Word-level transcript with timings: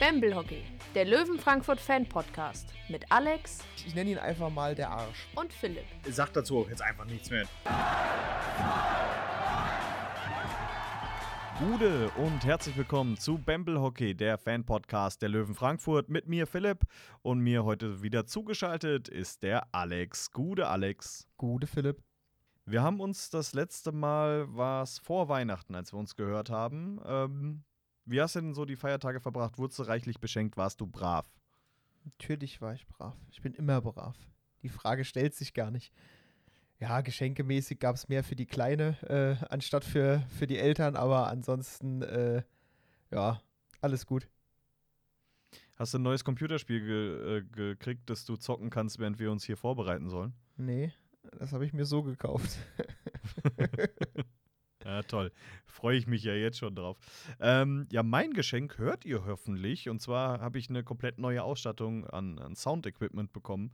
Bamble 0.00 0.34
Hockey, 0.34 0.62
der 0.94 1.04
Löwen 1.04 1.38
Frankfurt 1.38 1.80
Fan 1.80 2.08
Podcast 2.08 2.72
mit 2.88 3.10
Alex 3.10 3.64
Ich 3.86 3.94
nenne 3.94 4.10
ihn 4.12 4.18
einfach 4.18 4.50
mal 4.50 4.74
der 4.74 4.90
Arsch. 4.90 5.26
und 5.34 5.52
Philipp. 5.52 5.84
Sagt 6.08 6.36
dazu 6.36 6.58
auch 6.58 6.68
jetzt 6.68 6.82
einfach 6.82 7.04
nichts 7.04 7.30
mehr. 7.30 7.46
Gude 11.58 12.10
und 12.16 12.44
herzlich 12.44 12.76
willkommen 12.76 13.16
zu 13.16 13.38
Bamble 13.38 13.80
Hockey, 13.80 14.14
der 14.14 14.38
Fan-Podcast 14.38 15.20
der 15.20 15.30
Löwen 15.30 15.54
Frankfurt. 15.56 16.08
Mit 16.08 16.28
mir 16.28 16.46
Philipp 16.46 16.84
und 17.22 17.40
mir 17.40 17.64
heute 17.64 18.00
wieder 18.02 18.26
zugeschaltet 18.26 19.08
ist 19.08 19.42
der 19.42 19.66
Alex. 19.74 20.30
Gude 20.30 20.68
Alex. 20.68 21.26
Gute 21.36 21.66
Philipp. 21.66 22.00
Wir 22.64 22.82
haben 22.82 23.00
uns 23.00 23.30
das 23.30 23.54
letzte 23.54 23.90
Mal, 23.90 24.54
war 24.54 24.82
es 24.82 24.98
vor 25.00 25.28
Weihnachten, 25.28 25.74
als 25.74 25.92
wir 25.92 25.98
uns 25.98 26.14
gehört 26.14 26.50
haben. 26.50 27.00
Ähm, 27.04 27.64
wie 28.08 28.20
hast 28.20 28.36
du 28.36 28.40
denn 28.40 28.54
so 28.54 28.64
die 28.64 28.76
Feiertage 28.76 29.20
verbracht? 29.20 29.58
Wurdest 29.58 29.78
du 29.78 29.82
reichlich 29.84 30.18
beschenkt? 30.20 30.56
Warst 30.56 30.80
du 30.80 30.86
brav? 30.86 31.30
Natürlich 32.04 32.60
war 32.60 32.74
ich 32.74 32.86
brav. 32.86 33.14
Ich 33.30 33.42
bin 33.42 33.54
immer 33.54 33.80
brav. 33.80 34.16
Die 34.62 34.68
Frage 34.68 35.04
stellt 35.04 35.34
sich 35.34 35.54
gar 35.54 35.70
nicht. 35.70 35.92
Ja, 36.80 37.00
geschenkemäßig 37.00 37.80
gab 37.80 37.96
es 37.96 38.08
mehr 38.08 38.22
für 38.22 38.36
die 38.36 38.46
Kleine 38.46 38.96
äh, 39.02 39.44
anstatt 39.46 39.84
für, 39.84 40.24
für 40.28 40.46
die 40.46 40.58
Eltern, 40.58 40.96
aber 40.96 41.26
ansonsten, 41.26 42.02
äh, 42.02 42.42
ja, 43.10 43.42
alles 43.80 44.06
gut. 44.06 44.28
Hast 45.74 45.94
du 45.94 45.98
ein 45.98 46.02
neues 46.02 46.24
Computerspiel 46.24 46.80
ge 46.80 47.38
äh, 47.38 47.42
gekriegt, 47.42 48.08
das 48.10 48.24
du 48.24 48.36
zocken 48.36 48.70
kannst, 48.70 48.98
während 48.98 49.18
wir 49.18 49.30
uns 49.30 49.44
hier 49.44 49.56
vorbereiten 49.56 50.08
sollen? 50.08 50.34
Nee, 50.56 50.92
das 51.38 51.52
habe 51.52 51.66
ich 51.66 51.72
mir 51.72 51.84
so 51.84 52.02
gekauft. 52.02 52.58
Ja, 54.88 55.02
toll. 55.02 55.32
Freue 55.66 55.98
ich 55.98 56.06
mich 56.06 56.24
ja 56.24 56.32
jetzt 56.32 56.56
schon 56.56 56.74
drauf. 56.74 56.96
Ähm, 57.40 57.86
ja, 57.92 58.02
mein 58.02 58.32
Geschenk 58.32 58.78
hört 58.78 59.04
ihr 59.04 59.26
hoffentlich. 59.26 59.90
Und 59.90 60.00
zwar 60.00 60.40
habe 60.40 60.58
ich 60.58 60.70
eine 60.70 60.82
komplett 60.82 61.18
neue 61.18 61.42
Ausstattung 61.42 62.06
an, 62.06 62.38
an 62.38 62.56
Sound-Equipment 62.56 63.34
bekommen. 63.34 63.70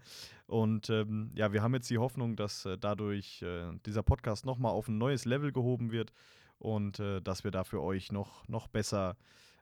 Und 0.49 0.91
ähm, 0.91 1.31
ja, 1.37 1.53
wir 1.53 1.63
haben 1.63 1.73
jetzt 1.73 1.89
die 1.89 1.99
Hoffnung, 1.99 2.35
dass 2.35 2.67
äh, 2.67 2.77
dadurch 2.77 3.43
äh, 3.43 3.71
dieser 3.87 4.03
Podcast 4.03 4.45
nochmal 4.45 4.73
auf 4.73 4.89
ein 4.89 4.99
neues 4.99 5.25
Level 5.25 5.53
gehoben 5.53 5.93
wird 5.93 6.13
und 6.59 6.99
äh, 6.99 7.21
dass 7.21 7.45
wir 7.45 7.53
da 7.53 7.63
für 7.63 7.81
euch 7.81 8.11
noch, 8.11 8.49
noch 8.49 8.67
besser 8.67 9.17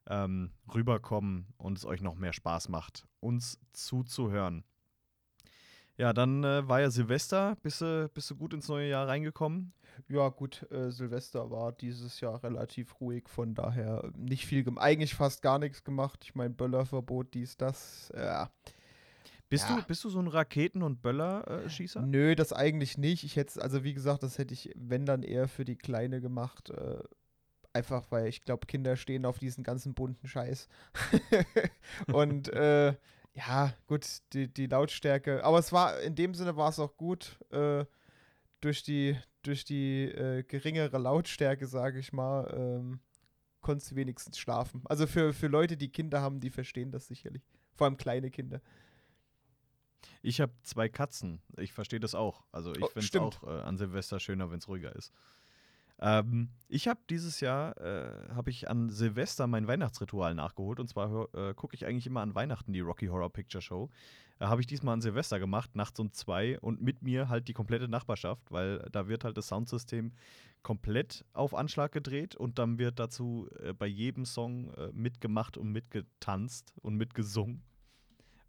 ähm, 0.08 0.52
rüberkommen 0.74 1.48
und 1.58 1.76
es 1.76 1.84
euch 1.84 2.00
noch 2.00 2.14
mehr 2.14 2.32
Spaß 2.32 2.70
macht, 2.70 3.06
uns 3.20 3.60
zuzuhören. 3.74 4.64
Ja, 5.98 6.14
dann 6.14 6.42
äh, 6.44 6.66
war 6.66 6.80
ja 6.80 6.90
Silvester. 6.90 7.56
Bist 7.62 7.82
du, 7.82 8.08
bist 8.14 8.30
du 8.30 8.36
gut 8.36 8.54
ins 8.54 8.68
neue 8.68 8.88
Jahr 8.88 9.06
reingekommen? 9.06 9.74
Ja, 10.08 10.28
gut, 10.28 10.66
äh, 10.70 10.90
Silvester 10.90 11.50
war 11.50 11.72
dieses 11.72 12.20
Jahr 12.20 12.42
relativ 12.42 13.00
ruhig, 13.00 13.28
von 13.28 13.54
daher 13.54 14.10
nicht 14.16 14.46
viel, 14.46 14.64
eigentlich 14.78 15.14
fast 15.14 15.42
gar 15.42 15.58
nichts 15.58 15.84
gemacht. 15.84 16.20
Ich 16.24 16.34
meine, 16.34 16.50
Böllerverbot, 16.54 17.34
dies, 17.34 17.56
das, 17.56 18.12
ja. 18.16 18.50
Bist, 19.48 19.68
Ja. 19.68 19.76
du, 19.76 19.82
bist 19.82 20.02
du 20.04 20.08
so 20.08 20.18
ein 20.18 20.28
Raketen- 20.28 20.82
und 20.82 21.02
Böllerschießer? 21.02 22.00
Nö, 22.00 22.34
das 22.34 22.54
eigentlich 22.54 22.96
nicht. 22.96 23.22
Ich 23.24 23.36
hätte 23.36 23.60
also 23.60 23.84
wie 23.84 23.92
gesagt, 23.92 24.22
das 24.22 24.38
hätte 24.38 24.54
ich, 24.54 24.70
wenn 24.74 25.04
dann 25.04 25.22
eher 25.22 25.46
für 25.46 25.66
die 25.66 25.76
Kleine 25.76 26.20
gemacht. 26.22 26.70
Äh, 26.70 27.02
einfach 27.74 28.10
weil 28.10 28.28
ich 28.28 28.42
glaube, 28.44 28.66
Kinder 28.66 28.96
stehen 28.96 29.26
auf 29.26 29.38
diesen 29.38 29.62
ganzen 29.62 29.92
bunten 29.94 30.26
Scheiß. 30.26 30.68
Und 32.12 32.48
äh, 32.48 32.94
ja, 33.34 33.74
gut, 33.86 34.06
die, 34.32 34.48
die 34.52 34.66
Lautstärke. 34.66 35.44
Aber 35.44 35.58
es 35.58 35.72
war, 35.72 36.00
in 36.00 36.14
dem 36.14 36.34
Sinne 36.34 36.56
war 36.56 36.70
es 36.70 36.78
auch 36.78 36.96
gut. 36.96 37.38
Äh, 37.50 37.84
durch 38.60 38.82
die, 38.82 39.18
durch 39.42 39.64
die 39.64 40.04
äh, 40.04 40.42
geringere 40.44 40.98
Lautstärke, 40.98 41.66
sage 41.66 41.98
ich 41.98 42.12
mal, 42.12 42.52
ähm, 42.56 43.00
konntest 43.60 43.90
du 43.92 43.96
wenigstens 43.96 44.38
schlafen. 44.38 44.82
Also 44.84 45.06
für, 45.06 45.32
für 45.32 45.46
Leute, 45.48 45.76
die 45.76 45.88
Kinder 45.90 46.20
haben, 46.20 46.40
die 46.40 46.50
verstehen 46.50 46.90
das 46.90 47.06
sicherlich. 47.06 47.42
Vor 47.74 47.86
allem 47.86 47.96
kleine 47.96 48.30
Kinder. 48.30 48.60
Ich 50.20 50.40
habe 50.40 50.52
zwei 50.62 50.88
Katzen. 50.88 51.40
Ich 51.56 51.72
verstehe 51.72 52.00
das 52.00 52.14
auch. 52.14 52.44
Also 52.52 52.74
ich 52.74 52.82
Oh, 52.82 52.88
finde 52.88 53.06
es 53.06 53.16
auch 53.16 53.42
äh, 53.44 53.62
an 53.62 53.76
Silvester 53.76 54.18
schöner, 54.20 54.50
wenn 54.50 54.58
es 54.58 54.68
ruhiger 54.68 54.94
ist. 54.96 55.12
Ähm, 56.02 56.48
ich 56.68 56.88
habe 56.88 57.00
dieses 57.08 57.38
Jahr, 57.40 57.80
äh, 57.80 58.34
habe 58.34 58.50
ich 58.50 58.68
an 58.68 58.90
Silvester 58.90 59.46
mein 59.46 59.68
Weihnachtsritual 59.68 60.34
nachgeholt. 60.34 60.80
Und 60.80 60.88
zwar 60.88 61.32
äh, 61.32 61.54
gucke 61.54 61.76
ich 61.76 61.86
eigentlich 61.86 62.08
immer 62.08 62.22
an 62.22 62.34
Weihnachten 62.34 62.72
die 62.72 62.80
Rocky 62.80 63.06
Horror 63.06 63.32
Picture 63.32 63.62
Show. 63.62 63.88
Äh, 64.40 64.46
habe 64.46 64.60
ich 64.60 64.66
diesmal 64.66 64.94
an 64.94 65.00
Silvester 65.00 65.38
gemacht, 65.38 65.76
nachts 65.76 66.00
um 66.00 66.12
zwei. 66.12 66.58
Und 66.58 66.82
mit 66.82 67.02
mir 67.02 67.28
halt 67.28 67.46
die 67.46 67.52
komplette 67.52 67.86
Nachbarschaft, 67.86 68.50
weil 68.50 68.80
da 68.90 69.06
wird 69.06 69.22
halt 69.22 69.36
das 69.36 69.46
Soundsystem 69.46 70.12
komplett 70.64 71.24
auf 71.34 71.54
Anschlag 71.54 71.92
gedreht. 71.92 72.34
Und 72.34 72.58
dann 72.58 72.78
wird 72.78 72.98
dazu 72.98 73.48
äh, 73.60 73.72
bei 73.72 73.86
jedem 73.86 74.24
Song 74.24 74.74
äh, 74.74 74.90
mitgemacht 74.92 75.56
und 75.56 75.70
mitgetanzt 75.70 76.74
und 76.82 76.96
mitgesungen. 76.96 77.62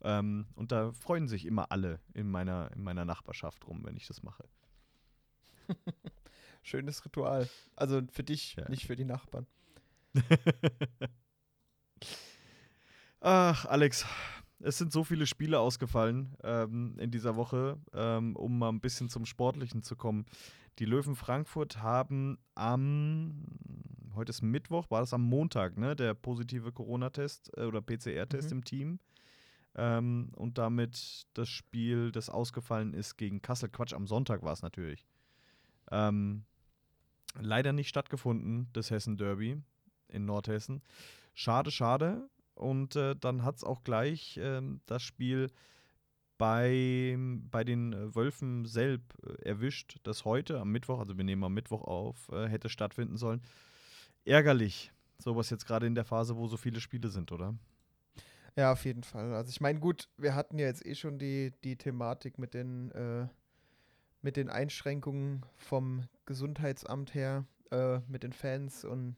Ähm, 0.02 0.48
und 0.56 0.72
da 0.72 0.92
freuen 0.92 1.28
sich 1.28 1.46
immer 1.46 1.72
alle 1.72 2.00
in 2.16 2.32
meiner, 2.32 2.72
in 2.74 2.82
meiner 2.82 3.06
Nachbarschaft 3.06 3.68
rum, 3.68 3.86
wenn 3.86 3.96
ich 3.96 4.08
das 4.08 4.24
mache. 4.24 4.44
Schönes 6.64 7.04
Ritual. 7.06 7.48
Also 7.76 8.02
für 8.12 8.24
dich, 8.24 8.56
Ja. 8.56 8.68
nicht 8.70 8.86
für 8.88 8.96
die 8.96 9.06
Nachbarn. 9.06 9.46
Ach, 13.22 13.66
Alex, 13.66 14.06
es 14.60 14.78
sind 14.78 14.92
so 14.92 15.04
viele 15.04 15.26
Spiele 15.28 15.60
ausgefallen 15.60 16.36
ähm, 16.44 16.98
in 17.00 17.12
dieser 17.12 17.36
Woche, 17.36 17.78
ähm, 17.94 18.36
um 18.36 18.58
mal 18.58 18.70
ein 18.70 18.82
bisschen 18.82 19.10
zum 19.10 19.26
Sportlichen 19.26 19.84
zu 19.84 19.96
kommen. 19.96 20.26
Die 20.80 20.86
Löwen 20.86 21.16
Frankfurt 21.16 21.82
haben 21.82 22.38
am, 22.56 23.46
heute 24.16 24.32
ist 24.32 24.42
Mittwoch, 24.42 24.90
war 24.90 25.02
das 25.02 25.14
am 25.14 25.22
Montag, 25.22 25.78
ne, 25.78 25.96
der 25.96 26.14
positive 26.16 26.72
Corona-Test 26.72 27.52
äh, 27.58 27.64
oder 27.66 27.82
PCR-Test 27.82 28.50
Mhm. 28.52 28.58
im 28.58 28.64
Team. 28.64 29.00
Ähm, 29.76 30.32
und 30.36 30.58
damit 30.58 31.26
das 31.34 31.50
Spiel, 31.50 32.12
das 32.12 32.30
ausgefallen 32.30 32.94
ist 32.94 33.18
gegen 33.18 33.42
Kassel, 33.42 33.70
Quatsch, 33.70 33.94
am 33.94 34.06
Sonntag 34.08 34.44
war 34.44 34.54
es 34.54 34.62
natürlich. 34.62 35.08
Ähm, 35.92 36.46
leider 37.40 37.74
nicht 37.74 37.90
stattgefunden, 37.90 38.70
das 38.74 38.92
Hessen-Derby 38.92 39.62
in 40.08 40.26
Nordhessen. 40.26 40.82
Schade, 41.34 41.72
schade. 41.72 42.30
Und 42.56 42.96
äh, 42.96 43.16
dann 43.16 43.44
hat 43.44 43.56
es 43.58 43.64
auch 43.64 43.84
gleich 43.84 44.40
ähm, 44.42 44.82
das 44.86 45.02
Spiel 45.02 45.50
bei, 46.38 47.16
bei 47.50 47.64
den 47.64 47.94
äh, 47.94 48.16
Wölfen 48.16 48.66
selbst 48.66 49.08
äh, 49.26 49.50
erwischt, 49.50 49.98
das 50.04 50.26
heute 50.26 50.60
am 50.60 50.72
Mittwoch, 50.72 51.00
also 51.00 51.18
wir 51.18 51.24
nehmen 51.24 51.44
am 51.44 51.54
Mittwoch 51.54 51.84
auf, 51.84 52.30
äh, 52.32 52.48
hätte 52.48 52.70
stattfinden 52.70 53.18
sollen. 53.18 53.42
Ärgerlich. 54.26 54.92
Sowas 55.18 55.50
jetzt 55.50 55.66
gerade 55.66 55.88
in 55.88 55.96
der 55.96 56.06
Phase, 56.06 56.36
wo 56.36 56.48
so 56.48 56.58
viele 56.58 56.82
Spiele 56.82 57.10
sind, 57.10 57.32
oder? 57.32 57.56
Ja, 58.56 58.72
auf 58.72 58.86
jeden 58.86 59.04
Fall. 59.04 59.34
Also 59.34 59.50
ich 59.50 59.62
meine, 59.62 59.80
gut, 59.80 60.10
wir 60.18 60.36
hatten 60.36 60.60
ja 60.60 60.68
jetzt 60.68 60.86
eh 60.86 60.96
schon 60.96 61.18
die, 61.18 61.54
die 61.64 61.76
Thematik 61.76 62.38
mit 62.38 62.54
den, 62.54 62.92
äh, 62.92 63.28
mit 64.24 64.38
den 64.38 64.50
Einschränkungen 64.50 65.46
vom 65.56 66.08
Gesundheitsamt 66.26 67.14
her, 67.14 67.46
äh, 67.72 68.00
mit 68.08 68.24
den 68.24 68.34
Fans 68.34 68.84
und 68.84 69.16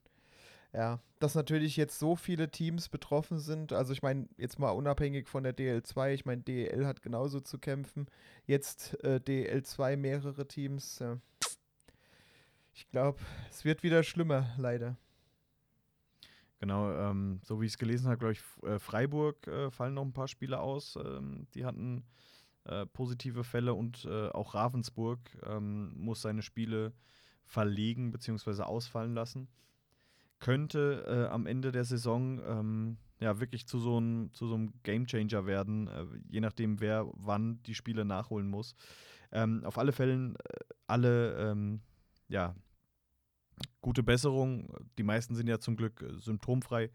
ja, 0.73 0.99
dass 1.19 1.35
natürlich 1.35 1.77
jetzt 1.77 1.99
so 1.99 2.17
viele 2.17 2.51
Teams 2.51 2.89
betroffen 2.89 3.39
sind. 3.39 3.71
Also 3.71 3.93
ich 3.93 4.01
meine, 4.01 4.27
jetzt 4.35 4.59
mal 4.59 4.71
unabhängig 4.71 5.29
von 5.29 5.43
der 5.43 5.55
DL2, 5.55 6.13
ich 6.13 6.25
meine, 6.25 6.41
DL 6.41 6.85
hat 6.85 7.01
genauso 7.01 7.39
zu 7.39 7.59
kämpfen. 7.59 8.07
Jetzt 8.45 9.01
äh, 9.05 9.21
DL2 9.25 9.95
mehrere 9.95 10.45
Teams. 10.47 10.99
Äh, 10.99 11.15
ich 12.73 12.89
glaube, 12.89 13.19
es 13.49 13.63
wird 13.63 13.83
wieder 13.83 14.03
schlimmer, 14.03 14.53
leider. 14.57 14.97
Genau, 16.59 16.91
ähm, 16.91 17.39
so 17.43 17.61
wie 17.61 17.67
ich 17.67 17.73
es 17.73 17.77
gelesen 17.77 18.07
habe, 18.07 18.17
glaube 18.17 18.33
ich, 18.33 18.41
äh, 18.69 18.79
Freiburg 18.79 19.47
äh, 19.47 19.71
fallen 19.71 19.93
noch 19.93 20.03
ein 20.03 20.13
paar 20.13 20.27
Spiele 20.27 20.59
aus. 20.59 20.97
Ähm, 20.97 21.47
die 21.53 21.63
hatten 21.63 22.03
äh, 22.65 22.85
positive 22.85 23.43
Fälle 23.43 23.73
und 23.73 24.05
äh, 24.05 24.29
auch 24.29 24.53
Ravensburg 24.53 25.19
ähm, 25.45 25.93
muss 25.95 26.21
seine 26.21 26.41
Spiele 26.41 26.93
verlegen 27.45 28.11
bzw. 28.11 28.63
ausfallen 28.63 29.13
lassen. 29.13 29.47
Könnte 30.39 31.05
äh, 31.07 31.31
am 31.31 31.45
Ende 31.45 31.71
der 31.71 31.85
Saison 31.85 32.41
ähm, 32.45 32.97
ja 33.19 33.39
wirklich 33.39 33.67
zu 33.67 33.79
so 33.79 33.97
einem 33.97 34.33
zu 34.33 34.47
so 34.47 34.59
Gamechanger 34.83 35.45
werden, 35.45 35.87
äh, 35.87 36.05
je 36.29 36.41
nachdem, 36.41 36.79
wer 36.79 37.07
wann 37.13 37.61
die 37.63 37.75
Spiele 37.75 38.03
nachholen 38.03 38.47
muss. 38.47 38.75
Ähm, 39.31 39.63
auf 39.63 39.77
alle 39.77 39.91
Fälle 39.91 40.33
alle 40.87 41.35
ähm, 41.37 41.81
ja, 42.27 42.55
gute 43.81 44.03
Besserung. 44.03 44.73
Die 44.97 45.03
meisten 45.03 45.35
sind 45.35 45.47
ja 45.47 45.59
zum 45.59 45.75
Glück 45.75 46.05
symptomfrei. 46.17 46.91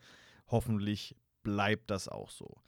Hoffentlich 0.49 1.17
bleibt 1.43 1.91
das 1.91 2.09
auch 2.09 2.31
so. 2.31 2.61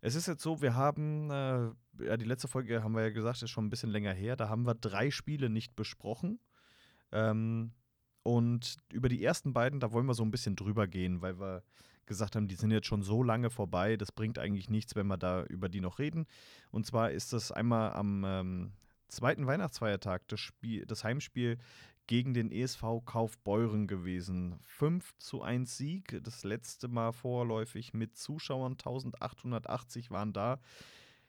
Es 0.00 0.14
ist 0.14 0.26
jetzt 0.26 0.42
so, 0.42 0.62
wir 0.62 0.74
haben, 0.74 1.30
äh, 1.30 2.04
ja, 2.04 2.16
die 2.16 2.24
letzte 2.24 2.48
Folge 2.48 2.82
haben 2.82 2.94
wir 2.94 3.02
ja 3.02 3.10
gesagt, 3.10 3.42
ist 3.42 3.50
schon 3.50 3.66
ein 3.66 3.70
bisschen 3.70 3.90
länger 3.90 4.12
her. 4.12 4.36
Da 4.36 4.48
haben 4.48 4.66
wir 4.66 4.74
drei 4.74 5.10
Spiele 5.10 5.50
nicht 5.50 5.76
besprochen. 5.76 6.40
Ähm, 7.12 7.72
und 8.22 8.76
über 8.92 9.08
die 9.08 9.22
ersten 9.22 9.52
beiden, 9.52 9.80
da 9.80 9.92
wollen 9.92 10.06
wir 10.06 10.14
so 10.14 10.22
ein 10.22 10.30
bisschen 10.30 10.56
drüber 10.56 10.86
gehen, 10.86 11.22
weil 11.22 11.38
wir 11.38 11.62
gesagt 12.06 12.34
haben, 12.34 12.48
die 12.48 12.54
sind 12.54 12.70
jetzt 12.70 12.86
schon 12.86 13.02
so 13.02 13.22
lange 13.22 13.50
vorbei, 13.50 13.96
das 13.96 14.10
bringt 14.10 14.38
eigentlich 14.38 14.68
nichts, 14.68 14.96
wenn 14.96 15.06
wir 15.06 15.16
da 15.16 15.44
über 15.44 15.68
die 15.68 15.80
noch 15.80 15.98
reden. 15.98 16.26
Und 16.70 16.86
zwar 16.86 17.12
ist 17.12 17.32
das 17.32 17.52
einmal 17.52 17.92
am 17.92 18.24
ähm, 18.26 18.72
zweiten 19.08 19.46
Weihnachtsfeiertag 19.46 20.26
das, 20.28 20.40
Spiel, 20.40 20.84
das 20.86 21.04
Heimspiel 21.04 21.58
gegen 22.10 22.34
den 22.34 22.50
ESV 22.50 22.82
Kaufbeuren 23.04 23.86
gewesen. 23.86 24.58
5 24.64 25.16
zu 25.18 25.42
1 25.42 25.76
Sieg, 25.76 26.20
das 26.24 26.42
letzte 26.42 26.88
Mal 26.88 27.12
vorläufig 27.12 27.94
mit 27.94 28.16
Zuschauern, 28.16 28.72
1880 28.72 30.10
waren 30.10 30.32
da. 30.32 30.58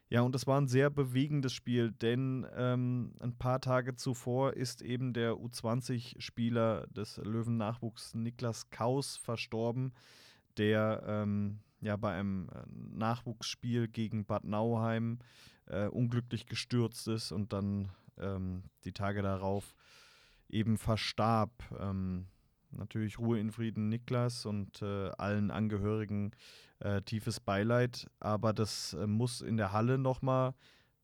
Ja, 0.09 0.21
und 0.21 0.33
es 0.33 0.47
war 0.47 0.59
ein 0.59 0.67
sehr 0.67 0.89
bewegendes 0.89 1.53
Spiel, 1.53 1.91
denn 1.91 2.47
ähm, 2.55 3.13
ein 3.19 3.37
paar 3.37 3.61
Tage 3.61 3.95
zuvor 3.95 4.53
ist 4.53 4.81
eben 4.81 5.13
der 5.13 5.33
U20-Spieler 5.33 6.87
des 6.87 7.17
Löwen-Nachwuchs 7.17 8.15
Niklas 8.15 8.71
Kaus 8.71 9.17
verstorben, 9.17 9.93
der 10.57 11.03
ähm, 11.05 11.59
ja 11.81 11.95
bei 11.95 12.15
einem 12.15 12.49
äh, 12.49 12.63
Nachwuchsspiel 12.97 13.87
gegen 13.87 14.25
Bad 14.25 14.45
Nauheim 14.45 15.19
äh, 15.67 15.85
unglücklich 15.85 16.47
gestürzt 16.47 17.07
ist 17.07 17.31
und 17.31 17.53
dann 17.53 17.91
ähm, 18.17 18.63
die 18.83 18.93
Tage 18.93 19.21
darauf 19.21 19.75
eben 20.51 20.77
verstarb. 20.77 21.51
Ähm, 21.79 22.27
natürlich 22.71 23.19
Ruhe 23.19 23.39
in 23.39 23.51
Frieden 23.51 23.89
Niklas 23.89 24.45
und 24.45 24.81
äh, 24.81 25.09
allen 25.17 25.51
Angehörigen 25.51 26.31
äh, 26.79 27.01
tiefes 27.01 27.39
Beileid, 27.39 28.09
aber 28.19 28.53
das 28.53 28.93
äh, 28.93 29.07
muss 29.07 29.41
in 29.41 29.57
der 29.57 29.71
Halle 29.71 29.97
nochmal 29.97 30.53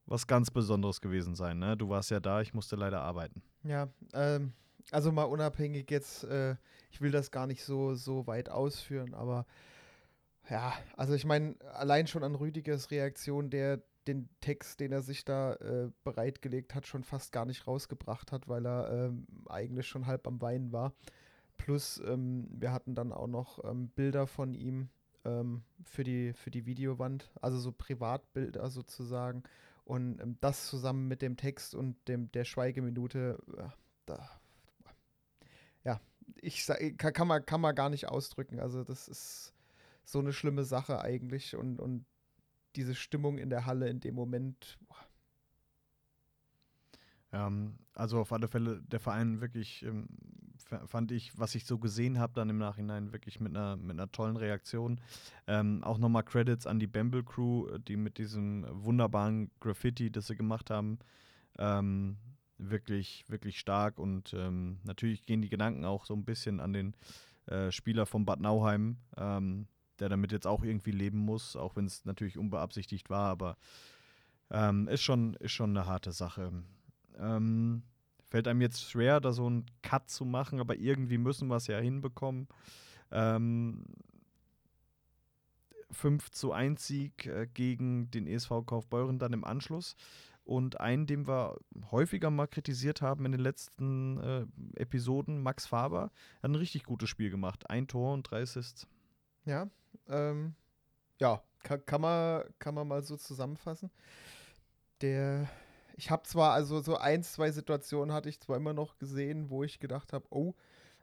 was 0.05 0.25
ganz 0.25 0.49
Besonderes 0.49 1.01
gewesen 1.01 1.35
sein. 1.35 1.59
Ne? 1.59 1.75
Du 1.75 1.89
warst 1.89 2.11
ja 2.11 2.19
da, 2.19 2.41
ich 2.41 2.53
musste 2.53 2.75
leider 2.75 3.01
arbeiten. 3.01 3.43
Ja, 3.63 3.89
ähm, 4.13 4.53
also 4.91 5.11
mal 5.11 5.23
unabhängig 5.23 5.91
jetzt, 5.91 6.23
äh, 6.23 6.55
ich 6.89 7.01
will 7.01 7.11
das 7.11 7.31
gar 7.31 7.45
nicht 7.45 7.63
so, 7.63 7.93
so 7.95 8.25
weit 8.25 8.49
ausführen, 8.49 9.13
aber 9.13 9.45
ja, 10.49 10.73
also 10.95 11.13
ich 11.13 11.25
meine, 11.25 11.55
allein 11.73 12.07
schon 12.07 12.23
an 12.23 12.35
Rüdigers 12.35 12.89
Reaktion, 12.89 13.49
der 13.49 13.81
den 14.07 14.29
Text, 14.41 14.79
den 14.79 14.91
er 14.91 15.01
sich 15.01 15.25
da 15.25 15.53
äh, 15.55 15.91
bereitgelegt 16.03 16.75
hat, 16.75 16.87
schon 16.87 17.03
fast 17.03 17.31
gar 17.31 17.45
nicht 17.45 17.67
rausgebracht 17.67 18.31
hat, 18.31 18.47
weil 18.47 18.65
er 18.65 18.91
ähm, 18.91 19.27
eigentlich 19.47 19.87
schon 19.87 20.07
halb 20.07 20.27
am 20.27 20.41
Weinen 20.41 20.71
war. 20.71 20.93
Plus, 21.57 22.01
ähm, 22.05 22.47
wir 22.51 22.71
hatten 22.71 22.95
dann 22.95 23.11
auch 23.11 23.27
noch 23.27 23.63
ähm, 23.63 23.89
Bilder 23.89 24.27
von 24.27 24.53
ihm 24.53 24.89
ähm, 25.25 25.63
für, 25.83 26.03
die, 26.03 26.33
für 26.33 26.51
die 26.51 26.65
Videowand, 26.65 27.29
also 27.41 27.59
so 27.59 27.71
Privatbilder 27.71 28.69
sozusagen. 28.69 29.43
Und 29.83 30.19
ähm, 30.21 30.37
das 30.41 30.67
zusammen 30.67 31.07
mit 31.07 31.21
dem 31.21 31.37
Text 31.37 31.75
und 31.75 31.95
dem, 32.07 32.31
der 32.31 32.45
Schweigeminute, 32.45 33.39
äh, 33.57 33.69
da, 34.05 34.29
ja, 35.83 36.01
ich 36.41 36.65
kann, 36.65 37.13
kann, 37.13 37.27
man, 37.27 37.45
kann 37.45 37.61
man 37.61 37.75
gar 37.75 37.89
nicht 37.89 38.07
ausdrücken. 38.07 38.59
Also, 38.59 38.83
das 38.83 39.07
ist 39.07 39.53
so 40.03 40.19
eine 40.19 40.33
schlimme 40.33 40.63
Sache 40.63 41.01
eigentlich 41.01 41.55
und, 41.55 41.79
und 41.79 42.05
diese 42.77 42.95
Stimmung 42.95 43.37
in 43.37 43.49
der 43.49 43.65
Halle 43.65 43.89
in 43.89 43.99
dem 43.99 44.15
Moment. 44.15 44.77
Ähm, 47.31 47.79
also 47.93 48.19
auf 48.19 48.31
alle 48.31 48.47
Fälle 48.47 48.81
der 48.81 48.99
Verein 48.99 49.41
wirklich, 49.41 49.83
ähm, 49.83 50.07
fand 50.85 51.11
ich, 51.11 51.37
was 51.37 51.55
ich 51.55 51.65
so 51.65 51.77
gesehen 51.77 52.19
habe, 52.19 52.33
dann 52.33 52.49
im 52.49 52.57
Nachhinein 52.57 53.11
wirklich 53.11 53.39
mit 53.39 53.55
einer, 53.55 53.75
mit 53.77 53.91
einer 53.91 54.11
tollen 54.11 54.37
Reaktion. 54.37 54.99
Ähm, 55.47 55.83
auch 55.83 55.97
nochmal 55.97 56.23
Credits 56.23 56.67
an 56.67 56.79
die 56.79 56.87
Bamble 56.87 57.23
Crew, 57.23 57.77
die 57.79 57.97
mit 57.97 58.17
diesem 58.17 58.65
wunderbaren 58.69 59.49
Graffiti, 59.59 60.11
das 60.11 60.27
sie 60.27 60.35
gemacht 60.35 60.69
haben, 60.69 60.99
ähm, 61.57 62.17
wirklich, 62.57 63.25
wirklich 63.27 63.59
stark 63.59 63.99
und 63.99 64.33
ähm, 64.33 64.79
natürlich 64.83 65.23
gehen 65.25 65.41
die 65.41 65.49
Gedanken 65.49 65.85
auch 65.85 66.05
so 66.05 66.13
ein 66.13 66.25
bisschen 66.25 66.59
an 66.59 66.73
den 66.73 66.95
äh, 67.45 67.71
Spieler 67.71 68.05
von 68.05 68.25
Bad 68.25 68.39
Nauheim, 68.39 68.97
ähm, 69.15 69.67
der 69.99 70.09
damit 70.09 70.31
jetzt 70.31 70.47
auch 70.47 70.63
irgendwie 70.63 70.91
leben 70.91 71.19
muss, 71.19 71.55
auch 71.55 71.75
wenn 71.75 71.85
es 71.85 72.05
natürlich 72.05 72.37
unbeabsichtigt 72.37 73.09
war, 73.09 73.29
aber 73.29 73.57
ähm, 74.49 74.87
ist, 74.87 75.03
schon, 75.03 75.33
ist 75.35 75.51
schon 75.51 75.71
eine 75.71 75.85
harte 75.85 76.11
Sache. 76.11 76.51
Ähm, 77.17 77.83
fällt 78.29 78.47
einem 78.47 78.61
jetzt 78.61 78.89
schwer, 78.89 79.19
da 79.19 79.31
so 79.31 79.45
einen 79.47 79.65
Cut 79.81 80.09
zu 80.09 80.25
machen, 80.25 80.59
aber 80.59 80.75
irgendwie 80.75 81.17
müssen 81.17 81.47
wir 81.47 81.57
es 81.57 81.67
ja 81.67 81.79
hinbekommen. 81.79 82.47
Ähm, 83.11 83.85
5 85.91 86.31
zu 86.31 86.51
1 86.51 86.85
Sieg 86.85 87.25
äh, 87.25 87.47
gegen 87.53 88.11
den 88.11 88.27
ESV 88.27 88.65
Kaufbeuren 88.65 89.19
dann 89.19 89.33
im 89.33 89.43
Anschluss. 89.43 89.95
Und 90.43 90.79
einen, 90.79 91.07
den 91.07 91.27
wir 91.27 91.57
häufiger 91.91 92.29
mal 92.29 92.47
kritisiert 92.47 93.01
haben 93.01 93.25
in 93.25 93.33
den 93.33 93.41
letzten 93.41 94.17
äh, 94.17 94.45
Episoden, 94.75 95.41
Max 95.43 95.65
Faber, 95.65 96.03
hat 96.41 96.49
ein 96.49 96.55
richtig 96.55 96.83
gutes 96.83 97.09
Spiel 97.09 97.29
gemacht. 97.29 97.69
Ein 97.69 97.87
Tor 97.87 98.13
und 98.13 98.23
drei 98.23 98.41
Assists. 98.41 98.87
Ja, 99.47 99.69
ähm, 100.09 100.55
ja, 101.19 101.41
kann, 101.63 101.85
kann, 101.85 102.01
man, 102.01 102.43
kann 102.59 102.75
man 102.75 102.85
mal 102.85 103.01
so 103.01 103.15
zusammenfassen. 103.15 103.89
Der, 105.01 105.47
ich 105.95 106.11
habe 106.11 106.23
zwar, 106.23 106.51
also 106.51 106.81
so 106.81 106.97
ein, 106.97 107.23
zwei 107.23 107.51
Situationen 107.51 108.13
hatte 108.13 108.27
ich 108.27 108.41
zwar 108.41 108.57
immer 108.57 108.73
noch 108.73 108.97
gesehen, 108.97 109.49
wo 109.49 109.63
ich 109.63 109.79
gedacht 109.79 110.11
habe, 110.11 110.25
oh, 110.31 110.53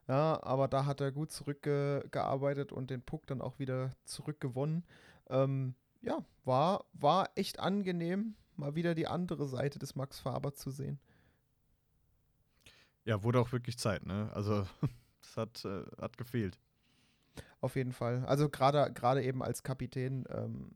ja, 0.08 0.38
aber 0.43 0.69
da 0.69 0.85
hat 0.85 1.00
er 1.00 1.11
gut 1.11 1.32
zurückgearbeitet 1.32 2.70
und 2.70 2.91
den 2.91 3.00
Puck 3.00 3.26
dann 3.26 3.41
auch 3.41 3.58
wieder 3.58 3.96
zurückgewonnen. 4.05 4.85
Ähm, 5.31 5.75
ja, 6.02 6.23
war, 6.44 6.85
war 6.93 7.31
echt 7.37 7.61
angenehm, 7.61 8.35
mal 8.56 8.75
wieder 8.75 8.94
die 8.94 9.06
andere 9.06 9.47
Seite 9.49 9.79
des 9.79 9.97
Max 9.97 10.20
Faber 10.20 10.52
zu 10.52 10.70
sehen. 10.70 11.00
Ja, 13.06 13.23
wurde 13.23 13.40
auch 13.40 13.52
wirklich 13.52 13.79
Zeit, 13.79 14.05
ne? 14.05 14.31
Also, 14.35 14.67
es 15.23 15.37
hat, 15.38 15.64
äh, 15.64 15.85
hat 15.99 16.19
gefehlt. 16.19 16.58
Auf 17.61 17.77
jeden 17.77 17.93
Fall. 17.93 18.25
Also 18.27 18.49
gerade 18.49 18.93
gerade 18.93 19.23
eben 19.23 19.43
als 19.43 19.63
Kapitän 19.63 20.25
ähm, 20.31 20.71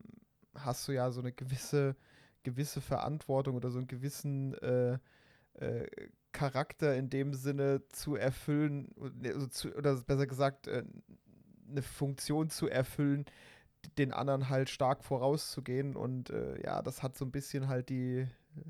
hast 0.55 0.87
du 0.87 0.91
ja 0.91 1.11
so 1.11 1.21
eine 1.21 1.31
gewisse 1.31 1.95
gewisse 2.43 2.81
Verantwortung 2.81 3.55
oder 3.55 3.69
so 3.69 3.77
einen 3.77 3.87
gewissen 3.87 4.53
äh, 4.55 4.97
äh, 5.53 5.87
Charakter 6.31 6.95
in 6.95 7.09
dem 7.09 7.33
Sinne 7.33 7.81
zu 7.89 8.15
erfüllen 8.15 8.93
also 9.23 9.47
zu, 9.47 9.75
oder 9.75 9.95
besser 9.95 10.27
gesagt 10.27 10.67
äh, 10.67 10.83
eine 11.69 11.81
Funktion 11.81 12.49
zu 12.49 12.67
erfüllen, 12.67 13.25
den 13.97 14.11
anderen 14.13 14.49
halt 14.49 14.69
stark 14.69 15.03
vorauszugehen 15.03 15.95
und 15.95 16.29
äh, 16.29 16.61
ja, 16.63 16.81
das 16.81 17.03
hat 17.03 17.17
so 17.17 17.25
ein 17.25 17.31
bisschen 17.31 17.67
halt 17.67 17.89
die 17.89 18.27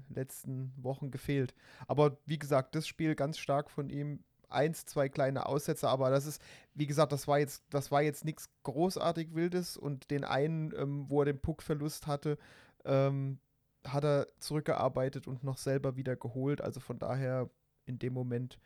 letzten 0.09 0.73
Wochen 0.77 1.11
gefehlt. 1.11 1.53
Aber 1.87 2.17
wie 2.25 2.39
gesagt, 2.39 2.75
das 2.75 2.87
Spiel 2.87 3.15
ganz 3.15 3.37
stark 3.37 3.71
von 3.71 3.89
ihm 3.89 4.23
eins, 4.49 4.85
zwei 4.85 5.09
kleine 5.09 5.45
Aussätze, 5.45 5.87
aber 5.87 6.09
das 6.09 6.25
ist, 6.25 6.41
wie 6.73 6.87
gesagt, 6.87 7.11
das 7.11 7.27
war 7.27 7.39
jetzt, 7.39 7.63
das 7.69 7.91
war 7.91 8.01
jetzt 8.01 8.25
nichts 8.25 8.49
großartig 8.63 9.33
Wildes 9.35 9.77
und 9.77 10.11
den 10.11 10.23
einen, 10.23 10.73
ähm, 10.75 11.05
wo 11.09 11.21
er 11.21 11.25
den 11.25 11.39
Puckverlust 11.39 12.07
hatte, 12.07 12.37
ähm, 12.85 13.39
hat 13.85 14.03
er 14.03 14.27
zurückgearbeitet 14.39 15.27
und 15.27 15.43
noch 15.43 15.57
selber 15.57 15.95
wieder 15.95 16.15
geholt. 16.15 16.61
Also 16.61 16.79
von 16.79 16.99
daher 16.99 17.49
in 17.85 17.99
dem 17.99 18.13
Moment, 18.13 18.59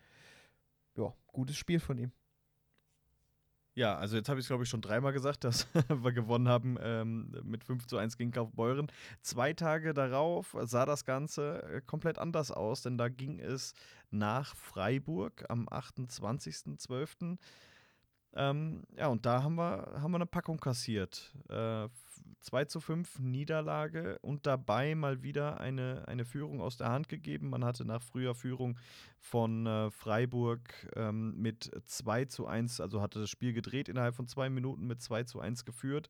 ja, 0.95 1.13
gutes 1.27 1.55
Spiel 1.57 1.79
von 1.79 1.97
ihm. 1.97 2.11
Ja, 3.75 3.95
also 3.97 4.17
jetzt 4.17 4.29
habe 4.29 4.39
ich 4.39 4.43
es, 4.43 4.47
glaube 4.49 4.63
ich, 4.63 4.69
schon 4.69 4.81
dreimal 4.81 5.13
gesagt, 5.13 5.43
dass 5.43 5.67
wir 5.89 6.11
gewonnen 6.11 6.47
haben 6.47 6.77
ähm, 6.79 7.31
mit 7.43 7.63
5 7.63 7.87
zu 7.87 7.97
1 7.97 8.17
gegen 8.17 8.31
Kaufbeuren. 8.31 8.91
Zwei 9.21 9.53
Tage 9.53 9.95
darauf 9.95 10.55
sah 10.61 10.85
das 10.85 11.05
Ganze 11.05 11.63
äh, 11.63 11.81
komplett 11.81 12.19
anders 12.19 12.51
aus, 12.51 12.83
denn 12.83 12.99
da 12.99 13.09
ging 13.09 13.39
es 13.39 13.73
nach 14.11 14.55
Freiburg 14.55 15.45
am 15.49 15.67
28.12. 15.67 17.37
Ähm, 18.35 18.83
ja, 18.97 19.07
und 19.07 19.25
da 19.25 19.43
haben 19.43 19.55
wir, 19.55 19.93
haben 20.01 20.11
wir 20.11 20.17
eine 20.17 20.25
Packung 20.25 20.59
kassiert. 20.59 21.33
Äh, 21.49 21.87
2 22.43 22.65
zu 22.65 22.81
5 22.81 23.19
Niederlage 23.19 24.19
und 24.19 24.45
dabei 24.45 24.95
mal 24.95 25.23
wieder 25.23 25.59
eine, 25.59 26.07
eine 26.07 26.25
Führung 26.25 26.61
aus 26.61 26.77
der 26.77 26.89
Hand 26.89 27.07
gegeben. 27.07 27.49
Man 27.49 27.63
hatte 27.63 27.85
nach 27.85 28.01
früher 28.01 28.35
Führung 28.35 28.77
von 29.17 29.65
äh, 29.65 29.89
Freiburg 29.91 30.73
ähm, 30.95 31.35
mit 31.37 31.71
2 31.85 32.25
zu 32.25 32.45
1, 32.45 32.81
also 32.81 33.01
hatte 33.01 33.19
das 33.19 33.29
Spiel 33.29 33.53
gedreht 33.53 33.87
innerhalb 33.87 34.15
von 34.15 34.27
zwei 34.27 34.49
Minuten 34.49 34.85
mit 34.87 35.01
2 35.01 35.23
zu 35.23 35.39
1 35.39 35.63
geführt. 35.63 36.09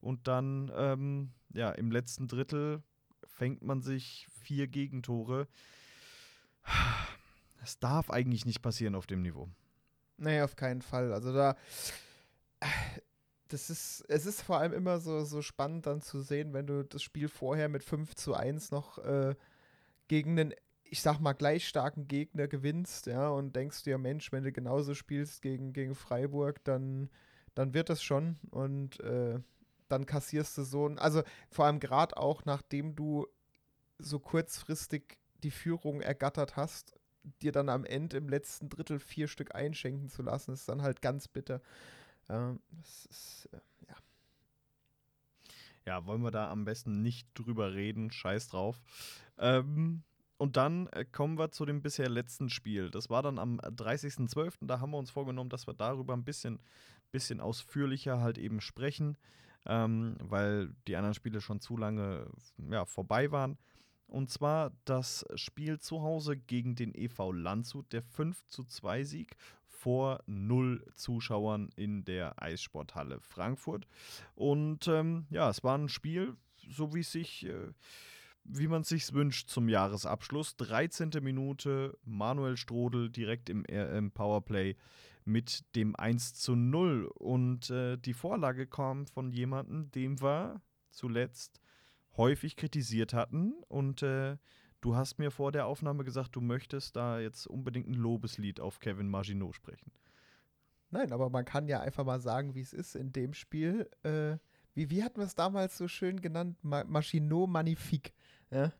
Und 0.00 0.28
dann, 0.28 0.70
ähm, 0.76 1.30
ja, 1.54 1.70
im 1.70 1.90
letzten 1.90 2.28
Drittel 2.28 2.82
fängt 3.24 3.62
man 3.62 3.80
sich 3.80 4.26
vier 4.30 4.66
Gegentore. 4.66 5.48
Es 7.62 7.78
darf 7.78 8.10
eigentlich 8.10 8.44
nicht 8.44 8.60
passieren 8.60 8.94
auf 8.94 9.06
dem 9.06 9.22
Niveau. 9.22 9.48
Nee, 10.16 10.40
auf 10.42 10.56
keinen 10.56 10.82
Fall. 10.82 11.12
Also 11.12 11.32
da 11.32 11.56
das 13.52 13.68
ist, 13.68 14.04
es 14.08 14.26
ist 14.26 14.42
vor 14.42 14.58
allem 14.58 14.72
immer 14.72 14.98
so, 14.98 15.24
so 15.24 15.42
spannend 15.42 15.86
dann 15.86 16.00
zu 16.00 16.20
sehen, 16.22 16.52
wenn 16.54 16.66
du 16.66 16.84
das 16.84 17.02
Spiel 17.02 17.28
vorher 17.28 17.68
mit 17.68 17.84
5 17.84 18.14
zu 18.14 18.34
1 18.34 18.70
noch 18.70 18.98
äh, 18.98 19.34
gegen 20.08 20.38
einen, 20.38 20.54
ich 20.84 21.02
sag 21.02 21.20
mal, 21.20 21.34
gleich 21.34 21.68
starken 21.68 22.08
Gegner 22.08 22.48
gewinnst, 22.48 23.06
ja, 23.06 23.28
und 23.28 23.54
denkst 23.54 23.82
dir, 23.82 23.98
Mensch, 23.98 24.32
wenn 24.32 24.44
du 24.44 24.52
genauso 24.52 24.94
spielst 24.94 25.42
gegen, 25.42 25.72
gegen 25.72 25.94
Freiburg, 25.94 26.64
dann, 26.64 27.10
dann 27.54 27.74
wird 27.74 27.90
das 27.90 28.02
schon 28.02 28.38
und 28.50 29.00
äh, 29.00 29.38
dann 29.88 30.06
kassierst 30.06 30.56
du 30.56 30.62
so 30.62 30.88
ein, 30.88 30.98
also 30.98 31.22
vor 31.50 31.66
allem 31.66 31.80
gerade 31.80 32.16
auch, 32.16 32.44
nachdem 32.46 32.94
du 32.96 33.26
so 33.98 34.18
kurzfristig 34.18 35.18
die 35.42 35.50
Führung 35.50 36.00
ergattert 36.00 36.56
hast, 36.56 36.94
dir 37.40 37.52
dann 37.52 37.68
am 37.68 37.84
Ende 37.84 38.16
im 38.16 38.28
letzten 38.28 38.68
Drittel 38.68 38.98
vier 38.98 39.28
Stück 39.28 39.54
einschenken 39.54 40.08
zu 40.08 40.22
lassen, 40.22 40.52
ist 40.52 40.68
dann 40.68 40.82
halt 40.82 41.02
ganz 41.02 41.28
bitter. 41.28 41.60
Ähm, 42.28 42.60
das 42.70 43.06
ist, 43.06 43.48
äh, 43.52 43.60
ja. 43.88 43.96
Ja, 45.86 46.06
wollen 46.06 46.22
wir 46.22 46.30
da 46.30 46.50
am 46.50 46.64
besten 46.64 47.02
nicht 47.02 47.28
drüber 47.34 47.74
reden, 47.74 48.10
scheiß 48.10 48.48
drauf. 48.48 48.80
Ähm, 49.38 50.02
und 50.42 50.56
dann 50.56 50.88
äh, 50.88 51.04
kommen 51.04 51.38
wir 51.38 51.52
zu 51.52 51.64
dem 51.64 51.82
bisher 51.82 52.08
letzten 52.08 52.50
Spiel. 52.50 52.90
Das 52.90 53.10
war 53.10 53.22
dann 53.22 53.38
am 53.38 53.60
30.12. 53.60 54.54
Da 54.62 54.80
haben 54.80 54.90
wir 54.90 54.98
uns 54.98 55.10
vorgenommen, 55.10 55.50
dass 55.50 55.66
wir 55.68 55.74
darüber 55.74 56.14
ein 56.14 56.24
bisschen, 56.24 56.58
bisschen 57.12 57.40
ausführlicher 57.40 58.20
halt 58.20 58.38
eben 58.38 58.60
sprechen, 58.60 59.16
ähm, 59.66 60.16
weil 60.20 60.74
die 60.88 60.96
anderen 60.96 61.14
Spiele 61.14 61.40
schon 61.40 61.60
zu 61.60 61.76
lange 61.76 62.26
ja, 62.70 62.84
vorbei 62.84 63.30
waren. 63.30 63.56
Und 64.12 64.30
zwar 64.30 64.72
das 64.84 65.24
Spiel 65.36 65.78
zu 65.80 66.02
Hause 66.02 66.36
gegen 66.36 66.74
den 66.74 66.94
EV 66.94 67.32
Landshut, 67.32 67.90
der 67.94 68.02
5 68.02 68.46
zu 68.46 68.62
2 68.62 69.04
Sieg 69.04 69.36
vor 69.64 70.22
null 70.26 70.84
Zuschauern 70.94 71.70
in 71.76 72.04
der 72.04 72.40
Eissporthalle 72.40 73.20
Frankfurt. 73.20 73.86
Und 74.34 74.86
ähm, 74.86 75.26
ja, 75.30 75.48
es 75.48 75.64
war 75.64 75.78
ein 75.78 75.88
Spiel, 75.88 76.36
so 76.68 76.94
wie 76.94 77.02
sich. 77.02 77.46
Äh, 77.46 77.72
wie 78.44 78.66
man 78.66 78.82
sich 78.82 79.12
wünscht 79.12 79.48
zum 79.48 79.68
Jahresabschluss. 79.68 80.56
13. 80.56 81.10
Minute, 81.22 81.96
Manuel 82.04 82.56
Strodel 82.56 83.08
direkt 83.08 83.48
im, 83.48 83.64
äh, 83.66 83.96
im 83.96 84.10
Powerplay 84.10 84.74
mit 85.24 85.64
dem 85.76 85.94
1 85.94 86.34
zu 86.34 86.56
0. 86.56 87.04
Und 87.14 87.70
äh, 87.70 87.96
die 87.98 88.14
Vorlage 88.14 88.66
kam 88.66 89.06
von 89.06 89.30
jemandem, 89.30 89.92
dem 89.92 90.20
wir 90.20 90.60
zuletzt 90.90 91.61
häufig 92.16 92.56
kritisiert 92.56 93.14
hatten. 93.14 93.54
Und 93.68 94.02
äh, 94.02 94.36
du 94.80 94.96
hast 94.96 95.18
mir 95.18 95.30
vor 95.30 95.52
der 95.52 95.66
Aufnahme 95.66 96.04
gesagt, 96.04 96.36
du 96.36 96.40
möchtest 96.40 96.96
da 96.96 97.20
jetzt 97.20 97.46
unbedingt 97.46 97.88
ein 97.88 97.94
Lobeslied 97.94 98.60
auf 98.60 98.80
Kevin 98.80 99.08
Maginot 99.08 99.54
sprechen. 99.54 99.92
Nein, 100.90 101.12
aber 101.12 101.30
man 101.30 101.44
kann 101.44 101.68
ja 101.68 101.80
einfach 101.80 102.04
mal 102.04 102.20
sagen, 102.20 102.54
wie 102.54 102.60
es 102.60 102.74
ist 102.74 102.96
in 102.96 103.12
dem 103.12 103.32
Spiel. 103.32 103.88
Äh, 104.02 104.36
wie, 104.74 104.90
wie 104.90 105.02
hatten 105.02 105.20
wir 105.20 105.24
es 105.24 105.34
damals 105.34 105.78
so 105.78 105.88
schön 105.88 106.20
genannt? 106.20 106.58
Ma 106.62 106.84
Maginot 106.84 107.48
Magnifique. 107.48 108.12
Ja? 108.50 108.72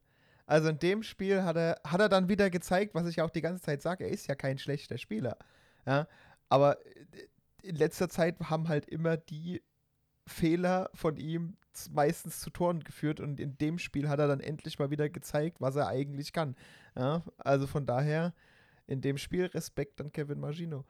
Also 0.44 0.68
in 0.68 0.78
dem 0.78 1.02
Spiel 1.02 1.42
hat 1.42 1.56
er, 1.56 1.80
hat 1.84 2.00
er 2.00 2.10
dann 2.10 2.28
wieder 2.28 2.50
gezeigt, 2.50 2.94
was 2.94 3.06
ich 3.06 3.22
auch 3.22 3.30
die 3.30 3.40
ganze 3.40 3.62
Zeit 3.62 3.80
sage, 3.80 4.04
er 4.04 4.10
ist 4.10 4.26
ja 4.26 4.34
kein 4.34 4.58
schlechter 4.58 4.98
Spieler. 4.98 5.38
Ja? 5.86 6.06
Aber 6.48 6.84
äh, 6.86 7.28
in 7.62 7.76
letzter 7.76 8.08
Zeit 8.08 8.38
haben 8.40 8.68
halt 8.68 8.86
immer 8.86 9.16
die 9.16 9.62
Fehler 10.26 10.90
von 10.94 11.16
ihm 11.16 11.56
meistens 11.92 12.40
zu 12.40 12.50
Toren 12.50 12.80
geführt 12.80 13.20
und 13.20 13.40
in 13.40 13.56
dem 13.58 13.78
Spiel 13.78 14.08
hat 14.08 14.18
er 14.18 14.28
dann 14.28 14.40
endlich 14.40 14.78
mal 14.78 14.90
wieder 14.90 15.08
gezeigt, 15.08 15.60
was 15.60 15.76
er 15.76 15.88
eigentlich 15.88 16.32
kann. 16.32 16.56
Ja? 16.96 17.22
Also 17.38 17.66
von 17.66 17.86
daher 17.86 18.34
in 18.86 19.00
dem 19.00 19.18
Spiel 19.18 19.46
Respekt 19.46 20.00
an 20.00 20.12
Kevin 20.12 20.40
Magino. 20.40 20.84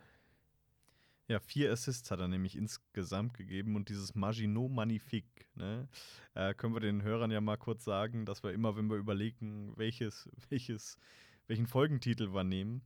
Ja, 1.28 1.40
vier 1.40 1.72
Assists 1.72 2.10
hat 2.10 2.20
er 2.20 2.28
nämlich 2.28 2.56
insgesamt 2.56 3.34
gegeben 3.34 3.76
und 3.76 3.88
dieses 3.88 4.14
Maginot 4.14 4.70
Magnifique, 4.70 5.46
ne, 5.54 5.88
äh, 6.34 6.52
können 6.52 6.74
wir 6.74 6.80
den 6.80 7.02
Hörern 7.02 7.30
ja 7.30 7.40
mal 7.40 7.56
kurz 7.56 7.84
sagen, 7.84 8.26
dass 8.26 8.42
wir 8.42 8.52
immer, 8.52 8.76
wenn 8.76 8.90
wir 8.90 8.96
überlegen, 8.96 9.72
welches, 9.76 10.28
welches, 10.50 10.98
welchen 11.46 11.66
Folgentitel 11.66 12.34
wir 12.34 12.44
nehmen, 12.44 12.82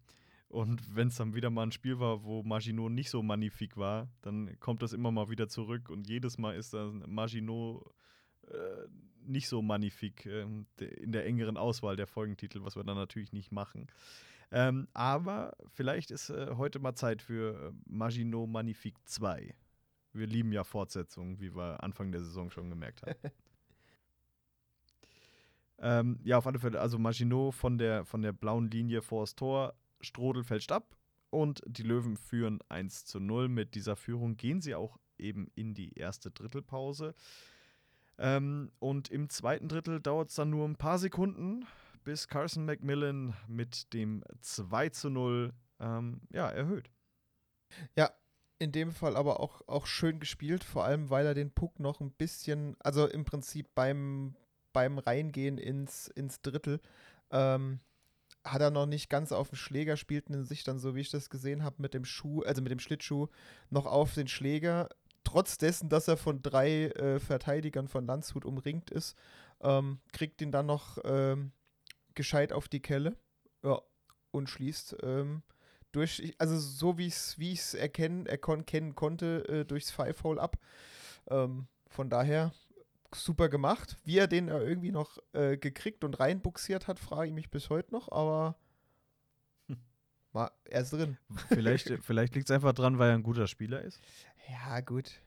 und 0.49 0.95
wenn 0.95 1.09
es 1.09 1.17
dann 1.17 1.35
wieder 1.35 1.51
mal 1.51 1.65
ein 1.65 1.73
Spiel 1.73 1.99
war, 1.99 2.23
wo 2.23 2.43
Maginot 2.43 2.93
nicht 2.93 3.11
so 3.11 3.23
magnifik 3.23 3.77
war, 3.77 4.09
dann 4.23 4.59
kommt 4.61 4.83
das 4.83 4.93
immer 4.93 5.11
mal 5.11 5.29
wieder 5.29 5.49
zurück 5.49 5.91
und 5.91 6.09
jedes 6.09 6.39
Mal 6.39 6.57
ist 6.57 6.73
dann 6.73 7.05
Maginot 7.07 7.85
äh, 8.49 8.89
nicht 9.25 9.49
so 9.49 9.61
magnifik 9.61 10.27
äh, 10.27 10.43
in 10.43 11.13
der 11.13 11.27
engeren 11.27 11.57
Auswahl 11.57 11.97
der 11.97 12.07
Folgentitel, 12.07 12.63
was 12.63 12.77
wir 12.77 12.85
dann 12.85 12.97
natürlich 12.97 13.33
nicht 13.33 13.51
machen. 13.51 13.89
Ähm, 14.53 14.87
aber 14.93 15.57
vielleicht 15.73 16.13
ist 16.13 16.31
äh, 16.31 16.55
heute 16.57 16.79
mal 16.79 16.95
Zeit 16.95 17.23
für 17.23 17.69
äh, 17.69 17.73
Maginot 17.87 18.49
Magnifique 18.49 19.01
2. 19.05 19.55
Wir 20.13 20.27
lieben 20.27 20.53
ja 20.53 20.63
Fortsetzungen, 20.63 21.41
wie 21.41 21.55
wir 21.55 21.83
Anfang 21.83 22.13
der 22.13 22.23
Saison 22.23 22.51
schon 22.51 22.71
gemerkt 22.71 23.03
haben. 23.03 23.15
ähm, 25.79 26.21
ja, 26.23 26.39
auf 26.39 26.47
alle 26.47 26.61
Fälle, 26.61 26.81
also 26.81 26.99
Maginot 26.99 27.55
von 27.55 27.77
der, 27.77 28.05
von 28.05 28.23
der 28.23 28.33
blauen 28.33 28.71
Linie 28.71 29.03
vor 29.03 29.25
das 29.25 29.35
Tor, 29.35 29.75
Strodel 30.01 30.45
fälscht 30.45 30.73
ab 30.73 30.97
und 31.31 31.63
die 31.67 31.83
Löwen 31.83 32.17
führen 32.17 32.61
1 32.69 33.05
zu 33.05 33.21
0. 33.21 33.49
Mit 33.49 33.75
dieser 33.75 33.97
Führung 33.97 34.37
gehen 34.37 34.61
sie 34.61 34.75
auch 34.75 34.99
eben 35.19 35.49
in 35.55 35.75
die 35.75 35.95
erste 35.95 36.31
Drittelpause. 36.31 37.15
Ähm, 38.19 38.73
und 38.79 39.11
im 39.11 39.29
zweiten 39.29 39.69
Drittel 39.69 40.01
dauert 40.01 40.31
es 40.31 40.37
dann 40.37 40.51
nur 40.51 40.67
ein 40.67 40.77
paar 40.77 40.99
Sekunden 40.99 41.67
bis 42.05 42.29
Carson 42.29 42.65
McMillan 42.65 43.35
mit 43.49 43.93
dem 43.93 44.23
2 44.41 44.91
zu 44.91 45.11
0 45.11 45.53
ähm, 45.81 46.21
ja, 46.31 46.49
erhöht. 46.49 46.91
Ja, 47.97 48.11
in 48.59 48.73
dem 48.73 48.93
Fall 48.93 49.17
aber 49.17 49.41
auch, 49.41 49.61
auch 49.67 49.87
schön 49.87 50.21
gespielt, 50.21 50.65
vor 50.65 50.85
allem 50.85 51.11
weil 51.11 51.27
er 51.27 51.35
den 51.35 51.51
Puck 51.51 51.79
noch 51.81 52.01
ein 52.01 52.13
bisschen, 52.13 52.77
also 52.79 53.07
im 53.07 53.25
Prinzip 53.25 53.75
beim, 53.75 54.35
beim 54.73 54.99
Reingehen 54.99 55.59
ins, 55.59 56.09
ins 56.09 56.41
Drittel, 56.41 56.81
ähm, 57.31 57.81
hat 58.47 58.61
er 58.61 58.71
noch 58.71 58.87
nicht 58.87 59.11
ganz 59.11 59.33
auf 59.33 59.51
den 59.51 59.57
Schläger, 59.57 59.97
spielten 59.97 60.45
sich 60.45 60.65
dann, 60.65 60.79
so 60.79 60.95
wie 60.95 61.01
ich 61.01 61.11
das 61.11 61.31
gesehen 61.31 61.63
habe, 61.63 61.83
mit 61.83 61.95
dem 61.95 62.05
Schuh, 62.05 62.43
also 62.43 62.63
mit 62.63 62.73
dem 62.73 62.79
Schlittschuh 62.79 63.29
noch 63.71 63.87
auf 63.87 64.15
den 64.15 64.29
Schläger. 64.29 64.89
Trotz 65.25 65.59
dessen, 65.59 65.89
dass 65.89 66.07
er 66.09 66.17
von 66.17 66.43
drei 66.43 66.87
äh, 66.87 67.19
Verteidigern 67.19 67.89
von 67.89 68.07
Landshut 68.07 68.45
umringt 68.45 68.91
ist, 68.91 69.17
ähm, 69.61 69.99
kriegt 70.13 70.41
ihn 70.41 70.53
dann 70.53 70.67
noch 70.67 70.99
ähm, 71.05 71.53
gescheit 72.15 72.53
auf 72.53 72.69
die 72.69 72.81
Kelle. 72.81 73.17
Ja, 73.65 73.81
und 74.31 74.49
schließt 74.49 74.99
ähm, 75.03 75.43
durch, 75.93 76.35
also 76.39 76.59
so 76.59 76.99
wie 76.99 77.07
ich 77.07 77.15
es 77.15 77.39
wie 77.39 77.79
erkennen, 77.79 78.27
erkennen 78.27 78.95
konnte, 78.95 79.49
äh, 79.49 79.65
durchs 79.65 79.91
Five-Hole 79.91 80.41
ab. 80.41 80.57
Ähm, 81.29 81.67
von 81.89 82.11
daher 82.11 82.53
super 83.15 83.49
gemacht. 83.49 83.97
Wie 84.05 84.19
er 84.19 84.27
den 84.27 84.49
äh, 84.49 84.59
irgendwie 84.59 84.93
noch 84.93 85.19
äh, 85.33 85.57
gekriegt 85.57 86.05
und 86.05 86.19
reinbuxiert 86.19 86.89
hat, 86.89 86.99
frage 86.99 87.29
ich 87.29 87.35
mich 87.35 87.51
bis 87.51 87.71
heute 87.71 87.93
noch, 87.93 88.11
aber 88.11 88.57
hm. 89.69 89.79
mal, 90.33 90.51
er 90.65 90.83
ist 90.83 90.93
drin. 90.93 91.17
Vielleicht, 91.49 91.89
vielleicht 92.03 92.35
liegt 92.35 92.51
es 92.51 92.55
einfach 92.55 92.73
dran, 92.73 92.99
weil 92.99 93.11
er 93.11 93.15
ein 93.15 93.23
guter 93.23 93.47
Spieler 93.47 93.83
ist. 93.83 94.01
Ja, 94.49 94.81
gut. 94.81 95.21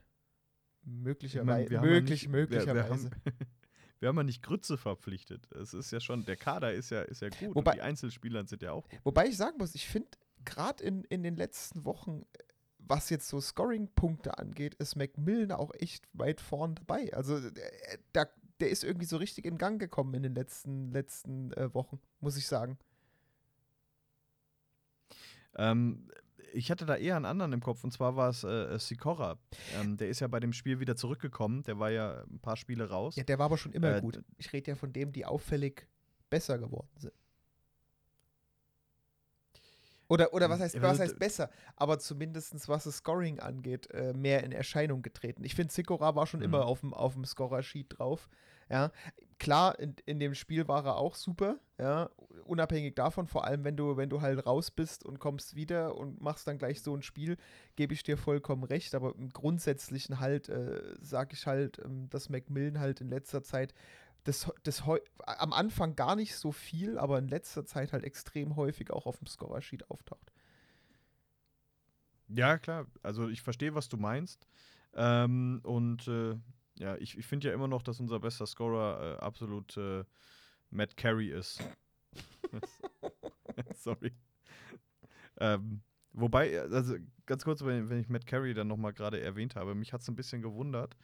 Möglicherweise. 0.82 1.80
Möglich, 1.80 2.22
ja 2.24 2.30
möglicherweise. 2.30 2.74
Wir, 2.74 2.74
wir, 2.74 2.88
haben, 2.88 3.10
wir 4.00 4.08
haben 4.08 4.16
ja 4.16 4.22
nicht 4.24 4.42
Grütze 4.42 4.78
verpflichtet. 4.78 5.50
Es 5.52 5.74
ist 5.74 5.90
ja 5.90 6.00
schon, 6.00 6.24
der 6.24 6.36
Kader 6.36 6.72
ist 6.72 6.90
ja, 6.90 7.02
ist 7.02 7.22
ja 7.22 7.28
gut. 7.28 7.54
Wobei, 7.54 7.72
und 7.72 7.76
die 7.76 7.82
Einzelspieler 7.82 8.46
sind 8.46 8.62
ja 8.62 8.72
auch 8.72 8.88
gut. 8.88 9.00
Wobei 9.04 9.26
ich 9.26 9.36
sagen 9.36 9.58
muss, 9.58 9.74
ich 9.74 9.86
finde, 9.86 10.08
gerade 10.44 10.82
in, 10.82 11.04
in 11.04 11.22
den 11.22 11.36
letzten 11.36 11.84
Wochen, 11.84 12.24
was 12.90 13.08
jetzt 13.08 13.28
so 13.28 13.40
Scoring-Punkte 13.40 14.36
angeht, 14.36 14.74
ist 14.74 14.96
Macmillan 14.96 15.52
auch 15.52 15.72
echt 15.74 16.06
weit 16.12 16.40
vorn 16.40 16.74
dabei. 16.74 17.14
Also 17.14 17.38
der, 18.14 18.28
der 18.58 18.68
ist 18.68 18.84
irgendwie 18.84 19.06
so 19.06 19.16
richtig 19.16 19.46
in 19.46 19.56
Gang 19.56 19.80
gekommen 19.80 20.12
in 20.14 20.22
den 20.22 20.34
letzten, 20.34 20.92
letzten 20.92 21.52
äh, 21.52 21.72
Wochen, 21.72 22.00
muss 22.20 22.36
ich 22.36 22.46
sagen. 22.46 22.78
Ähm, 25.56 26.08
ich 26.52 26.70
hatte 26.70 26.84
da 26.84 26.96
eher 26.96 27.16
einen 27.16 27.26
anderen 27.26 27.52
im 27.52 27.60
Kopf 27.60 27.84
und 27.84 27.92
zwar 27.92 28.16
war 28.16 28.28
es 28.30 28.44
äh, 28.44 28.76
Sikora. 28.78 29.38
Ähm, 29.80 29.96
der 29.96 30.08
ist 30.08 30.20
ja 30.20 30.26
bei 30.26 30.40
dem 30.40 30.52
Spiel 30.52 30.80
wieder 30.80 30.96
zurückgekommen. 30.96 31.62
Der 31.62 31.78
war 31.78 31.90
ja 31.90 32.24
ein 32.24 32.40
paar 32.40 32.56
Spiele 32.56 32.88
raus. 32.88 33.16
Ja, 33.16 33.22
der 33.22 33.38
war 33.38 33.46
aber 33.46 33.56
schon 33.56 33.72
immer 33.72 33.96
äh, 33.96 34.00
gut. 34.00 34.20
Ich 34.36 34.52
rede 34.52 34.72
ja 34.72 34.74
von 34.76 34.92
dem, 34.92 35.12
die 35.12 35.24
auffällig 35.24 35.86
besser 36.28 36.58
geworden 36.58 36.90
sind. 36.96 37.14
Oder, 40.10 40.34
oder 40.34 40.50
was, 40.50 40.58
hm, 40.58 40.64
heißt, 40.64 40.82
was 40.82 40.98
heißt 40.98 41.18
besser? 41.20 41.50
Aber 41.76 42.00
zumindest 42.00 42.68
was 42.68 42.82
das 42.82 42.96
Scoring 42.96 43.38
angeht, 43.38 43.88
äh, 43.92 44.12
mehr 44.12 44.42
in 44.42 44.50
Erscheinung 44.50 45.02
getreten. 45.02 45.44
Ich 45.44 45.54
finde, 45.54 45.72
Sikora 45.72 46.16
war 46.16 46.26
schon 46.26 46.40
mhm. 46.40 46.46
immer 46.46 46.66
auf 46.66 46.80
dem, 46.80 46.92
auf 46.92 47.14
dem 47.14 47.24
Scorer-Sheet 47.24 47.98
drauf. 47.98 48.28
Ja, 48.68 48.90
klar, 49.38 49.78
in, 49.78 49.94
in 50.06 50.18
dem 50.18 50.34
Spiel 50.34 50.66
war 50.66 50.84
er 50.84 50.96
auch 50.96 51.14
super, 51.14 51.58
ja, 51.78 52.10
unabhängig 52.44 52.94
davon, 52.94 53.26
vor 53.26 53.44
allem 53.44 53.64
wenn 53.64 53.76
du, 53.76 53.96
wenn 53.96 54.10
du 54.10 54.20
halt 54.20 54.44
raus 54.46 54.70
bist 54.70 55.04
und 55.04 55.18
kommst 55.18 55.54
wieder 55.56 55.96
und 55.96 56.20
machst 56.20 56.46
dann 56.46 56.58
gleich 56.58 56.82
so 56.82 56.94
ein 56.94 57.02
Spiel, 57.02 57.36
gebe 57.74 57.94
ich 57.94 58.02
dir 58.02 58.16
vollkommen 58.16 58.64
recht, 58.64 58.94
aber 58.94 59.14
im 59.16 59.30
Grundsätzlichen 59.30 60.20
halt, 60.20 60.48
äh, 60.48 60.80
sage 61.00 61.34
ich 61.34 61.46
halt, 61.46 61.80
ähm, 61.84 62.08
dass 62.10 62.28
Macmillan 62.28 62.78
halt 62.78 63.00
in 63.00 63.08
letzter 63.08 63.42
Zeit 63.42 63.74
das, 64.24 64.50
das 64.64 64.82
am 65.24 65.52
Anfang 65.52 65.96
gar 65.96 66.16
nicht 66.16 66.36
so 66.36 66.52
viel, 66.52 66.98
aber 66.98 67.18
in 67.18 67.28
letzter 67.28 67.64
Zeit 67.64 67.92
halt 67.92 68.04
extrem 68.04 68.56
häufig 68.56 68.90
auch 68.90 69.06
auf 69.06 69.18
dem 69.18 69.26
Scorer-Sheet 69.26 69.90
auftaucht. 69.90 70.32
Ja, 72.28 72.58
klar. 72.58 72.86
Also 73.02 73.28
ich 73.28 73.42
verstehe, 73.42 73.74
was 73.74 73.88
du 73.88 73.96
meinst. 73.96 74.46
Ähm, 74.94 75.60
und 75.64 76.06
äh, 76.08 76.36
ja, 76.78 76.96
ich, 76.96 77.18
ich 77.18 77.26
finde 77.26 77.48
ja 77.48 77.54
immer 77.54 77.68
noch, 77.68 77.82
dass 77.82 78.00
unser 78.00 78.20
bester 78.20 78.46
Scorer 78.46 79.18
äh, 79.18 79.20
absolut 79.20 79.76
äh, 79.76 80.04
Matt 80.70 80.96
Carey 80.96 81.30
ist. 81.30 81.62
Sorry. 83.74 84.12
Ähm, 85.38 85.82
wobei, 86.12 86.60
also 86.60 86.96
ganz 87.26 87.44
kurz, 87.44 87.64
wenn, 87.64 87.88
wenn 87.88 88.00
ich 88.00 88.08
Matt 88.08 88.26
Carey 88.26 88.54
dann 88.54 88.68
nochmal 88.68 88.92
gerade 88.92 89.20
erwähnt 89.20 89.56
habe, 89.56 89.74
mich 89.74 89.92
hat 89.92 90.02
es 90.02 90.08
ein 90.08 90.16
bisschen 90.16 90.42
gewundert, 90.42 90.96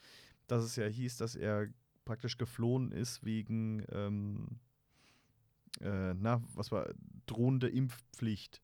dass 0.46 0.62
es 0.64 0.76
ja 0.76 0.86
hieß, 0.86 1.16
dass 1.16 1.34
er 1.34 1.68
praktisch 2.06 2.38
geflohen 2.38 2.90
ist 2.90 3.22
wegen, 3.24 3.84
ähm, 3.92 4.60
äh, 5.80 6.14
na, 6.14 6.42
was 6.54 6.72
war, 6.72 6.88
drohende 7.26 7.68
Impfpflicht 7.68 8.62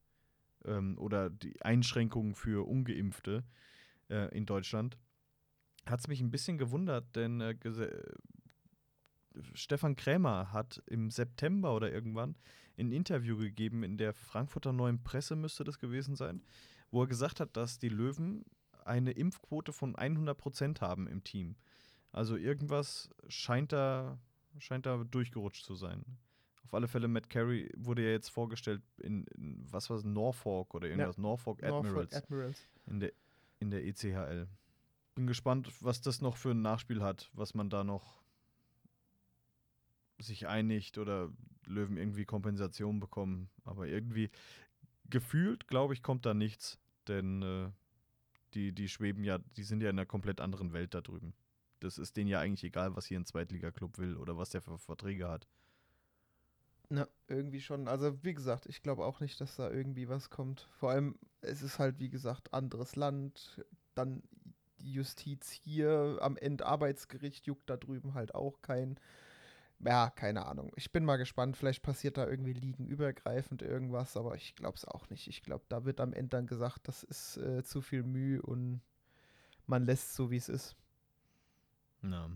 ähm, 0.65 0.97
oder 0.97 1.29
die 1.29 1.61
Einschränkungen 1.61 2.35
für 2.35 2.67
Ungeimpfte 2.67 3.45
äh, 4.09 4.35
in 4.35 4.47
Deutschland. 4.47 4.97
Hat 5.85 6.01
es 6.01 6.09
mich 6.09 6.23
ein 6.23 6.31
bisschen 6.31 6.57
gewundert, 6.57 7.15
denn 7.15 7.43
äh, 7.43 7.55
Stefan 9.53 9.97
Krämer 9.97 10.53
hat 10.53 10.83
im 10.87 11.11
September 11.11 11.75
oder 11.75 11.93
irgendwann 11.93 12.37
ein 12.79 12.93
Interview 12.93 13.37
gegeben 13.37 13.83
in 13.83 13.99
der 13.99 14.15
Frankfurter 14.15 14.73
Neuen 14.73 15.03
Presse, 15.03 15.37
müsste 15.37 15.65
das 15.65 15.79
gewesen 15.79 16.17
sein, 16.17 16.43
wo 16.91 17.03
er 17.03 17.09
gesagt 17.09 17.41
hat, 17.41 17.57
dass 17.57 17.79
die 17.79 17.89
Löwen 17.89 18.45
eine 18.85 19.13
Impfquote 19.13 19.73
von 19.73 19.95
100% 19.97 20.81
haben 20.81 21.07
im 21.07 21.25
Team. 21.25 21.57
Also 22.13 22.37
irgendwas 22.37 23.11
scheint 23.29 23.73
da, 23.73 24.19
scheint 24.59 24.87
da 24.87 25.03
durchgerutscht 25.05 25.65
zu 25.65 25.75
sein. 25.75 26.05
Auf 26.65 26.75
alle 26.75 26.89
Fälle, 26.89 27.09
Matt 27.09 27.31
Carey 27.31 27.71
wurde 27.77 28.03
ja 28.03 28.11
jetzt 28.11 28.29
vorgestellt 28.29 28.83
in, 28.99 29.25
in 29.35 29.67
was 29.71 29.91
war 29.91 29.97
es, 29.97 30.05
Norfolk 30.05 30.75
oder 30.75 30.89
irgendwas, 30.89 31.19
Norfolk 31.19 31.63
Admirals, 31.63 32.13
Norfolk 32.13 32.15
Admirals. 32.15 32.69
in 32.87 33.01
der, 33.01 33.13
in 33.61 33.71
der 33.71 33.85
ECHL. 33.85 34.47
Bin 35.15 35.27
gespannt, 35.27 35.71
was 35.81 36.01
das 36.01 36.21
noch 36.21 36.37
für 36.37 36.53
ein 36.53 36.63
Nachspiel 36.63 37.03
hat, 37.03 37.31
was 37.35 37.55
man 37.55 37.69
da 37.69 37.85
noch 37.85 38.23
sich 40.19 40.47
einigt 40.47 40.99
oder 40.99 41.31
Löwen 41.67 41.97
irgendwie 41.97 42.25
Kompensation 42.25 43.01
bekommen. 43.01 43.51
Aber 43.65 43.87
irgendwie 43.87 44.31
gefühlt, 45.11 45.69
glaube 45.69 45.95
ich, 45.95 46.03
kommt 46.03 46.27
da 46.27 46.35
nichts, 46.35 46.79
denn 47.09 47.43
äh, 47.43 47.71
die, 48.55 48.73
die 48.73 48.89
schweben 48.89 49.25
ja, 49.25 49.39
die 49.39 49.65
sind 49.65 49.83
ja 49.83 49.91
in 49.91 49.99
einer 49.99 50.07
komplett 50.07 50.41
anderen 50.41 50.73
Welt 50.73 50.95
da 50.95 51.01
drüben. 51.01 51.35
Das 51.85 51.99
ist 51.99 52.17
denen 52.17 52.29
ja 52.29 52.41
eigentlich 52.41 52.65
egal, 52.65 52.97
was 52.97 53.07
hier 53.07 53.19
ein 53.19 53.27
Zweitligaklub 53.27 53.99
will 53.99 54.17
oder 54.17 54.37
was 54.37 54.51
der 54.51 54.63
für 54.63 54.79
Verträge 54.79 55.29
hat. 55.29 55.49
Ja, 56.91 57.09
irgendwie 57.27 57.61
schon. 57.61 57.89
Also 57.89 58.23
wie 58.23 58.35
gesagt, 58.35 58.67
ich 58.67 58.83
glaube 58.83 59.05
auch 59.05 59.21
nicht, 59.21 59.41
dass 59.41 59.57
da 59.57 59.71
irgendwie 59.71 60.09
was 60.09 60.29
kommt. 60.29 60.69
Vor 60.73 60.91
allem, 60.91 61.19
es 61.41 61.63
ist 61.63 61.79
halt, 61.79 61.99
wie 61.99 62.11
gesagt, 62.11 62.53
anderes 62.53 62.97
Land. 62.97 63.65
Dann 63.95 64.23
die 64.79 64.93
Justiz 64.93 65.51
hier 65.51 66.19
am 66.21 66.37
Endarbeitsgericht 66.37 67.47
juckt 67.47 67.71
da 67.71 67.77
drüben 67.77 68.13
halt 68.15 68.35
auch 68.35 68.61
kein. 68.61 68.99
Ja, 69.79 70.11
keine 70.11 70.47
Ahnung. 70.47 70.71
Ich 70.77 70.93
bin 70.93 71.05
mal 71.05 71.17
gespannt. 71.17 71.57
Vielleicht 71.57 71.83
passiert 71.83 72.19
da 72.19 72.29
irgendwie 72.29 72.53
liegenübergreifend 72.53 73.63
irgendwas, 73.63 74.17
aber 74.17 74.35
ich 74.37 74.55
glaube 74.55 74.77
es 74.77 74.85
auch 74.85 75.09
nicht. 75.09 75.29
Ich 75.29 75.43
glaube, 75.43 75.65
da 75.69 75.85
wird 75.85 75.99
am 75.99 76.13
Ende 76.13 76.37
dann 76.37 76.47
gesagt, 76.47 76.89
das 76.89 77.03
ist 77.05 77.39
äh, 77.39 77.65
zu 77.65 77.81
viel 77.81 78.03
Mühe 78.03 78.43
und 78.43 78.83
man 79.67 79.85
lässt 79.87 80.15
so, 80.15 80.31
wie 80.31 80.37
es 80.37 80.49
ist. 80.51 80.77
Na. 82.03 82.31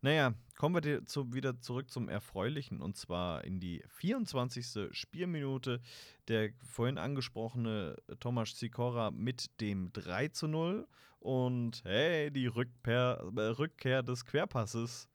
Naja, 0.00 0.34
kommen 0.56 0.82
wir 0.82 1.04
zu, 1.04 1.32
wieder 1.34 1.60
zurück 1.60 1.90
zum 1.90 2.08
Erfreulichen 2.08 2.80
und 2.80 2.96
zwar 2.96 3.44
in 3.44 3.60
die 3.60 3.82
24. 3.88 4.88
Spielminute. 4.92 5.80
Der 6.28 6.50
vorhin 6.62 6.96
angesprochene 6.96 7.96
Tomasz 8.20 8.58
Sikora 8.58 9.10
mit 9.10 9.60
dem 9.60 9.92
3 9.92 10.28
zu 10.28 10.46
0 10.46 10.88
und 11.18 11.82
hey, 11.84 12.30
die 12.30 12.46
Rückkehr, 12.46 13.22
äh, 13.36 13.40
Rückkehr 13.40 14.02
des 14.02 14.24
Querpasses. 14.24 15.08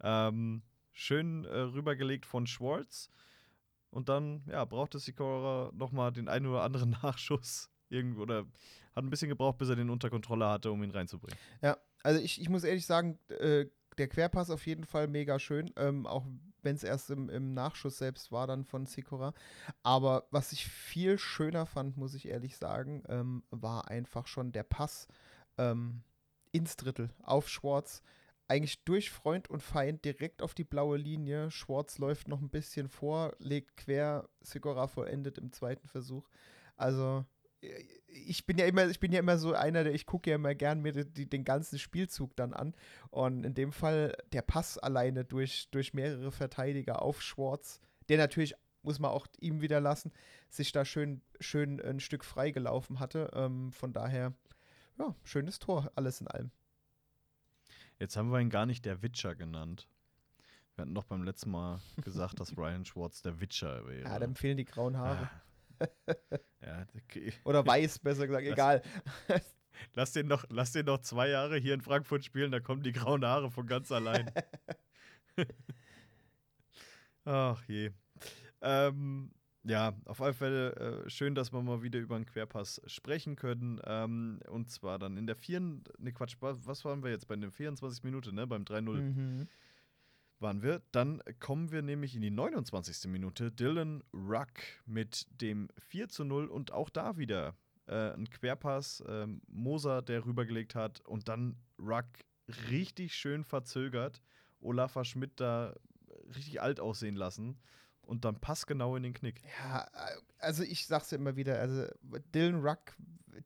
Ähm, 0.00 0.62
schön 0.92 1.44
äh, 1.44 1.58
rübergelegt 1.58 2.26
von 2.26 2.46
Schwartz. 2.46 3.10
Und 3.90 4.10
dann, 4.10 4.42
ja, 4.46 4.64
brauchte 4.64 4.98
Sikora 4.98 5.70
nochmal 5.72 6.12
den 6.12 6.28
einen 6.28 6.46
oder 6.46 6.62
anderen 6.62 6.90
Nachschuss. 7.02 7.70
Irgendwo, 7.88 8.22
oder 8.22 8.40
hat 8.94 9.04
ein 9.04 9.10
bisschen 9.10 9.30
gebraucht, 9.30 9.56
bis 9.56 9.70
er 9.70 9.76
den 9.76 9.88
unter 9.88 10.10
Kontrolle 10.10 10.46
hatte, 10.46 10.70
um 10.70 10.82
ihn 10.82 10.90
reinzubringen. 10.90 11.38
Ja, 11.62 11.78
also 12.02 12.20
ich, 12.20 12.40
ich 12.40 12.48
muss 12.48 12.64
ehrlich 12.64 12.86
sagen, 12.86 13.18
äh, 13.28 13.66
der 13.98 14.08
Querpass 14.08 14.50
auf 14.50 14.66
jeden 14.66 14.84
Fall 14.84 15.08
mega 15.08 15.38
schön, 15.38 15.72
ähm, 15.76 16.06
auch 16.06 16.24
wenn 16.62 16.76
es 16.76 16.84
erst 16.84 17.10
im, 17.10 17.28
im 17.28 17.54
Nachschuss 17.54 17.98
selbst 17.98 18.32
war 18.32 18.46
dann 18.46 18.64
von 18.64 18.86
Sikora. 18.86 19.32
Aber 19.82 20.26
was 20.30 20.52
ich 20.52 20.66
viel 20.66 21.18
schöner 21.18 21.66
fand, 21.66 21.96
muss 21.96 22.14
ich 22.14 22.28
ehrlich 22.28 22.56
sagen, 22.56 23.02
ähm, 23.08 23.42
war 23.50 23.88
einfach 23.88 24.26
schon 24.26 24.52
der 24.52 24.64
Pass 24.64 25.08
ähm, 25.56 26.02
ins 26.52 26.76
Drittel 26.76 27.10
auf 27.22 27.48
Schwarz. 27.48 28.02
Eigentlich 28.48 28.82
durch 28.84 29.10
Freund 29.10 29.50
und 29.50 29.62
Feind 29.62 30.04
direkt 30.04 30.40
auf 30.40 30.54
die 30.54 30.64
blaue 30.64 30.96
Linie. 30.96 31.50
Schwarz 31.50 31.98
läuft 31.98 32.28
noch 32.28 32.40
ein 32.40 32.48
bisschen 32.48 32.88
vor, 32.88 33.34
legt 33.38 33.76
quer, 33.76 34.28
Sikora 34.40 34.86
vollendet 34.86 35.38
im 35.38 35.52
zweiten 35.52 35.86
Versuch. 35.86 36.26
Also 36.76 37.26
ich 38.06 38.46
bin 38.46 38.58
ja 38.58 38.66
immer, 38.66 38.86
ich 38.86 39.00
bin 39.00 39.12
ja 39.12 39.18
immer 39.18 39.38
so 39.38 39.52
einer, 39.52 39.84
der 39.84 39.94
ich 39.94 40.06
gucke 40.06 40.30
ja 40.30 40.36
immer 40.36 40.54
gern 40.54 40.80
mir 40.80 40.92
die, 40.92 41.28
den 41.28 41.44
ganzen 41.44 41.78
Spielzug 41.78 42.36
dann 42.36 42.52
an. 42.52 42.74
Und 43.10 43.44
in 43.44 43.54
dem 43.54 43.72
Fall 43.72 44.16
der 44.32 44.42
Pass 44.42 44.78
alleine 44.78 45.24
durch, 45.24 45.68
durch 45.70 45.94
mehrere 45.94 46.30
Verteidiger 46.30 47.02
auf 47.02 47.22
Schwartz, 47.22 47.80
der 48.08 48.18
natürlich, 48.18 48.54
muss 48.82 48.98
man 48.98 49.10
auch 49.10 49.26
ihm 49.40 49.60
wieder 49.60 49.80
lassen, 49.80 50.12
sich 50.48 50.72
da 50.72 50.84
schön, 50.84 51.20
schön 51.40 51.80
ein 51.80 52.00
Stück 52.00 52.24
freigelaufen 52.24 53.00
hatte. 53.00 53.30
Ähm, 53.34 53.72
von 53.72 53.92
daher, 53.92 54.34
ja, 54.98 55.14
schönes 55.24 55.58
Tor, 55.58 55.90
alles 55.94 56.20
in 56.20 56.28
allem. 56.28 56.50
Jetzt 57.98 58.16
haben 58.16 58.30
wir 58.30 58.40
ihn 58.40 58.50
gar 58.50 58.66
nicht 58.66 58.84
der 58.84 59.02
Witcher 59.02 59.34
genannt. 59.34 59.88
Wir 60.76 60.82
hatten 60.82 60.94
doch 60.94 61.04
beim 61.04 61.24
letzten 61.24 61.50
Mal 61.50 61.80
gesagt, 62.04 62.38
dass 62.38 62.52
Ryan 62.56 62.84
Schwartz 62.84 63.20
der 63.22 63.40
Witcher 63.40 63.86
wäre. 63.88 64.08
Ja, 64.08 64.18
dann 64.20 64.36
fehlen 64.36 64.56
die 64.56 64.64
grauen 64.64 64.96
Haare. 64.96 65.28
Ah. 65.32 65.42
Ja, 66.62 66.86
okay. 66.96 67.32
Oder 67.44 67.66
weiß, 67.66 67.98
besser 68.00 68.26
gesagt, 68.26 68.46
egal. 68.46 68.82
Lass 69.94 70.12
den, 70.12 70.26
noch, 70.26 70.44
lass 70.48 70.72
den 70.72 70.86
noch 70.86 70.98
zwei 70.98 71.28
Jahre 71.28 71.56
hier 71.56 71.72
in 71.72 71.80
Frankfurt 71.80 72.24
spielen, 72.24 72.50
da 72.50 72.58
kommen 72.58 72.82
die 72.82 72.90
grauen 72.90 73.24
Haare 73.24 73.48
von 73.48 73.64
ganz 73.64 73.92
allein. 73.92 74.28
Ach 77.24 77.62
je. 77.68 77.92
Ähm, 78.60 79.30
ja, 79.64 79.92
auf 80.06 80.20
alle 80.20 80.32
Fälle 80.32 81.04
äh, 81.04 81.10
schön, 81.10 81.34
dass 81.34 81.52
wir 81.52 81.62
mal 81.62 81.82
wieder 81.82 81.98
über 81.98 82.16
einen 82.16 82.26
Querpass 82.26 82.80
sprechen 82.86 83.36
können. 83.36 83.80
Ähm, 83.84 84.40
und 84.48 84.70
zwar 84.70 84.98
dann 84.98 85.16
in 85.16 85.26
der 85.26 85.36
4. 85.36 85.60
Ne, 85.60 86.12
Quatsch, 86.12 86.36
was 86.40 86.84
waren 86.84 87.02
wir 87.02 87.10
jetzt 87.10 87.28
bei 87.28 87.36
den 87.36 87.50
24 87.50 88.02
Minuten, 88.02 88.34
ne? 88.34 88.46
Beim 88.46 88.62
3-0. 88.64 88.80
Mhm. 88.80 89.48
Waren 90.40 90.62
wir. 90.62 90.82
Dann 90.92 91.20
kommen 91.40 91.72
wir 91.72 91.82
nämlich 91.82 92.14
in 92.14 92.22
die 92.22 92.30
29. 92.30 93.10
Minute. 93.10 93.50
Dylan 93.50 94.04
Ruck 94.14 94.60
mit 94.86 95.26
dem 95.40 95.68
4 95.78 96.08
zu 96.08 96.24
0 96.24 96.46
und 96.46 96.72
auch 96.72 96.90
da 96.90 97.16
wieder 97.16 97.56
äh, 97.86 98.12
ein 98.12 98.30
Querpass. 98.30 99.02
Ähm, 99.08 99.42
Moser, 99.48 100.02
der 100.02 100.24
rübergelegt 100.24 100.74
hat 100.74 101.00
und 101.06 101.28
dann 101.28 101.56
Ruck 101.78 102.06
richtig 102.70 103.14
schön 103.14 103.44
verzögert. 103.44 104.22
Olafa 104.60 105.04
Schmidt 105.04 105.40
da 105.40 105.74
richtig 106.34 106.60
alt 106.60 106.80
aussehen 106.80 107.16
lassen 107.16 107.58
und 108.02 108.24
dann 108.24 108.40
passt 108.40 108.66
genau 108.66 108.96
in 108.96 109.02
den 109.02 109.14
Knick. 109.14 109.42
Ja, 109.60 109.86
also 110.38 110.62
ich 110.62 110.86
sag's 110.86 111.10
ja 111.10 111.18
immer 111.18 111.36
wieder, 111.36 111.58
also 111.60 111.86
Dylan 112.34 112.60
Ruck, 112.64 112.96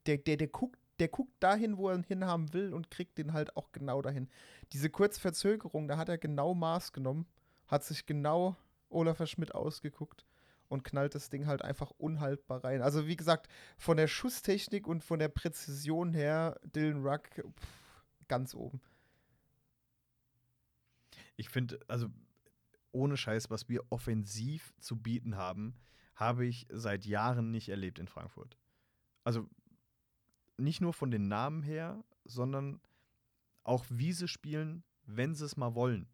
der, 0.06 0.18
der, 0.18 0.36
der 0.36 0.48
guckt 0.48 0.78
der 0.98 1.08
guckt 1.08 1.34
dahin, 1.40 1.76
wo 1.76 1.88
er 1.88 1.96
ihn 1.96 2.02
hinhaben 2.02 2.52
will 2.52 2.72
und 2.72 2.90
kriegt 2.90 3.18
den 3.18 3.32
halt 3.32 3.56
auch 3.56 3.72
genau 3.72 4.02
dahin. 4.02 4.28
Diese 4.72 4.90
kurze 4.90 5.20
Verzögerung, 5.20 5.88
da 5.88 5.96
hat 5.96 6.08
er 6.08 6.18
genau 6.18 6.54
Maß 6.54 6.92
genommen, 6.92 7.26
hat 7.66 7.84
sich 7.84 8.06
genau 8.06 8.56
Olaf 8.88 9.26
Schmidt 9.26 9.54
ausgeguckt 9.54 10.26
und 10.68 10.84
knallt 10.84 11.14
das 11.14 11.28
Ding 11.28 11.46
halt 11.46 11.62
einfach 11.62 11.90
unhaltbar 11.90 12.64
rein. 12.64 12.82
Also 12.82 13.06
wie 13.06 13.16
gesagt, 13.16 13.48
von 13.76 13.96
der 13.96 14.08
Schusstechnik 14.08 14.86
und 14.86 15.04
von 15.04 15.18
der 15.18 15.28
Präzision 15.28 16.14
her, 16.14 16.58
Dylan 16.64 17.06
Ruck 17.06 17.28
pff, 17.28 18.04
ganz 18.28 18.54
oben. 18.54 18.80
Ich 21.36 21.48
finde, 21.48 21.80
also 21.88 22.08
ohne 22.92 23.16
Scheiß, 23.16 23.50
was 23.50 23.68
wir 23.68 23.82
offensiv 23.90 24.74
zu 24.78 24.96
bieten 24.96 25.36
haben, 25.36 25.74
habe 26.14 26.46
ich 26.46 26.66
seit 26.70 27.04
Jahren 27.06 27.50
nicht 27.50 27.68
erlebt 27.68 27.98
in 27.98 28.06
Frankfurt. 28.06 28.58
Also 29.24 29.48
nicht 30.56 30.80
nur 30.80 30.92
von 30.92 31.10
den 31.10 31.28
Namen 31.28 31.62
her, 31.62 32.04
sondern 32.24 32.80
auch 33.64 33.84
wie 33.88 34.12
sie 34.12 34.28
spielen, 34.28 34.84
wenn 35.04 35.34
sie 35.34 35.44
es 35.44 35.56
mal 35.56 35.74
wollen. 35.74 36.08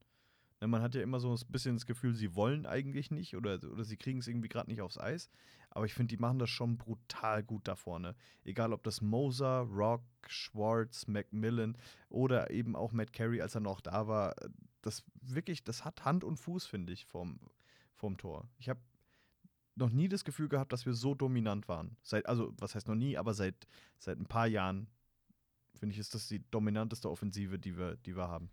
Ne, 0.61 0.67
man 0.67 0.83
hat 0.83 0.95
ja 0.95 1.03
immer 1.03 1.21
so 1.21 1.33
ein 1.33 1.53
bisschen 1.53 1.77
das 1.77 1.87
Gefühl, 1.87 2.15
sie 2.15 2.35
wollen 2.35 2.67
eigentlich 2.67 3.11
nicht 3.11 3.37
oder, 3.37 3.61
oder 3.71 3.85
sie 3.85 3.97
kriegen 3.97 4.19
es 4.19 4.27
irgendwie 4.27 4.49
gerade 4.49 4.71
nicht 4.71 4.81
aufs 4.81 4.99
Eis. 4.99 5.31
Aber 5.71 5.85
ich 5.85 5.95
finde, 5.95 6.15
die 6.15 6.21
machen 6.21 6.39
das 6.39 6.51
schon 6.51 6.79
brutal 6.79 7.43
gut 7.45 7.69
da 7.69 7.77
vorne. 7.77 8.17
Egal 8.45 8.73
ob 8.73 8.83
das 8.83 9.01
Moser, 9.01 9.61
Rock, 9.71 10.03
Schwartz, 10.27 11.07
Macmillan 11.07 11.77
oder 12.09 12.51
eben 12.51 12.75
auch 12.75 12.93
Matt 12.93 13.13
Carey, 13.13 13.41
als 13.41 13.55
er 13.55 13.61
noch 13.61 13.81
da 13.81 14.09
war. 14.09 14.35
Das 14.83 15.05
wirklich, 15.21 15.63
das 15.63 15.85
hat 15.85 16.05
Hand 16.05 16.25
und 16.25 16.39
Fuß, 16.39 16.67
finde 16.67 16.93
ich, 16.93 17.07
vom, 17.07 17.39
vom 17.95 18.17
Tor. 18.17 18.49
Ich 18.59 18.69
habe 18.69 18.81
noch 19.79 19.91
nie 19.91 20.09
das 20.09 20.25
Gefühl 20.25 20.49
gehabt, 20.49 20.73
dass 20.73 20.87
wir 20.87 20.95
so 20.95 21.15
dominant 21.15 21.69
waren. 21.69 21.97
Seit, 22.03 22.27
also, 22.27 22.53
was 22.59 22.75
heißt 22.75 22.89
noch 22.89 22.95
nie, 22.95 23.17
aber 23.17 23.35
seit, 23.35 23.67
seit 23.99 24.19
ein 24.19 24.27
paar 24.27 24.47
Jahren, 24.47 24.89
finde 25.75 25.95
ich, 25.95 25.99
ist 25.99 26.15
das 26.15 26.29
die 26.29 26.43
dominanteste 26.51 27.11
Offensive, 27.11 27.59
die 27.59 27.77
wir, 27.77 27.97
die 27.97 28.17
wir 28.17 28.29
haben. 28.29 28.51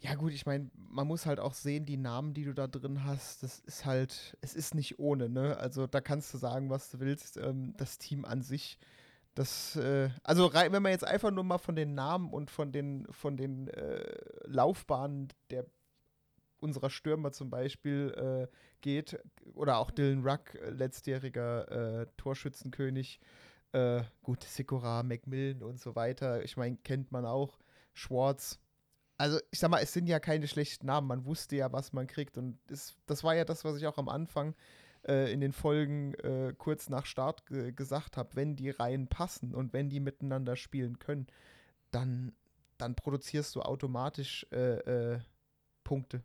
Ja, 0.00 0.14
gut, 0.14 0.32
ich 0.32 0.44
meine, 0.44 0.70
man 0.74 1.06
muss 1.06 1.24
halt 1.24 1.40
auch 1.40 1.54
sehen, 1.54 1.86
die 1.86 1.96
Namen, 1.96 2.34
die 2.34 2.44
du 2.44 2.52
da 2.52 2.66
drin 2.66 3.04
hast, 3.04 3.42
das 3.42 3.60
ist 3.60 3.86
halt, 3.86 4.36
es 4.42 4.54
ist 4.54 4.74
nicht 4.74 4.98
ohne, 4.98 5.28
ne? 5.28 5.56
Also 5.56 5.86
da 5.86 6.00
kannst 6.00 6.34
du 6.34 6.38
sagen, 6.38 6.68
was 6.68 6.90
du 6.90 7.00
willst. 7.00 7.38
Ähm, 7.38 7.74
das 7.78 7.96
Team 7.98 8.26
an 8.26 8.42
sich, 8.42 8.78
das, 9.34 9.76
äh, 9.76 10.10
also 10.22 10.52
wenn 10.52 10.82
man 10.82 10.92
jetzt 10.92 11.04
einfach 11.04 11.30
nur 11.30 11.44
mal 11.44 11.58
von 11.58 11.76
den 11.76 11.94
Namen 11.94 12.30
und 12.30 12.50
von 12.50 12.72
den, 12.72 13.06
von 13.10 13.36
den 13.36 13.68
äh, 13.68 14.04
Laufbahnen 14.44 15.28
der 15.50 15.66
unserer 16.60 16.90
Stürmer 16.90 17.32
zum 17.32 17.50
Beispiel 17.50 18.48
äh, 18.50 18.56
geht, 18.80 19.18
oder 19.54 19.78
auch 19.78 19.90
Dylan 19.90 20.26
Ruck, 20.26 20.54
äh, 20.54 20.70
letztjähriger 20.70 22.02
äh, 22.02 22.06
Torschützenkönig, 22.16 23.20
äh, 23.72 24.02
gut, 24.22 24.44
Sikora, 24.44 25.02
Macmillan 25.02 25.62
und 25.62 25.80
so 25.80 25.96
weiter, 25.96 26.42
ich 26.42 26.56
meine, 26.56 26.76
kennt 26.76 27.12
man 27.12 27.24
auch, 27.24 27.58
Schwartz, 27.92 28.60
also 29.18 29.38
ich 29.50 29.58
sag 29.58 29.70
mal, 29.70 29.82
es 29.82 29.92
sind 29.92 30.06
ja 30.08 30.20
keine 30.20 30.46
schlechten 30.46 30.86
Namen. 30.86 31.06
Man 31.06 31.24
wusste 31.24 31.56
ja, 31.56 31.72
was 31.72 31.92
man 31.92 32.06
kriegt. 32.06 32.36
Und 32.36 32.58
es, 32.70 32.96
das 33.06 33.24
war 33.24 33.34
ja 33.34 33.44
das, 33.44 33.64
was 33.64 33.76
ich 33.76 33.86
auch 33.86 33.98
am 33.98 34.08
Anfang 34.08 34.54
äh, 35.06 35.32
in 35.32 35.40
den 35.40 35.52
Folgen 35.52 36.14
äh, 36.14 36.54
kurz 36.56 36.88
nach 36.88 37.06
Start 37.06 37.44
gesagt 37.46 38.16
habe. 38.16 38.36
Wenn 38.36 38.56
die 38.56 38.70
Reihen 38.70 39.08
passen 39.08 39.54
und 39.54 39.72
wenn 39.72 39.88
die 39.88 40.00
miteinander 40.00 40.56
spielen 40.56 40.98
können, 40.98 41.26
dann, 41.90 42.32
dann 42.78 42.94
produzierst 42.94 43.54
du 43.56 43.62
automatisch 43.62 44.46
äh, 44.52 45.14
äh 45.14 45.20
Punkte. 45.84 46.24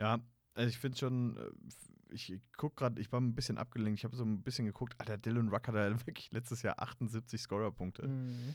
Ja, 0.00 0.18
also 0.54 0.68
ich 0.68 0.78
finde 0.78 0.98
schon, 0.98 1.36
äh, 1.36 2.14
ich 2.14 2.40
gucke 2.56 2.74
gerade, 2.76 3.00
ich 3.00 3.12
war 3.12 3.20
ein 3.20 3.34
bisschen 3.34 3.58
abgelenkt, 3.58 4.00
ich 4.00 4.04
habe 4.04 4.16
so 4.16 4.24
ein 4.24 4.42
bisschen 4.42 4.66
geguckt, 4.66 4.94
Alter, 4.98 5.18
Dylan 5.18 5.48
Ruck 5.48 5.68
hat 5.68 5.74
ja 5.74 5.90
wirklich 6.06 6.30
letztes 6.32 6.62
Jahr 6.62 6.80
78 6.80 7.40
Scorer-Punkte. 7.40 8.08
Mhm. 8.08 8.54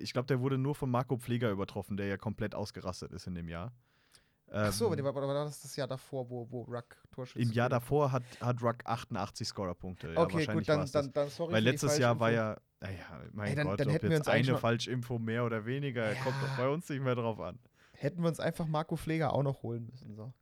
Ich 0.00 0.12
glaube, 0.12 0.26
der 0.26 0.40
wurde 0.40 0.56
nur 0.56 0.74
von 0.74 0.90
Marco 0.90 1.16
Pfleger 1.16 1.50
übertroffen, 1.50 1.96
der 1.96 2.06
ja 2.06 2.16
komplett 2.16 2.54
ausgerastet 2.54 3.12
ist 3.12 3.26
in 3.26 3.34
dem 3.34 3.48
Jahr. 3.48 3.72
Ach 4.52 4.72
so, 4.72 4.92
ähm, 4.92 5.04
war, 5.04 5.14
war 5.14 5.44
das 5.44 5.60
das 5.62 5.76
Jahr 5.76 5.86
davor, 5.86 6.28
wo, 6.28 6.50
wo 6.50 6.62
Ruck 6.62 6.96
Torschütze 7.12 7.40
Im 7.40 7.52
Jahr 7.52 7.68
davor 7.68 8.10
hat, 8.10 8.24
hat 8.40 8.60
Ruck 8.62 8.78
88 8.84 9.46
Scorer-Punkte. 9.46 10.12
Ja, 10.12 10.20
okay, 10.20 10.46
gut, 10.46 10.68
dann, 10.68 10.88
dann, 10.90 11.12
dann 11.12 11.28
sorry. 11.28 11.52
Weil 11.52 11.62
letztes 11.62 11.98
Jahr 11.98 12.18
war 12.18 12.32
ja, 12.32 12.56
naja, 12.80 12.98
mein 13.32 13.48
Ey, 13.48 13.54
dann, 13.54 13.66
Gott, 13.68 13.80
dann 13.80 13.88
ob 13.90 14.02
jetzt 14.02 14.28
eine 14.28 14.58
Falschinfo 14.58 15.18
mehr 15.18 15.44
oder 15.44 15.64
weniger, 15.66 16.12
ja. 16.12 16.22
kommt 16.22 16.36
doch 16.42 16.56
bei 16.56 16.68
uns 16.68 16.88
nicht 16.88 17.02
mehr 17.02 17.14
drauf 17.14 17.38
an. 17.40 17.58
Hätten 18.00 18.22
wir 18.22 18.28
uns 18.28 18.40
einfach 18.40 18.66
Marco 18.66 18.96
Pfleger 18.96 19.34
auch 19.34 19.42
noch 19.42 19.62
holen 19.62 19.84
müssen. 19.84 20.14
So. 20.14 20.32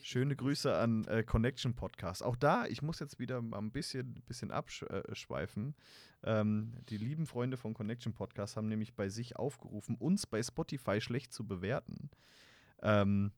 Schöne 0.00 0.36
Grüße 0.36 0.74
an 0.74 1.04
äh, 1.04 1.22
Connection 1.22 1.74
Podcast. 1.74 2.22
Auch 2.22 2.34
da, 2.34 2.64
ich 2.64 2.80
muss 2.80 2.98
jetzt 2.98 3.18
wieder 3.18 3.42
mal 3.42 3.58
ein 3.58 3.72
bisschen, 3.72 4.22
bisschen 4.26 4.50
abschweifen. 4.50 5.74
Ähm, 6.22 6.72
die 6.88 6.96
lieben 6.96 7.26
Freunde 7.26 7.58
von 7.58 7.74
Connection 7.74 8.14
Podcast 8.14 8.56
haben 8.56 8.68
nämlich 8.68 8.94
bei 8.94 9.10
sich 9.10 9.36
aufgerufen, 9.36 9.96
uns 9.96 10.26
bei 10.26 10.42
Spotify 10.42 11.02
schlecht 11.02 11.34
zu 11.34 11.46
bewerten. 11.46 12.08
Ähm, 12.80 13.32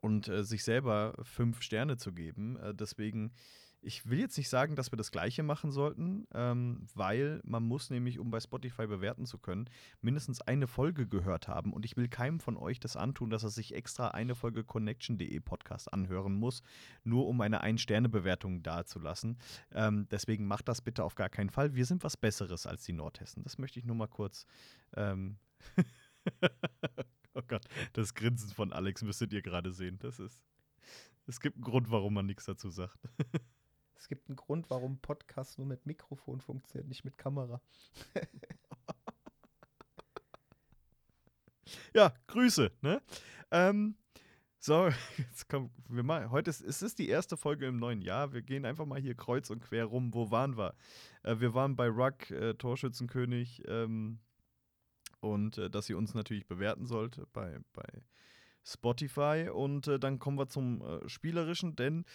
und 0.00 0.26
äh, 0.26 0.42
sich 0.42 0.64
selber 0.64 1.14
fünf 1.22 1.62
Sterne 1.62 1.96
zu 1.96 2.10
geben. 2.10 2.56
Äh, 2.56 2.74
deswegen 2.74 3.30
ich 3.82 4.08
will 4.08 4.20
jetzt 4.20 4.36
nicht 4.36 4.48
sagen, 4.48 4.76
dass 4.76 4.92
wir 4.92 4.96
das 4.96 5.10
Gleiche 5.10 5.42
machen 5.42 5.70
sollten, 5.70 6.26
ähm, 6.34 6.86
weil 6.94 7.40
man 7.44 7.62
muss 7.62 7.90
nämlich, 7.90 8.18
um 8.18 8.30
bei 8.30 8.40
Spotify 8.40 8.86
bewerten 8.86 9.24
zu 9.24 9.38
können, 9.38 9.70
mindestens 10.02 10.40
eine 10.42 10.66
Folge 10.66 11.06
gehört 11.06 11.48
haben. 11.48 11.72
Und 11.72 11.84
ich 11.84 11.96
will 11.96 12.08
keinem 12.08 12.40
von 12.40 12.56
euch 12.56 12.78
das 12.78 12.96
antun, 12.96 13.30
dass 13.30 13.42
er 13.42 13.50
sich 13.50 13.74
extra 13.74 14.08
eine 14.08 14.34
Folge 14.34 14.64
Connection.de 14.64 15.40
Podcast 15.40 15.92
anhören 15.92 16.34
muss, 16.34 16.62
nur 17.04 17.26
um 17.26 17.40
eine 17.40 17.62
Ein-Sterne-Bewertung 17.62 18.62
dazulassen. 18.62 19.38
Ähm, 19.72 20.06
deswegen 20.10 20.46
macht 20.46 20.68
das 20.68 20.82
bitte 20.82 21.02
auf 21.02 21.14
gar 21.14 21.30
keinen 21.30 21.50
Fall. 21.50 21.74
Wir 21.74 21.86
sind 21.86 22.04
was 22.04 22.16
Besseres 22.16 22.66
als 22.66 22.84
die 22.84 22.92
Nordhessen. 22.92 23.42
Das 23.44 23.56
möchte 23.56 23.78
ich 23.78 23.86
nur 23.86 23.96
mal 23.96 24.08
kurz. 24.08 24.46
Ähm 24.94 25.38
oh 27.34 27.42
Gott, 27.48 27.64
das 27.94 28.14
Grinsen 28.14 28.50
von 28.50 28.72
Alex 28.72 29.02
müsstet 29.02 29.32
ihr 29.32 29.42
gerade 29.42 29.72
sehen. 29.72 29.98
Das 30.00 30.18
ist. 30.18 30.44
Es 31.26 31.40
gibt 31.40 31.56
einen 31.56 31.64
Grund, 31.64 31.90
warum 31.90 32.14
man 32.14 32.26
nichts 32.26 32.44
dazu 32.44 32.70
sagt. 32.70 32.98
Es 34.00 34.08
gibt 34.08 34.30
einen 34.30 34.36
Grund, 34.36 34.70
warum 34.70 34.98
Podcast 34.98 35.58
nur 35.58 35.66
mit 35.66 35.84
Mikrofon 35.84 36.40
funktioniert, 36.40 36.88
nicht 36.88 37.04
mit 37.04 37.18
Kamera. 37.18 37.60
ja, 41.94 42.14
Grüße, 42.26 42.72
ne? 42.80 43.02
Ähm, 43.50 43.96
so, 44.58 44.88
jetzt 45.18 45.50
kommen 45.50 45.70
wir 45.90 46.02
mal. 46.02 46.30
Heute 46.30 46.48
ist, 46.48 46.62
es 46.62 46.94
die 46.94 47.10
erste 47.10 47.36
Folge 47.36 47.66
im 47.66 47.78
neuen 47.78 48.00
Jahr. 48.00 48.32
Wir 48.32 48.40
gehen 48.40 48.64
einfach 48.64 48.86
mal 48.86 48.98
hier 48.98 49.14
kreuz 49.14 49.50
und 49.50 49.60
quer 49.60 49.84
rum. 49.84 50.14
Wo 50.14 50.30
waren 50.30 50.56
wir? 50.56 50.74
Äh, 51.22 51.38
wir 51.40 51.52
waren 51.52 51.76
bei 51.76 51.88
Ruck, 51.88 52.30
äh, 52.30 52.54
Torschützenkönig. 52.54 53.64
Ähm, 53.68 54.18
und 55.20 55.58
äh, 55.58 55.68
dass 55.68 55.90
ihr 55.90 55.98
uns 55.98 56.14
natürlich 56.14 56.46
bewerten 56.46 56.86
sollt 56.86 57.20
bei, 57.34 57.58
bei 57.74 57.84
Spotify. 58.64 59.50
Und 59.52 59.88
äh, 59.88 59.98
dann 59.98 60.18
kommen 60.18 60.38
wir 60.38 60.48
zum 60.48 60.80
äh, 60.80 61.06
Spielerischen, 61.06 61.76
denn 61.76 62.06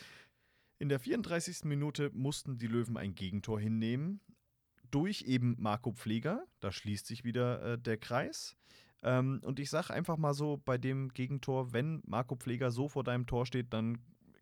in 0.78 0.90
der 0.90 1.00
34. 1.00 1.66
Minute 1.66 2.12
mussten 2.14 2.58
die 2.58 2.68
Löwen 2.68 2.98
ein 2.98 3.16
Gegentor 3.16 3.60
hinnehmen. 3.60 4.20
Durch 4.92 5.24
eben 5.24 5.56
Marco 5.60 5.92
Pfleger. 5.92 6.46
Da 6.60 6.72
schließt 6.72 7.06
sich 7.06 7.24
wieder 7.24 7.62
äh, 7.74 7.78
der 7.80 7.98
Kreis. 7.98 8.56
Ähm, 9.02 9.42
und 9.44 9.60
ich 9.60 9.70
sage 9.70 9.94
einfach 9.94 10.18
mal 10.18 10.34
so: 10.34 10.58
bei 10.58 10.78
dem 10.78 11.10
Gegentor, 11.10 11.74
wenn 11.74 12.02
Marco 12.06 12.36
Pfleger 12.36 12.72
so 12.72 12.88
vor 12.88 13.04
deinem 13.04 13.26
Tor 13.26 13.46
steht, 13.46 13.74
dann 13.74 14.00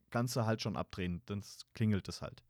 kannst 0.10 0.36
du 0.36 0.46
halt 0.46 0.62
schon 0.62 0.76
abdrehen. 0.76 1.22
Dann 1.26 1.44
klingelt 1.74 2.08
es 2.08 2.22
halt. 2.22 2.44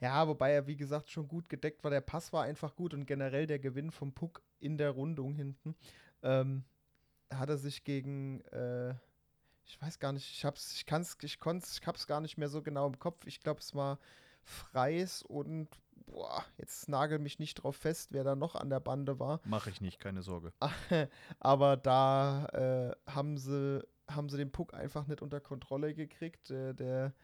Ja, 0.00 0.26
wobei 0.26 0.50
er, 0.50 0.66
wie 0.66 0.76
gesagt, 0.76 1.10
schon 1.10 1.28
gut 1.28 1.48
gedeckt 1.48 1.84
war. 1.84 1.90
Der 1.90 2.00
Pass 2.00 2.32
war 2.32 2.44
einfach 2.44 2.74
gut 2.74 2.92
und 2.92 3.06
generell 3.06 3.46
der 3.46 3.58
Gewinn 3.58 3.90
vom 3.90 4.12
Puck 4.12 4.42
in 4.58 4.76
der 4.76 4.90
Rundung 4.90 5.34
hinten 5.34 5.76
ähm, 6.22 6.64
hat 7.30 7.48
er 7.48 7.58
sich 7.58 7.84
gegen. 7.84 8.40
Äh 8.46 8.94
ich 9.72 9.80
weiß 9.80 9.98
gar 9.98 10.12
nicht, 10.12 10.30
ich 10.30 10.44
hab's, 10.44 10.74
ich 10.74 10.84
kann's, 10.84 11.16
ich 11.22 11.40
konnte, 11.40 11.66
ich 11.72 11.86
hab's 11.86 12.06
gar 12.06 12.20
nicht 12.20 12.36
mehr 12.36 12.50
so 12.50 12.62
genau 12.62 12.86
im 12.86 12.98
Kopf. 12.98 13.26
Ich 13.26 13.40
glaube, 13.40 13.60
es 13.60 13.74
war 13.74 13.98
Freis 14.44 15.22
und 15.22 15.68
boah, 16.04 16.44
jetzt 16.58 16.90
nagel 16.90 17.18
mich 17.18 17.38
nicht 17.38 17.54
drauf 17.54 17.76
fest, 17.76 18.08
wer 18.12 18.22
da 18.22 18.36
noch 18.36 18.54
an 18.54 18.68
der 18.68 18.80
Bande 18.80 19.18
war. 19.18 19.40
Mache 19.44 19.70
ich 19.70 19.80
nicht, 19.80 19.98
keine 19.98 20.22
Sorge. 20.22 20.52
Aber 21.40 21.78
da 21.78 22.46
äh, 22.52 23.10
haben 23.10 23.38
sie 23.38 23.82
haben 24.10 24.28
sie 24.28 24.36
den 24.36 24.52
Puck 24.52 24.74
einfach 24.74 25.06
nicht 25.06 25.22
unter 25.22 25.40
Kontrolle 25.40 25.94
gekriegt. 25.94 26.50
Äh, 26.50 26.74
der 26.74 27.14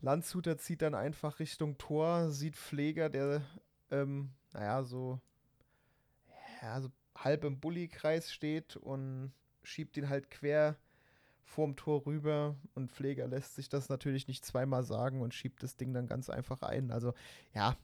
Landshuter 0.00 0.58
zieht 0.58 0.82
dann 0.82 0.94
einfach 0.94 1.38
Richtung 1.38 1.78
Tor, 1.78 2.30
sieht 2.30 2.56
Pfleger, 2.56 3.08
der 3.08 3.40
ähm, 3.90 4.34
naja, 4.52 4.82
so, 4.82 5.20
ja, 6.60 6.82
so 6.82 6.90
halb 7.16 7.44
im 7.44 7.60
Bullykreis 7.60 8.30
steht 8.30 8.76
und 8.76 9.32
schiebt 9.62 9.96
ihn 9.96 10.10
halt 10.10 10.28
quer 10.28 10.76
vorm 11.44 11.76
Tor 11.76 12.06
rüber 12.06 12.56
und 12.74 12.90
Pfleger 12.90 13.26
lässt 13.26 13.54
sich 13.54 13.68
das 13.68 13.88
natürlich 13.88 14.28
nicht 14.28 14.44
zweimal 14.44 14.84
sagen 14.84 15.20
und 15.20 15.34
schiebt 15.34 15.62
das 15.62 15.76
Ding 15.76 15.92
dann 15.92 16.06
ganz 16.06 16.30
einfach 16.30 16.62
ein. 16.62 16.90
Also 16.90 17.14
ja, 17.54 17.76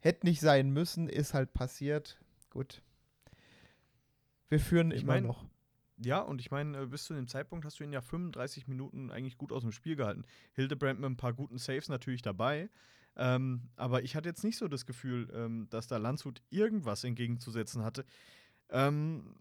hätte 0.00 0.26
nicht 0.26 0.40
sein 0.40 0.70
müssen, 0.70 1.08
ist 1.08 1.34
halt 1.34 1.52
passiert. 1.52 2.18
Gut. 2.50 2.82
Wir 4.48 4.60
führen 4.60 4.90
ich 4.90 5.02
immer 5.02 5.14
mein, 5.14 5.24
noch. 5.24 5.44
Ja, 5.98 6.20
und 6.20 6.40
ich 6.40 6.50
meine, 6.50 6.82
äh, 6.82 6.86
bis 6.86 7.04
zu 7.04 7.14
dem 7.14 7.26
Zeitpunkt 7.26 7.64
hast 7.64 7.80
du 7.80 7.84
ihn 7.84 7.92
ja 7.92 8.00
35 8.00 8.68
Minuten 8.68 9.10
eigentlich 9.10 9.36
gut 9.36 9.52
aus 9.52 9.62
dem 9.62 9.72
Spiel 9.72 9.96
gehalten. 9.96 10.24
Hildebrand 10.52 11.00
mit 11.00 11.10
ein 11.10 11.16
paar 11.16 11.32
guten 11.32 11.58
Saves 11.58 11.88
natürlich 11.88 12.22
dabei. 12.22 12.70
Ähm, 13.16 13.68
aber 13.74 14.04
ich 14.04 14.14
hatte 14.14 14.28
jetzt 14.28 14.44
nicht 14.44 14.56
so 14.56 14.68
das 14.68 14.86
Gefühl, 14.86 15.28
ähm, 15.34 15.66
dass 15.70 15.88
da 15.88 15.96
Landshut 15.96 16.40
irgendwas 16.50 17.02
entgegenzusetzen 17.02 17.82
hatte. 17.82 18.04
Ähm, 18.70 19.34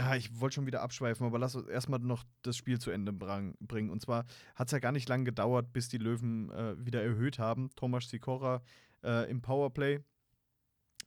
Ah, 0.00 0.14
ich 0.14 0.38
wollte 0.38 0.54
schon 0.54 0.66
wieder 0.66 0.82
abschweifen, 0.82 1.26
aber 1.26 1.40
lass 1.40 1.56
uns 1.56 1.66
erstmal 1.66 1.98
noch 1.98 2.24
das 2.42 2.56
Spiel 2.56 2.78
zu 2.78 2.92
Ende 2.92 3.12
bringen. 3.12 3.90
Und 3.90 4.00
zwar 4.00 4.26
hat 4.54 4.68
es 4.68 4.72
ja 4.72 4.78
gar 4.78 4.92
nicht 4.92 5.08
lange 5.08 5.24
gedauert, 5.24 5.72
bis 5.72 5.88
die 5.88 5.98
Löwen 5.98 6.50
äh, 6.52 6.76
wieder 6.78 7.02
erhöht 7.02 7.40
haben. 7.40 7.70
Thomas 7.74 8.08
Sikora 8.08 8.62
äh, 9.02 9.28
im 9.28 9.42
Powerplay 9.42 9.98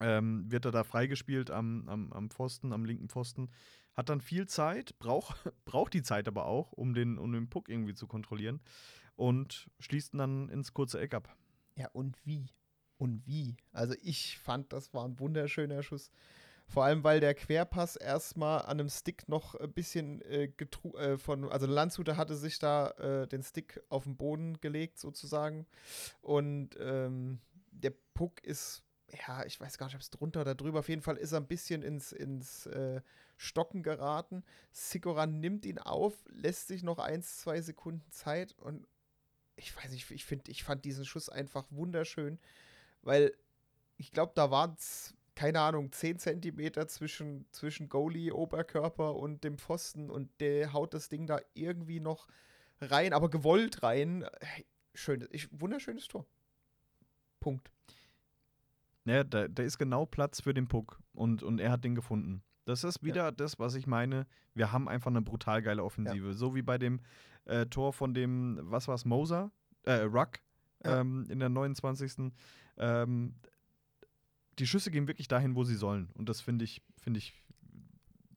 ähm, 0.01 0.51
wird 0.51 0.65
er 0.65 0.71
da 0.71 0.83
freigespielt 0.83 1.51
am, 1.51 1.87
am, 1.87 2.11
am 2.11 2.29
Pfosten, 2.29 2.73
am 2.73 2.83
linken 2.83 3.07
Pfosten. 3.07 3.49
Hat 3.93 4.09
dann 4.09 4.19
viel 4.19 4.45
Zeit, 4.47 4.99
braucht 4.99 5.37
braucht 5.65 5.93
die 5.93 6.03
Zeit 6.03 6.27
aber 6.27 6.45
auch, 6.45 6.73
um 6.73 6.93
den, 6.93 7.17
um 7.17 7.31
den 7.31 7.49
Puck 7.49 7.69
irgendwie 7.69 7.93
zu 7.93 8.07
kontrollieren. 8.07 8.59
Und 9.15 9.69
schließt 9.79 10.15
dann 10.15 10.49
ins 10.49 10.73
kurze 10.73 10.99
Eck 10.99 11.13
ab. 11.13 11.33
Ja, 11.77 11.87
und 11.93 12.17
wie? 12.25 12.49
Und 12.97 13.25
wie? 13.25 13.55
Also 13.71 13.95
ich 14.01 14.37
fand, 14.37 14.73
das 14.73 14.93
war 14.93 15.05
ein 15.05 15.17
wunderschöner 15.17 15.81
Schuss. 15.81 16.11
Vor 16.71 16.85
allem, 16.85 17.03
weil 17.03 17.19
der 17.19 17.33
Querpass 17.33 17.97
erstmal 17.97 18.61
an 18.61 18.79
einem 18.79 18.87
Stick 18.87 19.27
noch 19.27 19.55
ein 19.55 19.73
bisschen 19.73 20.21
äh, 20.21 20.45
äh, 20.45 21.17
von, 21.17 21.51
also 21.51 21.65
Landshuter 21.65 22.15
hatte 22.15 22.37
sich 22.37 22.59
da 22.59 22.91
äh, 22.91 23.27
den 23.27 23.43
Stick 23.43 23.81
auf 23.89 24.05
den 24.05 24.15
Boden 24.15 24.57
gelegt 24.61 24.97
sozusagen 24.97 25.67
und 26.21 26.77
ähm, 26.79 27.41
der 27.71 27.91
Puck 28.13 28.41
ist, 28.45 28.83
ja, 29.27 29.43
ich 29.43 29.59
weiß 29.59 29.77
gar 29.77 29.87
nicht, 29.87 29.95
ob 29.95 30.01
es 30.01 30.11
drunter 30.11 30.39
oder 30.41 30.55
drüber, 30.55 30.79
auf 30.79 30.87
jeden 30.87 31.01
Fall 31.01 31.17
ist 31.17 31.33
er 31.33 31.41
ein 31.41 31.47
bisschen 31.47 31.81
ins, 31.81 32.13
ins 32.13 32.67
äh, 32.67 33.01
Stocken 33.35 33.83
geraten. 33.83 34.45
Sikoran 34.71 35.41
nimmt 35.41 35.65
ihn 35.65 35.77
auf, 35.77 36.13
lässt 36.29 36.69
sich 36.69 36.83
noch 36.83 36.99
ein, 36.99 37.21
zwei 37.21 37.59
Sekunden 37.59 38.09
Zeit 38.11 38.55
und 38.57 38.87
ich 39.57 39.75
weiß 39.75 39.91
nicht, 39.91 40.09
ich 40.09 40.23
finde, 40.23 40.49
ich 40.49 40.63
fand 40.63 40.85
diesen 40.85 41.03
Schuss 41.03 41.27
einfach 41.27 41.65
wunderschön, 41.69 42.39
weil 43.01 43.35
ich 43.97 44.13
glaube, 44.13 44.31
da 44.35 44.51
waren 44.51 44.75
es 44.77 45.13
keine 45.35 45.61
Ahnung, 45.61 45.91
10 45.91 46.19
Zentimeter 46.19 46.87
zwischen, 46.87 47.45
zwischen 47.51 47.89
Goalie, 47.89 48.31
Oberkörper 48.31 49.15
und 49.15 49.43
dem 49.43 49.57
Pfosten 49.57 50.09
und 50.09 50.29
der 50.39 50.73
haut 50.73 50.93
das 50.93 51.09
Ding 51.09 51.27
da 51.27 51.39
irgendwie 51.53 51.99
noch 51.99 52.27
rein, 52.81 53.13
aber 53.13 53.29
gewollt 53.29 53.83
rein. 53.83 54.25
Schön, 54.93 55.27
ich, 55.31 55.47
wunderschönes 55.51 56.07
Tor. 56.07 56.25
Punkt. 57.39 57.71
Ja, 59.05 59.23
da, 59.23 59.47
da 59.47 59.63
ist 59.63 59.77
genau 59.77 60.05
Platz 60.05 60.41
für 60.41 60.53
den 60.53 60.67
Puck 60.67 60.99
und, 61.13 61.43
und 61.43 61.59
er 61.59 61.71
hat 61.71 61.83
den 61.83 61.95
gefunden. 61.95 62.43
Das 62.65 62.83
ist 62.83 63.03
wieder 63.03 63.23
ja. 63.23 63.31
das, 63.31 63.57
was 63.57 63.75
ich 63.75 63.87
meine. 63.87 64.27
Wir 64.53 64.71
haben 64.71 64.87
einfach 64.87 65.09
eine 65.09 65.21
brutal 65.21 65.61
geile 65.61 65.83
Offensive. 65.83 66.27
Ja. 66.27 66.33
So 66.33 66.53
wie 66.53 66.61
bei 66.61 66.77
dem 66.77 66.99
äh, 67.45 67.65
Tor 67.65 67.93
von 67.93 68.13
dem, 68.13 68.59
was 68.61 68.87
war 68.87 68.95
es, 68.95 69.05
Moser? 69.05 69.51
Äh, 69.83 70.01
Ruck 70.03 70.39
ja. 70.83 70.99
ähm, 70.99 71.25
in 71.29 71.39
der 71.39 71.49
29. 71.49 72.31
Ähm, 72.77 73.35
die 74.61 74.67
Schüsse 74.67 74.91
gehen 74.91 75.07
wirklich 75.07 75.27
dahin, 75.27 75.55
wo 75.55 75.63
sie 75.63 75.75
sollen. 75.75 76.09
Und 76.13 76.29
das 76.29 76.39
finde 76.39 76.63
ich, 76.65 76.81
finde 77.01 77.17
ich 77.17 77.33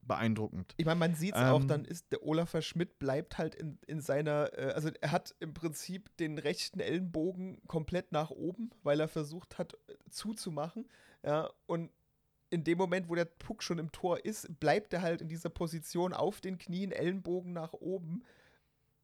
beeindruckend. 0.07 0.75
Ich 0.79 0.87
meine, 0.87 0.99
man 0.99 1.15
sieht 1.15 1.35
es 1.35 1.41
Ähm, 1.41 1.49
auch, 1.49 1.65
dann 1.65 1.85
ist 1.85 2.13
der 2.13 2.23
Olafer 2.23 2.63
Schmidt 2.63 2.99
bleibt 2.99 3.39
halt 3.39 3.55
in, 3.55 3.79
in 3.87 4.01
seiner, 4.01 4.51
äh, 4.59 4.73
also 4.73 4.91
er 5.01 5.13
hat 5.13 5.35
im 5.41 5.55
Prinzip 5.55 6.17
den 6.17 6.39
rechten 6.39 6.81
Ellenbogen 6.81 7.61
komplett 7.67 8.13
nach 8.13 8.31
oben, 8.31 8.71
weil 8.83 9.01
er 9.01 9.09
versucht 9.09 9.59
hat 9.59 9.75
äh, 9.75 9.95
zuzumachen. 10.11 10.89
Ja, 11.23 11.51
und 11.67 11.91
in 12.51 12.65
dem 12.65 12.79
Moment, 12.79 13.09
wo 13.09 13.15
der 13.15 13.25
Puck 13.25 13.63
schon 13.63 13.79
im 13.79 13.93
Tor 13.93 14.25
ist, 14.25 14.61
bleibt 14.61 14.93
er 14.93 15.03
halt 15.03 15.21
in 15.21 15.29
dieser 15.29 15.51
Position 15.51 16.13
auf 16.13 16.41
den 16.41 16.59
Knien, 16.59 16.93
Ellenbogen 16.93 17.53
nach 17.53 17.73
oben. 17.73 18.25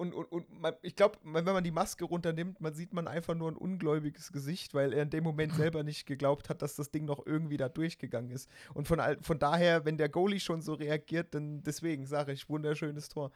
Und, 0.00 0.14
und, 0.14 0.32
und 0.32 0.60
man, 0.62 0.72
ich 0.80 0.96
glaube, 0.96 1.18
wenn 1.24 1.44
man 1.44 1.62
die 1.62 1.70
Maske 1.70 2.06
runternimmt, 2.06 2.58
man 2.58 2.72
sieht 2.72 2.94
man 2.94 3.06
einfach 3.06 3.34
nur 3.34 3.50
ein 3.50 3.56
ungläubiges 3.56 4.32
Gesicht, 4.32 4.72
weil 4.72 4.94
er 4.94 5.02
in 5.02 5.10
dem 5.10 5.22
Moment 5.22 5.52
selber 5.54 5.82
nicht 5.82 6.06
geglaubt 6.06 6.48
hat, 6.48 6.62
dass 6.62 6.74
das 6.74 6.90
Ding 6.90 7.04
noch 7.04 7.26
irgendwie 7.26 7.58
da 7.58 7.68
durchgegangen 7.68 8.30
ist. 8.30 8.48
Und 8.72 8.88
von, 8.88 8.98
von 9.20 9.38
daher, 9.38 9.84
wenn 9.84 9.98
der 9.98 10.08
Goalie 10.08 10.40
schon 10.40 10.62
so 10.62 10.72
reagiert, 10.72 11.34
dann 11.34 11.62
deswegen 11.62 12.06
sage 12.06 12.32
ich, 12.32 12.48
wunderschönes 12.48 13.10
Tor. 13.10 13.30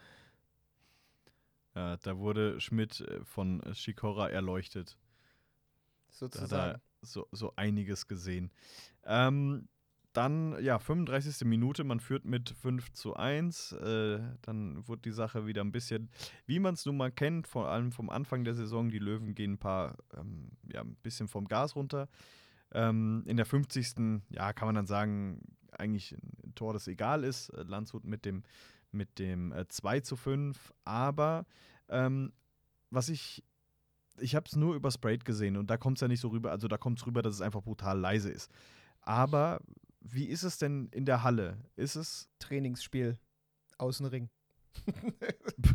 Ja, 1.75 1.99
da 1.99 2.17
wurde 2.17 2.59
Schmidt 2.63 3.03
äh, 3.03 3.23
von 3.25 3.61
äh, 3.61 3.75
Shikora 3.75 4.31
erleuchtet. 4.31 4.97
Da 6.19 6.25
hat 6.25 6.33
Sozusagen. 6.33 6.75
er 6.77 6.81
so, 7.03 7.29
so 7.31 7.53
einiges 7.57 8.09
gesehen. 8.09 8.51
Ähm, 9.05 9.69
dann, 10.17 10.63
ja, 10.63 10.79
35. 10.79 11.47
Minute, 11.47 11.85
man 11.85 12.01
führt 12.01 12.25
mit 12.25 12.51
5 12.51 12.93
zu 12.93 13.15
1. 13.15 13.73
Äh, 13.73 14.21
dann 14.43 14.87
wurde 14.87 15.03
die 15.03 15.11
Sache 15.11 15.47
wieder 15.47 15.63
ein 15.63 15.73
bisschen, 15.73 16.09
wie 16.47 16.61
man 16.61 16.75
es 16.75 16.87
nun 16.87 16.97
mal 16.97 17.11
kennt, 17.11 17.47
vor 17.49 17.69
allem 17.69 17.93
vom 17.93 18.11
Anfang 18.11 18.45
der 18.45 18.55
Saison. 18.55 18.91
Die 18.91 18.99
Löwen 18.99 19.35
gehen 19.35 19.55
ein 19.55 19.59
paar, 19.59 19.97
ähm, 20.17 20.53
ja, 20.73 20.83
ein 20.83 20.95
bisschen 21.03 21.29
vom 21.29 21.47
Gas 21.47 21.77
runter. 21.77 22.09
Ähm, 22.73 23.25
in 23.27 23.37
der 23.37 23.47
50. 23.47 24.23
Ja, 24.31 24.53
kann 24.53 24.69
man 24.69 24.77
dann 24.77 24.87
sagen, 24.87 25.41
eigentlich 25.73 26.13
ein 26.13 26.55
Tor, 26.55 26.73
das 26.73 26.87
egal 26.87 27.25
ist. 27.25 27.49
Äh, 27.51 27.65
Landshut 27.65 28.05
mit 28.05 28.25
dem, 28.25 28.45
mit 28.93 29.19
dem 29.19 29.53
äh, 29.53 29.67
2 29.67 30.01
zu 30.01 30.17
5. 30.17 30.73
Aber 30.85 31.45
ähm, 31.89 32.33
was 32.91 33.09
ich 33.09 33.43
ich 34.21 34.37
habe 34.37 34.47
es 34.47 34.55
nur 34.55 34.77
über 34.77 34.93
Sprayed 34.93 35.25
gesehen 35.25 35.57
und 35.57 35.71
da 35.71 35.77
kommt 35.77 35.99
es 35.99 36.03
ja 36.03 36.07
nicht 36.07 36.21
so 36.21 36.29
rüber, 36.29 36.53
also 36.53 36.69
da 36.69 36.77
kommt 36.77 37.01
es 37.01 37.07
rüber, 37.07 37.21
dass 37.21 37.35
es 37.35 37.41
einfach 37.41 37.63
brutal 37.63 37.99
leise 37.99 38.31
ist. 38.31 38.49
Aber 39.01 39.61
wie 40.05 40.27
ist 40.27 40.43
es 40.43 40.59
denn 40.59 40.89
in 40.93 41.07
der 41.07 41.23
Halle? 41.23 41.57
Ist 41.77 41.97
es, 41.97 42.29
Trainingsspiel. 42.39 43.19
Außenring. 43.79 44.29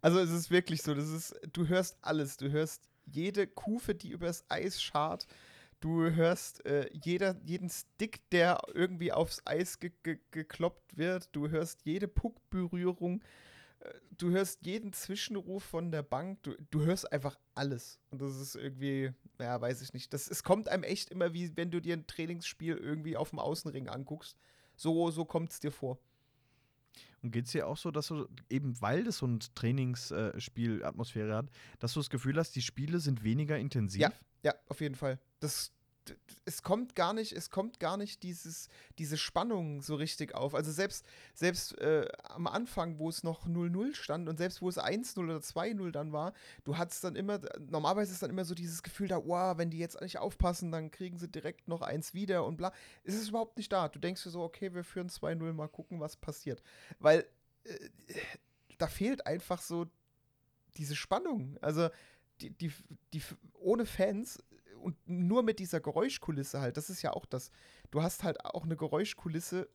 also 0.00 0.20
es 0.20 0.30
ist 0.30 0.50
wirklich 0.50 0.82
so, 0.82 0.94
das 0.94 1.08
ist, 1.08 1.34
du 1.52 1.66
hörst 1.66 1.98
alles. 2.02 2.36
Du 2.36 2.50
hörst 2.50 2.88
jede 3.06 3.46
Kufe, 3.46 3.94
die 3.94 4.10
übers 4.10 4.44
Eis 4.48 4.80
scharrt. 4.80 5.26
Du 5.80 6.10
hörst 6.10 6.64
äh, 6.66 6.88
jeder, 6.92 7.36
jeden 7.44 7.68
Stick, 7.68 8.28
der 8.30 8.60
irgendwie 8.74 9.12
aufs 9.12 9.42
Eis 9.44 9.80
ge 9.80 9.90
ge 10.02 10.18
gekloppt 10.30 10.96
wird. 10.96 11.28
Du 11.32 11.48
hörst 11.48 11.84
jede 11.84 12.06
Puckberührung. 12.06 13.22
Du 14.16 14.30
hörst 14.30 14.66
jeden 14.66 14.92
Zwischenruf 14.92 15.64
von 15.64 15.90
der 15.90 16.02
Bank. 16.02 16.42
Du, 16.42 16.54
du 16.70 16.82
hörst 16.84 17.10
einfach 17.10 17.38
alles. 17.54 17.98
Und 18.10 18.20
das 18.20 18.36
ist 18.38 18.54
irgendwie, 18.54 19.12
ja, 19.38 19.58
weiß 19.60 19.80
ich 19.80 19.94
nicht. 19.94 20.12
Das, 20.12 20.28
es 20.28 20.42
kommt 20.42 20.68
einem 20.68 20.82
echt 20.82 21.10
immer 21.10 21.32
wie, 21.32 21.56
wenn 21.56 21.70
du 21.70 21.80
dir 21.80 21.96
ein 21.96 22.06
Trainingsspiel 22.06 22.76
irgendwie 22.76 23.16
auf 23.16 23.30
dem 23.30 23.38
Außenring 23.38 23.88
anguckst. 23.88 24.36
So, 24.76 25.10
so 25.10 25.24
kommt 25.24 25.50
es 25.52 25.60
dir 25.60 25.72
vor. 25.72 25.98
und 27.22 27.30
geht 27.30 27.46
es 27.46 27.52
dir 27.52 27.66
auch 27.66 27.76
so, 27.76 27.90
dass 27.90 28.08
du, 28.08 28.26
eben 28.48 28.80
weil 28.80 29.04
das 29.04 29.18
so 29.18 29.26
ein 29.26 29.40
Trainingsspiel-Atmosphäre 29.54 31.34
hat, 31.34 31.46
dass 31.78 31.94
du 31.94 32.00
das 32.00 32.10
Gefühl 32.10 32.36
hast, 32.38 32.54
die 32.56 32.62
Spiele 32.62 33.00
sind 33.00 33.24
weniger 33.24 33.58
intensiv? 33.58 34.02
Ja. 34.02 34.12
Ja, 34.42 34.54
auf 34.68 34.80
jeden 34.80 34.94
Fall. 34.94 35.18
Das, 35.40 35.70
es 36.44 36.62
kommt 36.62 36.94
gar 36.94 37.12
nicht, 37.12 37.32
es 37.32 37.50
kommt 37.50 37.80
gar 37.80 37.96
nicht 37.96 38.22
dieses, 38.22 38.68
diese 38.98 39.16
Spannung 39.16 39.82
so 39.82 39.94
richtig 39.94 40.34
auf. 40.34 40.54
Also 40.54 40.72
selbst, 40.72 41.04
selbst 41.34 41.78
äh, 41.78 42.08
am 42.24 42.46
Anfang, 42.46 42.98
wo 42.98 43.08
es 43.08 43.22
noch 43.22 43.46
0-0 43.46 43.94
stand 43.94 44.28
und 44.28 44.38
selbst 44.38 44.62
wo 44.62 44.68
es 44.68 44.78
1-0 44.78 45.18
oder 45.18 45.38
2-0 45.38 45.90
dann 45.90 46.12
war, 46.12 46.32
du 46.64 46.76
hattest 46.76 47.04
dann 47.04 47.16
immer, 47.16 47.40
normalerweise 47.58 48.12
ist 48.12 48.22
dann 48.22 48.30
immer 48.30 48.44
so 48.44 48.54
dieses 48.54 48.82
Gefühl 48.82 49.08
da, 49.08 49.24
wow, 49.24 49.56
wenn 49.58 49.70
die 49.70 49.78
jetzt 49.78 50.00
nicht 50.00 50.18
aufpassen, 50.18 50.72
dann 50.72 50.90
kriegen 50.90 51.18
sie 51.18 51.28
direkt 51.28 51.68
noch 51.68 51.82
eins 51.82 52.14
wieder 52.14 52.44
und 52.44 52.56
bla. 52.56 52.72
Es 53.04 53.14
ist 53.14 53.28
überhaupt 53.28 53.56
nicht 53.56 53.72
da. 53.72 53.88
Du 53.88 53.98
denkst 53.98 54.22
dir 54.22 54.30
so, 54.30 54.42
okay, 54.42 54.74
wir 54.74 54.84
führen 54.84 55.08
2-0, 55.08 55.52
mal 55.52 55.68
gucken, 55.68 56.00
was 56.00 56.16
passiert. 56.16 56.62
Weil 56.98 57.26
äh, 57.64 57.74
da 58.78 58.86
fehlt 58.86 59.26
einfach 59.26 59.60
so 59.60 59.86
diese 60.76 60.96
Spannung. 60.96 61.58
Also 61.60 61.90
die, 62.40 62.50
die, 62.50 62.72
die, 63.12 63.22
ohne 63.54 63.86
Fans 63.86 64.42
und 64.80 64.96
nur 65.06 65.42
mit 65.42 65.58
dieser 65.58 65.80
Geräuschkulisse 65.80 66.60
halt, 66.60 66.76
das 66.76 66.90
ist 66.90 67.02
ja 67.02 67.12
auch 67.12 67.26
das. 67.26 67.50
Du 67.90 68.02
hast 68.02 68.22
halt 68.24 68.44
auch 68.44 68.64
eine 68.64 68.76
Geräuschkulisse, 68.76 69.68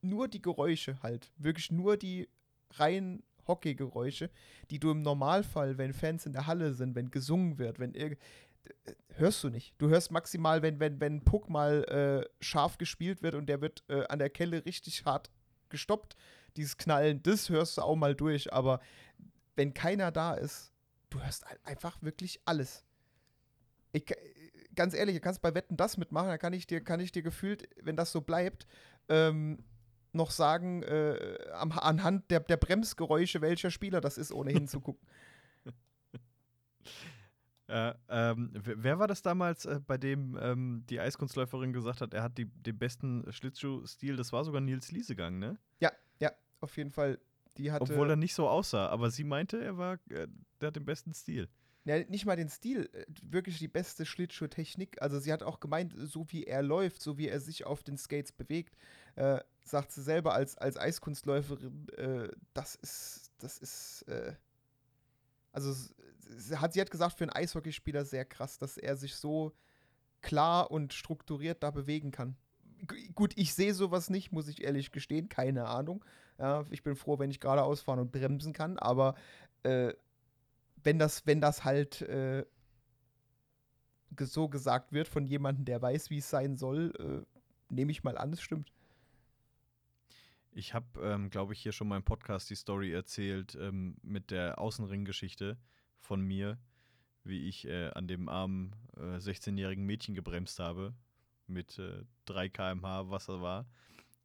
nur 0.00 0.28
die 0.28 0.42
Geräusche 0.42 0.98
halt, 1.02 1.32
wirklich 1.36 1.70
nur 1.70 1.96
die 1.96 2.28
reinen 2.74 3.22
Hockeygeräusche, 3.46 4.30
die 4.70 4.78
du 4.78 4.90
im 4.92 5.02
Normalfall, 5.02 5.76
wenn 5.78 5.92
Fans 5.92 6.26
in 6.26 6.32
der 6.32 6.46
Halle 6.46 6.74
sind, 6.74 6.94
wenn 6.94 7.10
gesungen 7.10 7.58
wird, 7.58 7.78
wenn 7.78 7.94
irg 7.94 8.18
hörst 9.14 9.42
du 9.42 9.48
nicht. 9.50 9.74
Du 9.78 9.88
hörst 9.88 10.12
maximal, 10.12 10.62
wenn, 10.62 10.78
wenn, 10.78 11.00
wenn 11.00 11.24
Puck 11.24 11.50
mal 11.50 11.82
äh, 11.84 12.44
scharf 12.44 12.78
gespielt 12.78 13.20
wird 13.20 13.34
und 13.34 13.46
der 13.46 13.60
wird 13.60 13.82
äh, 13.88 14.04
an 14.06 14.20
der 14.20 14.30
Kelle 14.30 14.64
richtig 14.64 15.04
hart 15.04 15.30
gestoppt, 15.68 16.14
dieses 16.56 16.76
Knallen, 16.76 17.22
das 17.24 17.48
hörst 17.48 17.78
du 17.78 17.82
auch 17.82 17.96
mal 17.96 18.14
durch, 18.14 18.52
aber 18.52 18.80
wenn 19.56 19.74
keiner 19.74 20.12
da 20.12 20.34
ist, 20.34 20.72
du 21.10 21.20
hörst 21.20 21.44
ein- 21.46 21.58
einfach 21.64 22.00
wirklich 22.02 22.40
alles. 22.44 22.84
Ich, 23.92 24.04
ganz 24.74 24.94
ehrlich, 24.94 25.16
du 25.16 25.20
kannst 25.20 25.42
bei 25.42 25.54
Wetten 25.54 25.76
das 25.76 25.96
mitmachen, 25.96 26.28
da 26.28 26.38
kann 26.38 26.52
ich 26.52 26.66
dir, 26.66 26.82
kann 26.82 27.00
ich 27.00 27.12
dir 27.12 27.22
gefühlt, 27.22 27.68
wenn 27.82 27.96
das 27.96 28.12
so 28.12 28.20
bleibt, 28.20 28.66
ähm, 29.08 29.64
noch 30.12 30.30
sagen, 30.30 30.82
äh, 30.82 31.38
am, 31.52 31.72
anhand 31.72 32.30
der, 32.30 32.40
der 32.40 32.56
Bremsgeräusche, 32.56 33.40
welcher 33.40 33.70
Spieler 33.70 34.00
das 34.00 34.18
ist, 34.18 34.32
ohne 34.32 34.52
hinzugucken. 34.52 35.06
Äh, 37.68 37.94
ähm, 38.10 38.50
wer, 38.52 38.82
wer 38.82 38.98
war 38.98 39.06
das 39.06 39.22
damals, 39.22 39.64
äh, 39.64 39.80
bei 39.86 39.96
dem 39.96 40.36
ähm, 40.42 40.84
die 40.90 41.00
Eiskunstläuferin 41.00 41.72
gesagt 41.72 42.02
hat, 42.02 42.12
er 42.12 42.22
hat 42.22 42.36
die, 42.36 42.44
den 42.44 42.76
besten 42.76 43.24
Schlittschuh-Stil? 43.32 44.16
Das 44.16 44.30
war 44.30 44.44
sogar 44.44 44.60
Nils 44.60 44.90
Liesegang, 44.90 45.38
ne? 45.38 45.56
ja, 45.80 45.90
ja, 46.18 46.32
auf 46.60 46.76
jeden 46.76 46.90
Fall. 46.90 47.18
Die 47.56 47.72
hatte, 47.72 47.84
Obwohl 47.84 48.10
er 48.10 48.16
nicht 48.16 48.34
so 48.34 48.46
aussah, 48.46 48.88
aber 48.88 49.10
sie 49.10 49.24
meinte, 49.24 49.62
er 49.62 49.78
war, 49.78 49.94
äh, 50.10 50.26
der 50.60 50.66
hat 50.66 50.76
den 50.76 50.84
besten 50.84 51.14
Stil. 51.14 51.48
Ja, 51.84 51.98
nicht 51.98 52.26
mal 52.26 52.36
den 52.36 52.48
Stil, 52.48 52.88
äh, 52.92 53.04
wirklich 53.22 53.58
die 53.58 53.68
beste 53.68 54.06
Schlittschuhtechnik. 54.06 55.02
Also 55.02 55.18
sie 55.18 55.32
hat 55.32 55.42
auch 55.42 55.58
gemeint, 55.58 55.94
so 55.98 56.26
wie 56.30 56.44
er 56.44 56.62
läuft, 56.62 57.02
so 57.02 57.18
wie 57.18 57.28
er 57.28 57.40
sich 57.40 57.66
auf 57.66 57.82
den 57.82 57.98
Skates 57.98 58.30
bewegt, 58.30 58.76
äh, 59.16 59.40
sagt 59.64 59.90
sie 59.90 60.02
selber 60.02 60.34
als, 60.34 60.56
als 60.56 60.76
Eiskunstläuferin, 60.76 61.88
äh, 61.96 62.28
das 62.54 62.76
ist, 62.76 63.32
das 63.38 63.58
ist, 63.58 64.02
äh, 64.02 64.34
also 65.50 65.72
sie 65.72 66.56
hat, 66.56 66.72
sie 66.72 66.80
hat 66.80 66.90
gesagt, 66.90 67.18
für 67.18 67.24
einen 67.24 67.32
Eishockeyspieler 67.32 68.04
sehr 68.04 68.24
krass, 68.24 68.58
dass 68.58 68.76
er 68.76 68.96
sich 68.96 69.16
so 69.16 69.52
klar 70.20 70.70
und 70.70 70.92
strukturiert 70.92 71.62
da 71.64 71.70
bewegen 71.72 72.12
kann. 72.12 72.36
Gut, 73.14 73.32
ich 73.36 73.54
sehe 73.54 73.74
sowas 73.74 74.08
nicht, 74.08 74.32
muss 74.32 74.48
ich 74.48 74.62
ehrlich 74.62 74.92
gestehen, 74.92 75.28
keine 75.28 75.66
Ahnung. 75.66 76.04
Ja, 76.38 76.64
ich 76.70 76.82
bin 76.82 76.96
froh, 76.96 77.18
wenn 77.18 77.30
ich 77.30 77.40
geradeaus 77.40 77.80
fahren 77.80 78.00
und 78.00 78.12
bremsen 78.12 78.52
kann, 78.52 78.78
aber 78.78 79.14
äh, 79.62 79.92
wenn 80.84 80.98
das, 80.98 81.26
wenn 81.26 81.40
das 81.40 81.64
halt 81.64 82.02
äh, 82.02 82.44
so 84.18 84.48
gesagt 84.48 84.92
wird 84.92 85.08
von 85.08 85.26
jemandem, 85.26 85.64
der 85.64 85.80
weiß, 85.80 86.10
wie 86.10 86.18
es 86.18 86.28
sein 86.28 86.56
soll, 86.56 86.92
äh, 86.98 87.72
nehme 87.72 87.92
ich 87.92 88.04
mal 88.04 88.18
an, 88.18 88.32
es 88.32 88.42
stimmt. 88.42 88.72
Ich 90.54 90.74
habe, 90.74 91.00
ähm, 91.00 91.30
glaube 91.30 91.54
ich, 91.54 91.60
hier 91.60 91.72
schon 91.72 91.88
mal 91.88 91.96
im 91.96 92.02
Podcast 92.02 92.50
die 92.50 92.54
Story 92.54 92.92
erzählt 92.92 93.56
ähm, 93.58 93.96
mit 94.02 94.30
der 94.30 94.58
Außenring-Geschichte 94.58 95.56
von 95.98 96.20
mir, 96.20 96.58
wie 97.24 97.48
ich 97.48 97.66
äh, 97.66 97.88
an 97.94 98.06
dem 98.06 98.28
armen 98.28 98.76
äh, 98.96 99.16
16-jährigen 99.16 99.86
Mädchen 99.86 100.14
gebremst 100.14 100.58
habe 100.58 100.94
mit 101.46 101.78
äh, 101.78 102.04
3 102.26 102.50
km/h, 102.50 103.08
was 103.08 103.28
er 103.28 103.40
war, 103.40 103.66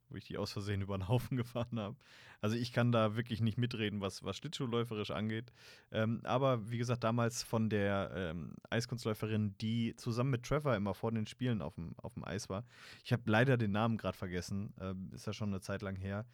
wo 0.10 0.16
ich 0.16 0.26
die 0.26 0.38
aus 0.38 0.52
Versehen 0.52 0.82
über 0.84 0.98
den 0.98 1.08
Haufen 1.08 1.38
gefahren 1.38 1.80
habe. 1.80 1.96
Also 2.42 2.56
ich 2.56 2.72
kann 2.72 2.92
da 2.92 3.16
wirklich 3.16 3.42
nicht 3.42 3.58
mitreden, 3.58 4.02
was, 4.02 4.24
was 4.24 4.38
Schlittschuhläuferisch 4.38 5.12
angeht. 5.12 5.52
Ähm, 5.92 6.22
aber 6.24 6.70
wie 6.70 6.78
gesagt, 6.78 7.04
damals 7.04 7.44
von 7.44 7.70
der 7.70 8.12
ähm, 8.16 8.56
Eiskunstläuferin, 8.70 9.58
die 9.58 9.96
zusammen 9.96 10.32
mit 10.32 10.44
Trevor 10.44 10.76
immer 10.76 10.94
vor 10.94 11.12
den 11.12 11.28
Spielen 11.28 11.62
auf 11.62 11.76
dem, 11.76 11.96
Eis 12.24 12.50
war. 12.50 12.66
Ich 13.04 13.14
habe 13.14 13.24
leider 13.26 13.58
den 13.58 13.72
Namen 13.72 13.98
gerade 13.98 14.18
vergessen, 14.18 14.74
ähm, 14.80 15.12
ist 15.14 15.28
ja 15.28 15.34
schon 15.34 15.50
eine 15.50 15.62
Zeit 15.62 15.82
lang 15.82 15.96
her. 15.96 16.26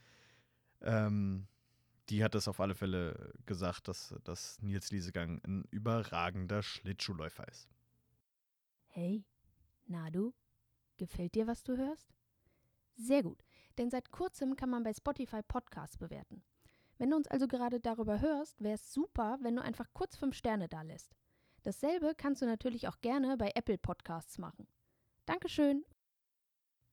Ähm, 0.82 1.48
die 2.10 2.24
hat 2.24 2.36
das 2.36 2.48
auf 2.48 2.60
alle 2.60 2.76
Fälle 2.76 3.34
gesagt, 3.46 3.88
dass, 3.88 4.16
dass 4.24 4.62
Nils 4.62 4.92
Liesegang 4.92 5.42
ein 5.46 5.64
überragender 5.72 6.62
Schlittschuhläufer 6.62 7.48
ist. 7.48 7.70
Hey, 8.88 9.24
na 9.86 10.10
du? 10.10 10.34
Gefällt 10.98 11.36
dir, 11.36 11.48
was 11.48 11.64
du 11.64 11.78
hörst? 11.78 12.14
Sehr 12.96 13.24
gut, 13.24 13.44
denn 13.78 13.90
seit 13.90 14.12
kurzem 14.12 14.56
kann 14.56 14.70
man 14.70 14.84
bei 14.84 14.94
Spotify 14.94 15.42
Podcasts 15.42 15.98
bewerten. 15.98 16.44
Wenn 16.98 17.10
du 17.10 17.18
uns 17.18 17.28
also 17.28 17.48
gerade 17.48 17.80
darüber 17.80 18.22
hörst, 18.22 18.62
wäre 18.62 18.76
es 18.76 18.94
super, 18.94 19.38
wenn 19.42 19.56
du 19.56 19.62
einfach 19.62 19.88
kurz 19.94 20.16
fünf 20.16 20.36
Sterne 20.36 20.68
da 20.70 20.82
lässt. 20.84 21.16
Dasselbe 21.64 22.14
kannst 22.16 22.42
du 22.42 22.46
natürlich 22.46 22.88
auch 22.88 23.00
gerne 23.02 23.38
bei 23.38 23.52
Apple 23.56 23.78
Podcasts 23.78 24.38
machen. 24.38 24.68
Dankeschön. 25.26 25.86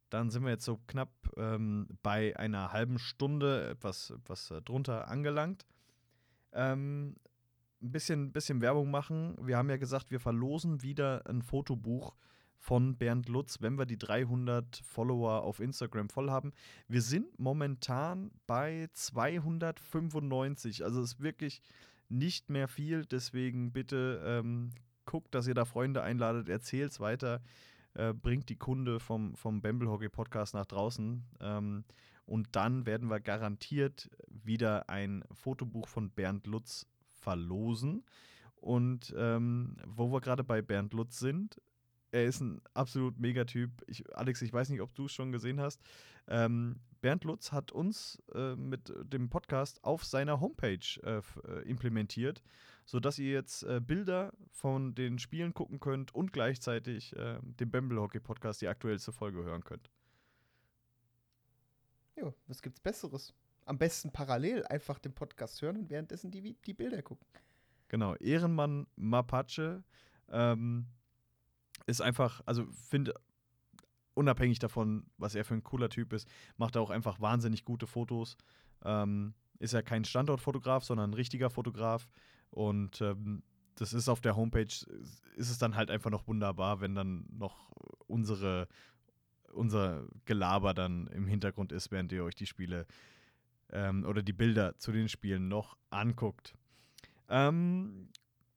Dann 0.09 0.31
sind 0.31 0.45
wir 0.45 0.51
jetzt 0.51 0.65
so 0.65 0.79
knapp 0.87 1.13
ähm, 1.37 1.89
bei 2.03 2.37
einer 2.37 2.73
halben 2.73 2.99
Stunde, 2.99 3.69
etwas, 3.69 4.11
etwas 4.11 4.51
äh, 4.51 4.63
drunter 4.63 5.09
angelangt. 5.09 5.67
Ähm, 6.53 7.17
ein 7.83 7.93
bisschen, 7.93 8.33
bisschen 8.33 8.61
Werbung 8.61 8.91
machen. 8.91 9.37
Wir 9.41 9.57
haben 9.57 9.71
ja 9.71 9.77
gesagt, 9.77 10.11
wir 10.11 10.21
verlosen 10.21 10.83
wieder 10.83 11.27
ein 11.27 11.43
Fotobuch 11.43 12.17
von 12.61 12.97
Bernd 12.97 13.29
Lutz, 13.31 13.63
wenn 13.63 13.79
wir 13.79 13.87
die 13.87 13.97
300 13.97 14.83
Follower 14.85 15.43
auf 15.43 15.61
Instagram 15.61 16.11
voll 16.11 16.31
haben. 16.31 16.53
Wir 16.89 17.01
sind 17.01 17.39
momentan 17.39 18.31
bei 18.47 18.89
295. 18.93 20.85
Also 20.85 21.03
ist 21.03 21.21
wirklich 21.21 21.63
nicht 22.11 22.51
mehr 22.51 22.69
viel. 22.69 23.07
Deswegen 23.07 23.73
bitte 23.73 24.23
ähm, 24.25 24.73
guckt, 25.07 25.35
dass 25.35 25.47
ihr 25.47 25.55
da 25.55 25.65
Freunde 25.65 26.03
einladet, 26.03 26.51
erzählt 26.51 26.93
es 26.93 27.01
weiter, 27.01 27.41
äh, 27.95 28.13
bringt 28.13 28.51
die 28.51 28.59
Kunde 28.59 29.01
vom, 29.01 29.35
vom 29.37 29.63
Bamble 29.63 29.89
Hockey 29.89 30.11
Podcast 30.11 30.53
nach 30.53 30.67
draußen. 30.67 31.25
Ähm, 31.41 31.85
und 32.27 32.49
dann 32.53 32.85
werden 32.85 33.09
wir 33.09 33.21
garantiert 33.21 34.11
wieder 34.29 34.91
ein 34.91 35.25
Fotobuch 35.33 35.89
von 35.89 36.11
Bernd 36.11 36.47
Lutz 36.47 36.87
verlosen. 37.15 38.05
Und 38.55 39.15
ähm, 39.17 39.79
wo 39.87 40.13
wir 40.13 40.21
gerade 40.21 40.45
bei 40.45 40.61
Bernd 40.61 40.93
Lutz 40.93 41.19
sind, 41.19 41.59
er 42.13 42.25
ist 42.25 42.41
ein 42.41 42.61
absolut 42.75 43.19
Megatyp. 43.19 43.71
Ich, 43.87 44.17
Alex, 44.17 44.43
ich 44.43 44.53
weiß 44.53 44.69
nicht, 44.71 44.81
ob 44.81 44.95
du 44.95 45.07
es 45.07 45.13
schon 45.13 45.33
gesehen 45.33 45.61
hast. 45.61 45.81
Ähm, 46.29 46.81
Bernd 47.01 47.25
Lutz 47.25 47.53
hat 47.53 47.73
uns 47.73 48.23
äh, 48.35 48.55
mit 48.57 48.93
dem 49.13 49.31
Podcast 49.31 49.83
auf 49.85 50.05
seiner 50.05 50.41
Homepage 50.41 50.79
äh, 51.03 51.23
äh, 51.49 51.63
implementiert, 51.69 52.43
sodass 52.85 53.19
ihr 53.19 53.33
jetzt 53.33 53.63
äh, 53.63 53.81
Bilder 53.81 54.33
von 54.51 54.95
den 54.95 55.19
Spielen 55.19 55.55
gucken 55.55 55.81
könnt 55.81 56.15
und 56.15 56.33
gleichzeitig 56.33 57.17
äh, 57.17 57.39
den 57.43 57.71
Bamble 57.71 58.01
Hockey 58.01 58.21
Podcast, 58.21 58.61
die 58.61 58.69
aktuellste 58.69 59.13
Folge, 59.13 59.43
hören 59.43 59.65
könnt. 59.65 59.91
Ja, 62.17 62.35
was 62.47 62.61
gibt's 62.61 62.81
Besseres? 62.81 63.33
Am 63.65 63.79
besten 63.79 64.11
parallel 64.11 64.65
einfach 64.67 64.99
den 64.99 65.15
Podcast 65.15 65.63
hören 65.63 65.77
und 65.77 65.91
währenddessen 65.91 66.31
die, 66.31 66.55
die 66.67 66.75
Bilder 66.75 67.03
gucken. 67.03 67.27
Genau, 67.89 68.15
Ehrenmann 68.17 68.87
Mapache. 68.97 69.83
Ähm, 70.29 70.87
ist 71.87 72.01
einfach, 72.01 72.41
also 72.47 72.67
finde, 72.89 73.15
unabhängig 74.15 74.59
davon, 74.59 75.07
was 75.17 75.35
er 75.35 75.45
für 75.45 75.55
ein 75.55 75.65
cooler 75.65 75.89
Typ 75.89 76.13
ist, 76.13 76.29
macht 76.57 76.77
er 76.77 76.83
auch 76.83 76.91
einfach 76.91 77.21
wahnsinnig 77.21 77.65
gute 77.65 77.87
Fotos. 77.87 78.37
Ähm, 78.85 79.35
ist 79.59 79.73
ja 79.73 79.83
kein 79.83 80.05
Standortfotograf, 80.05 80.85
sondern 80.85 81.11
ein 81.11 81.15
richtiger 81.15 81.51
Fotograf. 81.51 82.09
Und 82.51 83.01
ähm, 83.01 83.43
das 83.77 83.93
ist 83.93 84.09
auf 84.09 84.21
der 84.21 84.37
Homepage, 84.37 84.65
ist 84.65 85.23
es 85.37 85.59
dann 85.59 85.77
halt 85.77 85.91
einfach 85.91 86.11
noch 86.11 86.27
wunderbar, 86.27 86.81
wenn 86.81 86.95
dann 86.95 87.27
noch 87.31 87.71
unsere, 88.07 88.69
unser 89.53 90.07
Gelaber 90.25 90.75
dann 90.75 91.07
im 91.09 91.27
Hintergrund 91.27 91.73
ist, 91.73 91.91
während 91.91 92.13
ihr 92.13 92.25
euch 92.25 92.35
die 92.35 92.47
Spiele 92.47 92.87
ähm, 93.71 94.05
oder 94.05 94.23
die 94.23 94.33
Bilder 94.33 94.77
zu 94.79 94.93
den 94.93 95.09
Spielen 95.09 95.49
noch 95.49 95.77
anguckt. 95.91 96.55
Ähm, 97.29 98.09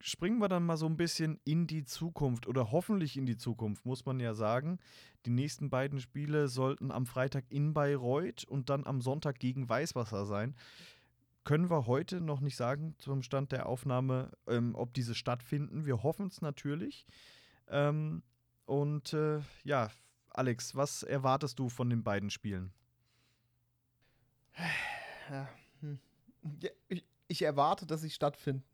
springen 0.05 0.39
wir 0.39 0.49
dann 0.49 0.65
mal 0.65 0.75
so 0.75 0.85
ein 0.85 0.97
bisschen 0.97 1.39
in 1.45 1.65
die 1.65 1.85
Zukunft 1.85 2.45
oder 2.45 2.71
hoffentlich 2.71 3.15
in 3.15 3.25
die 3.25 3.37
Zukunft, 3.37 3.85
muss 3.85 4.05
man 4.05 4.19
ja 4.19 4.33
sagen. 4.33 4.79
Die 5.25 5.29
nächsten 5.29 5.69
beiden 5.69 6.01
Spiele 6.01 6.49
sollten 6.49 6.91
am 6.91 7.05
Freitag 7.05 7.45
in 7.47 7.73
Bayreuth 7.73 8.43
und 8.43 8.69
dann 8.69 8.85
am 8.85 8.99
Sonntag 8.99 9.39
gegen 9.39 9.69
Weißwasser 9.69 10.25
sein. 10.25 10.55
Können 11.45 11.69
wir 11.69 11.87
heute 11.87 12.19
noch 12.19 12.41
nicht 12.41 12.57
sagen 12.57 12.95
zum 12.97 13.23
Stand 13.23 13.53
der 13.53 13.65
Aufnahme, 13.65 14.31
ähm, 14.45 14.75
ob 14.75 14.93
diese 14.93 15.15
stattfinden. 15.15 15.85
Wir 15.85 16.03
hoffen 16.03 16.27
es 16.27 16.41
natürlich. 16.41 17.05
Ähm, 17.69 18.23
und 18.65 19.13
äh, 19.13 19.39
ja, 19.63 19.89
Alex, 20.31 20.75
was 20.75 21.03
erwartest 21.03 21.59
du 21.59 21.69
von 21.69 21.89
den 21.89 22.03
beiden 22.03 22.29
Spielen? 22.29 22.73
Ja, 25.29 25.47
hm. 25.79 25.97
ich, 26.89 27.05
ich 27.29 27.41
erwarte, 27.41 27.85
dass 27.85 28.01
sie 28.01 28.09
stattfinden. 28.09 28.65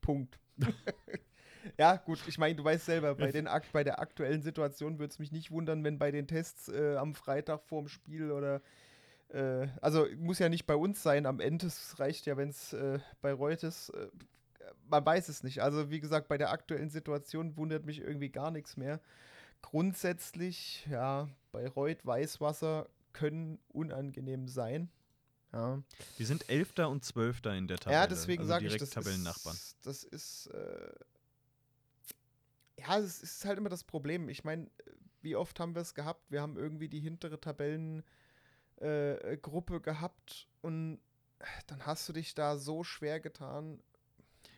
Punkt. 0.00 0.40
ja, 1.78 1.96
gut, 1.96 2.18
ich 2.26 2.38
meine, 2.38 2.54
du 2.54 2.64
weißt 2.64 2.86
selber, 2.86 3.14
bei, 3.14 3.30
den, 3.30 3.48
bei 3.72 3.84
der 3.84 4.00
aktuellen 4.00 4.42
Situation 4.42 4.98
würde 4.98 5.12
es 5.12 5.18
mich 5.18 5.32
nicht 5.32 5.50
wundern, 5.50 5.84
wenn 5.84 5.98
bei 5.98 6.10
den 6.10 6.26
Tests 6.26 6.68
äh, 6.68 6.96
am 6.96 7.14
Freitag 7.14 7.62
vorm 7.64 7.88
Spiel 7.88 8.30
oder 8.30 8.60
äh, 9.32 9.68
also 9.80 10.06
muss 10.16 10.38
ja 10.38 10.48
nicht 10.48 10.66
bei 10.66 10.74
uns 10.74 11.02
sein, 11.02 11.26
am 11.26 11.40
Ende 11.40 11.66
es 11.66 11.98
reicht 11.98 12.26
ja, 12.26 12.36
wenn 12.36 12.50
es 12.50 12.72
äh, 12.72 12.98
bei 13.20 13.32
Reut 13.32 13.62
ist. 13.62 13.90
Äh, 13.90 14.08
man 14.88 15.04
weiß 15.04 15.28
es 15.28 15.42
nicht. 15.42 15.62
Also, 15.62 15.90
wie 15.90 16.00
gesagt, 16.00 16.28
bei 16.28 16.38
der 16.38 16.50
aktuellen 16.50 16.90
Situation 16.90 17.56
wundert 17.56 17.86
mich 17.86 18.00
irgendwie 18.00 18.30
gar 18.30 18.50
nichts 18.50 18.76
mehr. 18.76 19.00
Grundsätzlich, 19.62 20.86
ja, 20.90 21.28
bei 21.52 21.68
Reut 21.68 22.04
Weißwasser 22.04 22.88
können 23.12 23.58
unangenehm 23.68 24.48
sein. 24.48 24.90
Ja. 25.52 25.82
Wir 26.16 26.26
sind 26.26 26.48
Elfter 26.48 26.88
und 26.88 27.04
Zwölfter 27.04 27.54
in 27.56 27.66
der 27.66 27.78
Tabelle. 27.78 28.00
Ja, 28.00 28.06
deswegen 28.06 28.42
also 28.42 28.50
sage 28.50 28.66
ich, 28.66 28.76
das 28.76 28.90
Tabellennachbarn. 28.90 29.56
Ist, 29.56 29.76
das 29.82 30.04
ist, 30.04 30.46
äh, 30.48 30.92
ja, 32.78 32.98
es 32.98 33.22
ist 33.22 33.44
halt 33.44 33.58
immer 33.58 33.68
das 33.68 33.84
Problem. 33.84 34.28
Ich 34.28 34.44
meine, 34.44 34.70
wie 35.22 35.36
oft 35.36 35.58
haben 35.58 35.74
wir 35.74 35.82
es 35.82 35.94
gehabt? 35.94 36.30
Wir 36.30 36.40
haben 36.40 36.56
irgendwie 36.56 36.88
die 36.88 37.00
hintere 37.00 37.40
Tabellengruppe 37.40 38.04
äh, 39.76 39.80
gehabt 39.80 40.48
und 40.62 41.00
dann 41.66 41.84
hast 41.86 42.08
du 42.08 42.12
dich 42.12 42.34
da 42.34 42.56
so 42.56 42.84
schwer 42.84 43.18
getan. 43.20 43.82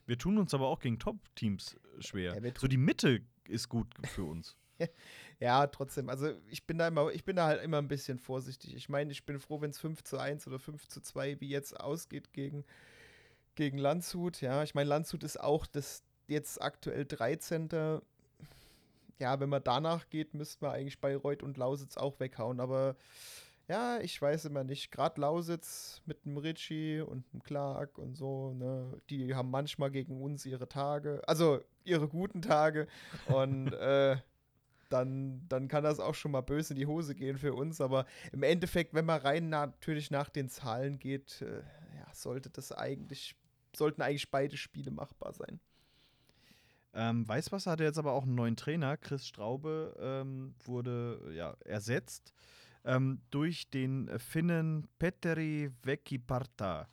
Wir 0.07 0.19
tun 0.19 0.37
uns 0.39 0.53
aber 0.53 0.67
auch 0.67 0.81
gegen 0.81 0.99
Top-Teams 0.99 1.77
schwer. 2.01 2.39
Ja, 2.43 2.53
so 2.59 2.67
die 2.67 2.77
Mitte 2.77 3.23
ist 3.45 3.69
gut 3.69 3.95
für 4.09 4.25
uns. 4.25 4.57
ja, 5.41 5.67
trotzdem. 5.67 6.09
Also 6.09 6.31
ich 6.49 6.67
bin 6.67 6.79
da 6.79 6.89
immer, 6.89 7.11
ich 7.11 7.25
bin 7.25 7.37
da 7.37 7.47
halt 7.47 7.63
immer 7.63 7.79
ein 7.79 7.89
bisschen 7.89 8.19
vorsichtig. 8.19 8.75
Ich 8.75 8.89
meine, 8.89 9.13
ich 9.13 9.25
bin 9.25 9.39
froh, 9.39 9.61
wenn 9.61 9.71
es 9.71 9.79
5 9.79 10.03
zu 10.05 10.19
1 10.19 10.47
oder 10.47 10.59
5 10.59 10.87
zu 10.89 11.01
2 11.01 11.41
wie 11.41 11.49
jetzt 11.49 11.79
ausgeht 11.79 12.33
gegen, 12.33 12.65
gegen 13.55 13.79
Landshut. 13.79 14.41
Ja, 14.41 14.63
ich 14.63 14.75
meine, 14.75 14.89
Landshut 14.89 15.25
ist 15.25 15.41
auch 15.41 15.67
das 15.67 16.03
jetzt 16.29 16.61
aktuell 16.61 17.05
13. 17.05 17.69
Ja, 19.19 19.39
wenn 19.39 19.49
man 19.49 19.63
danach 19.63 20.09
geht, 20.11 20.35
müsste 20.35 20.65
man 20.65 20.75
eigentlich 20.75 21.01
Bayreuth 21.01 21.43
und 21.43 21.57
Lausitz 21.57 21.97
auch 21.97 22.19
weghauen. 22.19 22.61
Aber 22.61 22.97
ja, 23.69 24.01
ich 24.01 24.21
weiß 24.21 24.47
immer 24.47 24.65
nicht. 24.65 24.91
Gerade 24.91 25.21
Lausitz 25.21 26.03
mit 26.05 26.25
dem 26.25 26.37
Ritchie 26.37 27.01
und 27.01 27.25
dem 27.33 27.43
Clark 27.43 27.99
und 27.99 28.17
so, 28.17 28.53
ne, 28.55 29.01
die 29.09 29.35
haben 29.35 29.51
manchmal 29.51 29.91
gegen 29.91 30.21
uns 30.21 30.45
ihre 30.45 30.69
Tage, 30.69 31.23
also 31.27 31.61
ihre 31.85 32.09
guten 32.09 32.43
Tage. 32.43 32.87
Und 33.27 33.73
äh, 33.73 34.17
dann, 34.93 35.47
dann 35.49 35.69
kann 35.69 35.85
das 35.85 36.01
auch 36.01 36.15
schon 36.15 36.33
mal 36.33 36.41
böse 36.41 36.75
in 36.75 36.79
die 36.79 36.87
Hose 36.87 37.15
gehen 37.15 37.39
für 37.39 37.55
uns. 37.55 37.81
Aber 37.81 38.07
im 38.33 38.43
Endeffekt, 38.43 38.95
wenn 38.95 39.07
man 39.07 39.21
rein 39.21 39.49
natürlich 39.49 40.11
nach 40.11 40.29
den 40.29 40.49
Zahlen 40.49 40.99
geht, 40.99 41.43
äh, 41.43 41.63
ja, 41.97 42.15
sollte 42.15 42.51
das 42.51 42.73
eigentlich, 42.73 43.35
sollten 43.75 44.03
eigentlich 44.03 44.31
beide 44.31 44.57
Spiele 44.57 44.91
machbar 44.91 45.33
sein. 45.33 45.61
Ähm, 46.95 47.27
Weißwasser 47.27 47.71
hatte 47.71 47.85
jetzt 47.85 47.99
aber 47.99 48.13
auch 48.13 48.25
einen 48.25 48.35
neuen 48.35 48.57
Trainer. 48.57 48.97
Chris 48.99 49.27
Straube 49.27 49.97
ähm, 49.99 50.55
wurde 50.65 51.33
ja, 51.35 51.57
ersetzt 51.65 52.35
ähm, 52.85 53.21
durch 53.31 53.71
den 53.71 54.11
Finnen 54.19 54.89
Petteri 54.99 55.71
Vekiparta. 55.83 56.89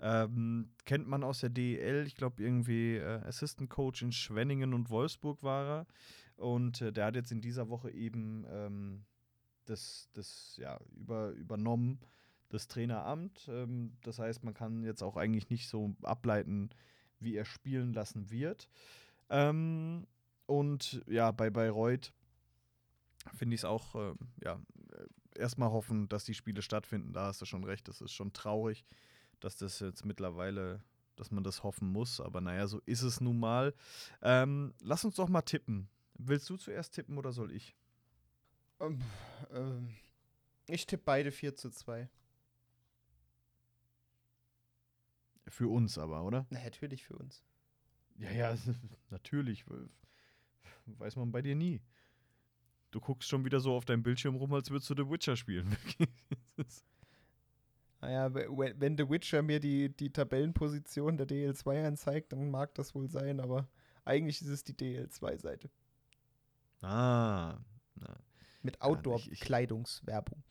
Ähm, 0.00 0.70
kennt 0.84 1.06
man 1.06 1.24
aus 1.24 1.40
der 1.40 1.50
DEL, 1.50 2.04
ich 2.06 2.16
glaube 2.16 2.42
irgendwie 2.42 2.96
äh, 2.96 3.20
Assistant 3.24 3.70
Coach 3.70 4.02
in 4.02 4.12
Schwenningen 4.12 4.74
und 4.74 4.90
Wolfsburg 4.90 5.42
war 5.42 5.66
er. 5.66 5.86
Und 6.36 6.80
äh, 6.80 6.92
der 6.92 7.06
hat 7.06 7.16
jetzt 7.16 7.32
in 7.32 7.40
dieser 7.40 7.68
Woche 7.68 7.90
eben 7.90 8.44
ähm, 8.48 9.04
das, 9.64 10.08
das 10.12 10.56
ja, 10.60 10.78
über, 10.96 11.30
übernommen, 11.30 12.00
das 12.48 12.68
Traineramt. 12.68 13.48
Ähm, 13.48 13.96
das 14.02 14.18
heißt, 14.18 14.44
man 14.44 14.54
kann 14.54 14.82
jetzt 14.82 15.02
auch 15.02 15.16
eigentlich 15.16 15.50
nicht 15.50 15.68
so 15.68 15.94
ableiten, 16.02 16.70
wie 17.20 17.36
er 17.36 17.44
spielen 17.44 17.92
lassen 17.92 18.30
wird. 18.30 18.68
Ähm, 19.30 20.06
und 20.46 21.02
ja, 21.06 21.30
bei 21.32 21.50
Bayreuth 21.50 22.12
finde 23.34 23.54
ich 23.54 23.60
es 23.60 23.64
auch, 23.64 23.94
äh, 23.94 24.14
ja, 24.42 24.60
erstmal 25.36 25.70
hoffen, 25.70 26.08
dass 26.08 26.24
die 26.24 26.34
Spiele 26.34 26.62
stattfinden. 26.62 27.12
Da 27.12 27.26
hast 27.26 27.40
du 27.40 27.46
schon 27.46 27.64
recht, 27.64 27.88
das 27.88 28.00
ist 28.00 28.12
schon 28.12 28.32
traurig, 28.32 28.84
dass 29.40 29.56
das 29.56 29.80
jetzt 29.80 30.04
mittlerweile, 30.04 30.82
dass 31.16 31.30
man 31.30 31.44
das 31.44 31.62
hoffen 31.62 31.90
muss. 31.90 32.20
Aber 32.20 32.40
naja, 32.40 32.66
so 32.66 32.80
ist 32.86 33.02
es 33.02 33.20
nun 33.20 33.38
mal. 33.38 33.74
Ähm, 34.22 34.74
lass 34.80 35.04
uns 35.04 35.16
doch 35.16 35.28
mal 35.28 35.42
tippen. 35.42 35.88
Willst 36.14 36.48
du 36.48 36.56
zuerst 36.56 36.94
tippen 36.94 37.18
oder 37.18 37.32
soll 37.32 37.52
ich? 37.52 37.76
Ähm, 38.80 39.00
ähm, 39.52 39.94
ich 40.66 40.86
tippe 40.86 41.02
beide 41.04 41.32
4 41.32 41.54
zu 41.56 41.70
2. 41.70 42.08
Für 45.48 45.68
uns 45.68 45.98
aber, 45.98 46.24
oder? 46.24 46.46
Na, 46.50 46.62
natürlich 46.62 47.04
für 47.04 47.16
uns. 47.16 47.44
Ja, 48.16 48.30
ja, 48.30 48.56
natürlich. 49.10 49.64
Weiß 50.86 51.16
man 51.16 51.32
bei 51.32 51.42
dir 51.42 51.54
nie. 51.54 51.82
Du 52.90 53.00
guckst 53.00 53.28
schon 53.28 53.44
wieder 53.44 53.60
so 53.60 53.74
auf 53.74 53.84
deinem 53.84 54.02
Bildschirm 54.02 54.36
rum, 54.36 54.54
als 54.54 54.70
würdest 54.70 54.88
du 54.88 54.94
The 54.94 55.10
Witcher 55.10 55.36
spielen. 55.36 55.76
naja, 58.00 58.32
wenn 58.32 58.96
The 58.96 59.10
Witcher 59.10 59.42
mir 59.42 59.58
die, 59.58 59.94
die 59.94 60.12
Tabellenposition 60.12 61.16
der 61.16 61.26
DL2 61.26 61.86
anzeigt, 61.86 62.32
dann 62.32 62.50
mag 62.50 62.72
das 62.76 62.94
wohl 62.94 63.08
sein, 63.08 63.40
aber 63.40 63.68
eigentlich 64.04 64.40
ist 64.40 64.48
es 64.48 64.62
die 64.62 64.74
DL2-Seite. 64.74 65.70
Ah. 66.84 67.58
Na. 67.96 68.16
Mit 68.62 68.74
ich- 68.76 68.80
ich- 68.80 68.82
Outdoor-Kleidungswerbung. 68.82 70.42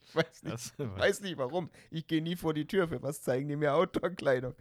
ich 0.00 0.14
weiß 0.14 0.42
nicht, 0.42 0.52
Das, 0.54 0.72
weiß 0.78 1.20
nicht 1.20 1.38
warum. 1.38 1.70
Ich 1.90 2.06
gehe 2.06 2.22
nie 2.22 2.36
vor 2.36 2.54
die 2.54 2.66
Tür. 2.66 2.88
Für 2.88 3.02
was 3.02 3.22
zeigen 3.22 3.48
die 3.48 3.56
mir 3.56 3.74
Outdoor-Kleidung? 3.74 4.54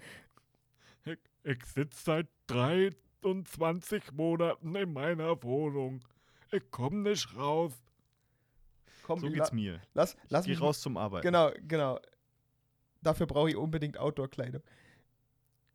Ich, 1.06 1.18
ich 1.44 1.66
sitze 1.66 2.04
seit 2.04 2.28
23 2.48 4.12
Monaten 4.14 4.76
in 4.76 4.94
meiner 4.94 5.42
Wohnung. 5.44 6.02
Ich 6.52 6.70
komme 6.72 7.10
nicht 7.10 7.36
raus. 7.36 7.74
Komm, 9.04 9.20
so 9.20 9.30
geht's 9.30 9.52
mir. 9.52 9.82
lass, 9.94 10.16
lass 10.30 10.46
Geh 10.46 10.52
mich 10.52 10.60
mal- 10.60 10.68
raus 10.68 10.82
zum 10.82 10.96
Arbeiten. 10.98 11.24
Genau, 11.26 11.52
genau. 11.68 12.00
Dafür 13.02 13.26
brauche 13.26 13.50
ich 13.50 13.56
unbedingt 13.58 13.98
Outdoor-Kleidung. 13.98 14.62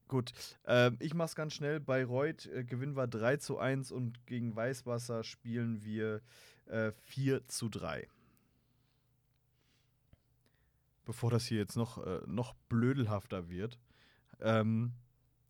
Gut, 0.08 0.32
ähm, 0.66 0.96
ich 1.00 1.14
mach's 1.14 1.34
ganz 1.34 1.54
schnell. 1.54 1.80
Bei 1.80 2.04
Reut 2.04 2.46
äh, 2.46 2.64
gewinnen 2.64 2.96
wir 2.96 3.08
3 3.08 3.38
zu 3.38 3.58
1 3.58 3.90
und 3.90 4.24
gegen 4.26 4.54
Weißwasser 4.54 5.24
spielen 5.24 5.82
wir 5.82 6.22
äh, 6.66 6.92
4 6.92 7.46
zu 7.48 7.68
3. 7.68 8.06
Bevor 11.04 11.30
das 11.30 11.46
hier 11.46 11.58
jetzt 11.58 11.76
noch, 11.76 12.04
äh, 12.04 12.20
noch 12.26 12.54
blödelhafter 12.68 13.48
wird, 13.48 13.78
ähm, 14.40 14.92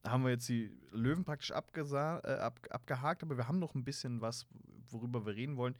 haben 0.04 0.24
wir 0.24 0.30
jetzt 0.30 0.48
die 0.48 0.70
Löwen 0.90 1.24
praktisch 1.24 1.50
äh, 1.50 1.54
ab 1.54 2.60
abgehakt, 2.70 3.22
aber 3.22 3.36
wir 3.36 3.48
haben 3.48 3.58
noch 3.58 3.74
ein 3.74 3.84
bisschen 3.84 4.20
was, 4.20 4.46
worüber 4.90 5.26
wir 5.26 5.34
reden 5.34 5.56
wollen. 5.56 5.74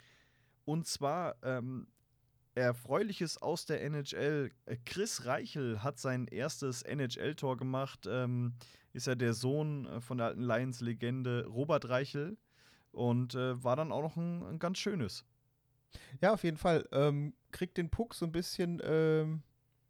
Und 0.65 0.87
zwar 0.87 1.37
ähm, 1.43 1.87
Erfreuliches 2.57 3.41
aus 3.41 3.67
der 3.67 3.83
NHL. 3.83 4.51
Äh, 4.65 4.77
Chris 4.85 5.27
Reichel 5.27 5.83
hat 5.83 5.99
sein 5.99 6.27
erstes 6.27 6.83
NHL-Tor 6.83 7.57
gemacht. 7.57 8.07
Ähm, 8.09 8.55
ist 8.93 9.07
ja 9.07 9.15
der 9.15 9.35
Sohn 9.35 9.87
äh, 9.87 10.01
von 10.01 10.19
der 10.19 10.29
alten 10.29 10.43
Lions-Legende 10.43 11.47
Robert 11.47 11.89
Reichel 11.89 12.39
und 12.93 13.35
äh, 13.35 13.63
war 13.63 13.77
dann 13.77 13.93
auch 13.93 14.01
noch 14.01 14.17
ein, 14.17 14.43
ein 14.43 14.59
ganz 14.59 14.79
schönes. 14.79 15.25
Ja, 16.23 16.33
auf 16.33 16.45
jeden 16.45 16.57
Fall. 16.57 16.89
Ähm, 16.93 17.35
kriegt 17.53 17.77
den 17.77 17.91
Puck 17.91 18.15
so 18.15 18.25
ein 18.25 18.33
bisschen, 18.33 18.81
ähm, 18.83 19.43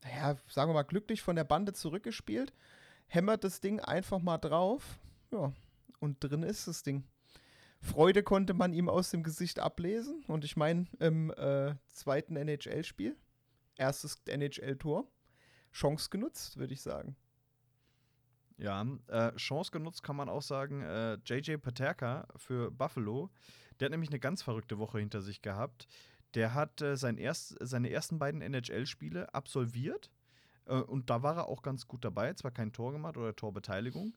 naja, 0.03 0.37
sagen 0.49 0.71
wir 0.71 0.75
mal, 0.75 0.83
glücklich 0.83 1.23
von 1.23 1.37
der 1.37 1.45
Bande 1.45 1.73
zurückgespielt. 1.73 2.53
Hämmert 3.07 3.45
das 3.45 3.61
Ding 3.61 3.79
einfach 3.79 4.21
mal 4.21 4.39
drauf. 4.39 4.99
Ja, 5.31 5.53
und 6.01 6.23
drin 6.23 6.43
ist 6.43 6.67
das 6.67 6.83
Ding. 6.83 7.05
Freude 7.87 8.23
konnte 8.23 8.55
man 8.55 8.73
ihm 8.73 8.89
aus 8.89 9.11
dem 9.11 9.23
Gesicht 9.23 9.59
ablesen. 9.59 10.25
Und 10.27 10.45
ich 10.45 10.57
meine, 10.57 10.87
im 10.99 11.31
äh, 11.31 11.75
zweiten 11.89 12.37
NHL-Spiel, 12.37 13.17
erstes 13.77 14.21
NHL-Tor, 14.27 15.07
Chance 15.73 16.11
genutzt, 16.11 16.57
würde 16.57 16.75
ich 16.75 16.83
sagen. 16.83 17.17
Ja, 18.59 18.87
äh, 19.09 19.35
Chance 19.37 19.71
genutzt 19.71 20.03
kann 20.03 20.17
man 20.17 20.29
auch 20.29 20.43
sagen, 20.43 20.83
äh, 20.83 21.19
JJ 21.25 21.59
Paterka 21.59 22.27
für 22.37 22.71
Buffalo, 22.71 23.31
der 23.79 23.87
hat 23.87 23.91
nämlich 23.91 24.11
eine 24.11 24.19
ganz 24.19 24.43
verrückte 24.43 24.79
Woche 24.79 24.99
hinter 24.99 25.21
sich 25.21 25.43
gehabt. 25.43 25.87
Der 26.35 26.55
hat 26.55 26.81
äh, 26.81 26.97
sein 26.97 27.19
erst, 27.19 27.57
seine 27.61 27.91
ersten 27.91 28.19
beiden 28.19 28.41
NHL-Spiele 28.41 29.33
absolviert 29.35 30.11
äh, 30.67 30.75
und 30.75 31.11
da 31.11 31.23
war 31.23 31.37
er 31.37 31.49
auch 31.49 31.63
ganz 31.63 31.87
gut 31.87 32.05
dabei, 32.05 32.33
zwar 32.35 32.51
kein 32.51 32.73
Tor 32.73 32.93
gemacht 32.93 33.17
oder 33.17 33.37
Torbeteiligung, 33.37 34.15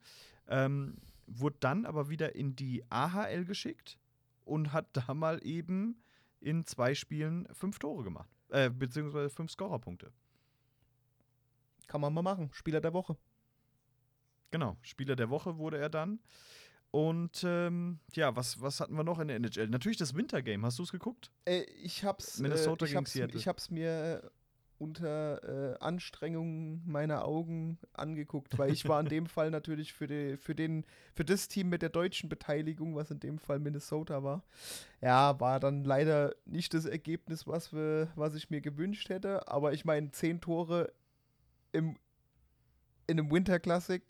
ähm, 0.48 0.98
wurde 1.30 1.58
dann 1.60 1.86
aber 1.86 2.10
wieder 2.10 2.36
in 2.36 2.56
die 2.56 2.84
AHL 2.90 3.46
geschickt 3.46 4.00
und 4.46 4.74
hat 4.74 4.88
da 4.94 5.14
mal 5.14 5.40
eben 5.46 6.02
in 6.40 6.66
zwei 6.66 6.96
Spielen 6.96 7.48
fünf 7.54 7.80
Tore 7.80 8.04
gemacht, 8.04 8.30
äh, 8.50 8.70
beziehungsweise 8.70 9.30
fünf 9.30 9.52
Scorerpunkte. 9.52 10.12
Kann 11.88 12.02
man 12.02 12.14
mal 12.14 12.22
machen. 12.22 12.50
Spieler 12.54 12.82
der 12.82 12.94
Woche. 12.94 13.18
Genau, 14.52 14.78
Spieler 14.82 15.16
der 15.16 15.30
Woche 15.30 15.58
wurde 15.58 15.78
er 15.78 15.90
dann. 15.90 16.20
Und 16.92 17.44
ähm, 17.46 18.00
ja, 18.14 18.36
was, 18.36 18.62
was 18.62 18.80
hatten 18.80 18.96
wir 18.96 19.04
noch 19.04 19.20
in 19.20 19.28
der 19.28 19.38
NHL? 19.38 19.68
Natürlich 19.70 19.98
das 19.98 20.16
Wintergame. 20.16 20.66
Hast 20.66 20.80
du 20.80 20.84
es 20.84 20.92
geguckt? 20.92 21.32
Äh, 21.46 21.62
ich 21.84 22.04
hab's, 22.04 22.40
Minnesota 22.40 22.86
äh, 22.86 22.90
ich 22.90 22.96
hab's, 22.96 23.16
ich 23.16 23.48
hab's 23.48 23.70
mir 23.70 24.24
äh, 24.24 24.30
unter 24.80 25.74
äh, 25.74 25.78
Anstrengung 25.80 26.82
meiner 26.86 27.26
Augen 27.26 27.78
angeguckt, 27.94 28.58
weil 28.58 28.72
ich 28.72 28.88
war 28.88 29.00
in 29.00 29.08
dem 29.08 29.26
Fall 29.28 29.52
natürlich 29.52 29.94
für, 29.94 30.08
die, 30.08 30.38
für, 30.38 30.56
den, 30.56 30.86
für 31.14 31.26
das 31.26 31.48
Team 31.48 31.70
mit 31.70 31.82
der 31.82 31.90
deutschen 31.90 32.30
Beteiligung, 32.30 32.96
was 32.96 33.12
in 33.12 33.20
dem 33.20 33.38
Fall 33.38 33.60
Minnesota 33.60 34.24
war. 34.24 34.44
Ja, 35.02 35.40
war 35.40 35.60
dann 35.60 35.84
leider 35.84 36.34
nicht 36.46 36.74
das 36.74 36.86
Ergebnis, 36.86 37.46
was, 37.46 37.74
wir, 37.74 38.08
was 38.16 38.36
ich 38.36 38.50
mir 38.50 38.62
gewünscht 38.62 39.10
hätte, 39.10 39.48
aber 39.48 39.74
ich 39.74 39.86
meine, 39.86 40.12
zehn 40.12 40.40
Tore 40.42 40.92
im, 41.72 41.98
in 43.08 43.20
einem 43.20 43.32
Winter 43.32 43.60
Classic 43.60 44.02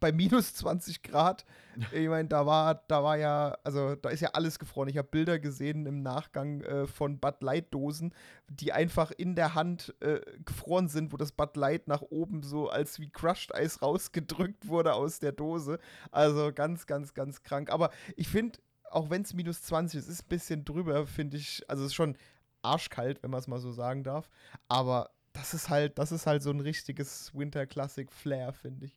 bei 0.00 0.12
minus 0.12 0.54
20 0.54 1.02
Grad. 1.02 1.44
Ich 1.92 2.08
meine, 2.08 2.28
da 2.28 2.46
war, 2.46 2.82
da 2.88 3.02
war 3.02 3.16
ja, 3.16 3.56
also 3.64 3.96
da 3.96 4.08
ist 4.10 4.20
ja 4.20 4.30
alles 4.30 4.58
gefroren. 4.58 4.88
Ich 4.88 4.96
habe 4.96 5.08
Bilder 5.08 5.38
gesehen 5.38 5.86
im 5.86 6.02
Nachgang 6.02 6.62
äh, 6.62 6.86
von 6.86 7.18
Bud 7.18 7.42
Light 7.42 7.72
Dosen, 7.72 8.14
die 8.48 8.72
einfach 8.72 9.10
in 9.10 9.34
der 9.34 9.54
Hand 9.54 9.94
äh, 10.00 10.20
gefroren 10.44 10.88
sind, 10.88 11.12
wo 11.12 11.16
das 11.16 11.32
Bud 11.32 11.56
Light 11.56 11.88
nach 11.88 12.02
oben 12.02 12.42
so 12.42 12.68
als 12.68 13.00
wie 13.00 13.10
Crushed 13.10 13.54
Eis 13.54 13.82
rausgedrückt 13.82 14.68
wurde 14.68 14.94
aus 14.94 15.18
der 15.18 15.32
Dose. 15.32 15.78
Also 16.10 16.52
ganz, 16.52 16.86
ganz, 16.86 17.14
ganz 17.14 17.42
krank. 17.42 17.70
Aber 17.70 17.90
ich 18.16 18.28
finde, 18.28 18.58
auch 18.90 19.10
wenn 19.10 19.22
es 19.22 19.34
minus 19.34 19.62
20 19.62 20.00
ist, 20.00 20.08
ist 20.08 20.24
ein 20.24 20.28
bisschen 20.28 20.64
drüber, 20.64 21.06
finde 21.06 21.36
ich, 21.36 21.62
also 21.68 21.84
es 21.84 21.90
ist 21.90 21.94
schon 21.94 22.16
arschkalt, 22.62 23.22
wenn 23.22 23.30
man 23.30 23.40
es 23.40 23.46
mal 23.46 23.60
so 23.60 23.72
sagen 23.72 24.02
darf. 24.02 24.28
Aber 24.68 25.10
das 25.32 25.54
ist 25.54 25.68
halt, 25.68 25.98
das 25.98 26.12
ist 26.12 26.26
halt 26.26 26.42
so 26.42 26.50
ein 26.50 26.60
richtiges 26.60 27.34
Winter 27.34 27.66
Classic 27.66 28.10
Flair, 28.10 28.52
finde 28.52 28.86
ich. 28.86 28.96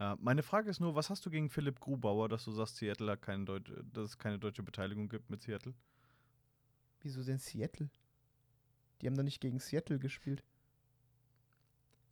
Ja, 0.00 0.16
meine 0.18 0.42
Frage 0.42 0.70
ist 0.70 0.80
nur, 0.80 0.94
was 0.94 1.10
hast 1.10 1.26
du 1.26 1.30
gegen 1.30 1.50
Philipp 1.50 1.78
Grubauer, 1.78 2.30
dass 2.30 2.44
du 2.46 2.52
sagst, 2.52 2.76
Seattle 2.76 3.12
hat 3.12 3.20
keine 3.20 3.44
Deut 3.44 3.70
dass 3.92 4.10
es 4.10 4.18
keine 4.18 4.38
deutsche 4.38 4.62
Beteiligung 4.62 5.10
gibt 5.10 5.28
mit 5.28 5.42
Seattle? 5.42 5.74
Wieso 7.02 7.22
denn 7.22 7.38
Seattle? 7.38 7.90
Die 9.00 9.06
haben 9.06 9.14
doch 9.14 9.22
nicht 9.22 9.40
gegen 9.40 9.58
Seattle 9.58 9.98
gespielt. 9.98 10.42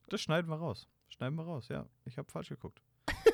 Das 0.08 0.20
schneiden 0.20 0.50
wir 0.50 0.56
raus. 0.56 0.86
Schneiden 1.08 1.36
wir 1.36 1.44
raus, 1.44 1.68
ja. 1.68 1.88
Ich 2.04 2.18
habe 2.18 2.30
falsch 2.30 2.50
geguckt. 2.50 2.82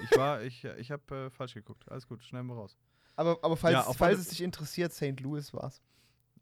Ich 0.03 0.17
war, 0.17 0.43
ich, 0.45 0.65
ich 0.65 0.93
habe 0.93 1.15
äh, 1.15 1.31
falsch 1.31 1.55
geguckt. 1.55 1.91
Alles 1.91 2.07
gut, 2.07 2.23
schneiden 2.23 2.47
wir 2.47 2.55
raus. 2.55 2.77
Aber, 3.17 3.39
aber 3.43 3.57
falls, 3.57 3.75
Ja, 3.75 3.93
falls 3.93 4.21
es 4.21 4.29
dich 4.29 4.41
interessiert, 4.41 4.93
St. 4.93 5.19
Louis 5.21 5.53
war's. 5.53 5.83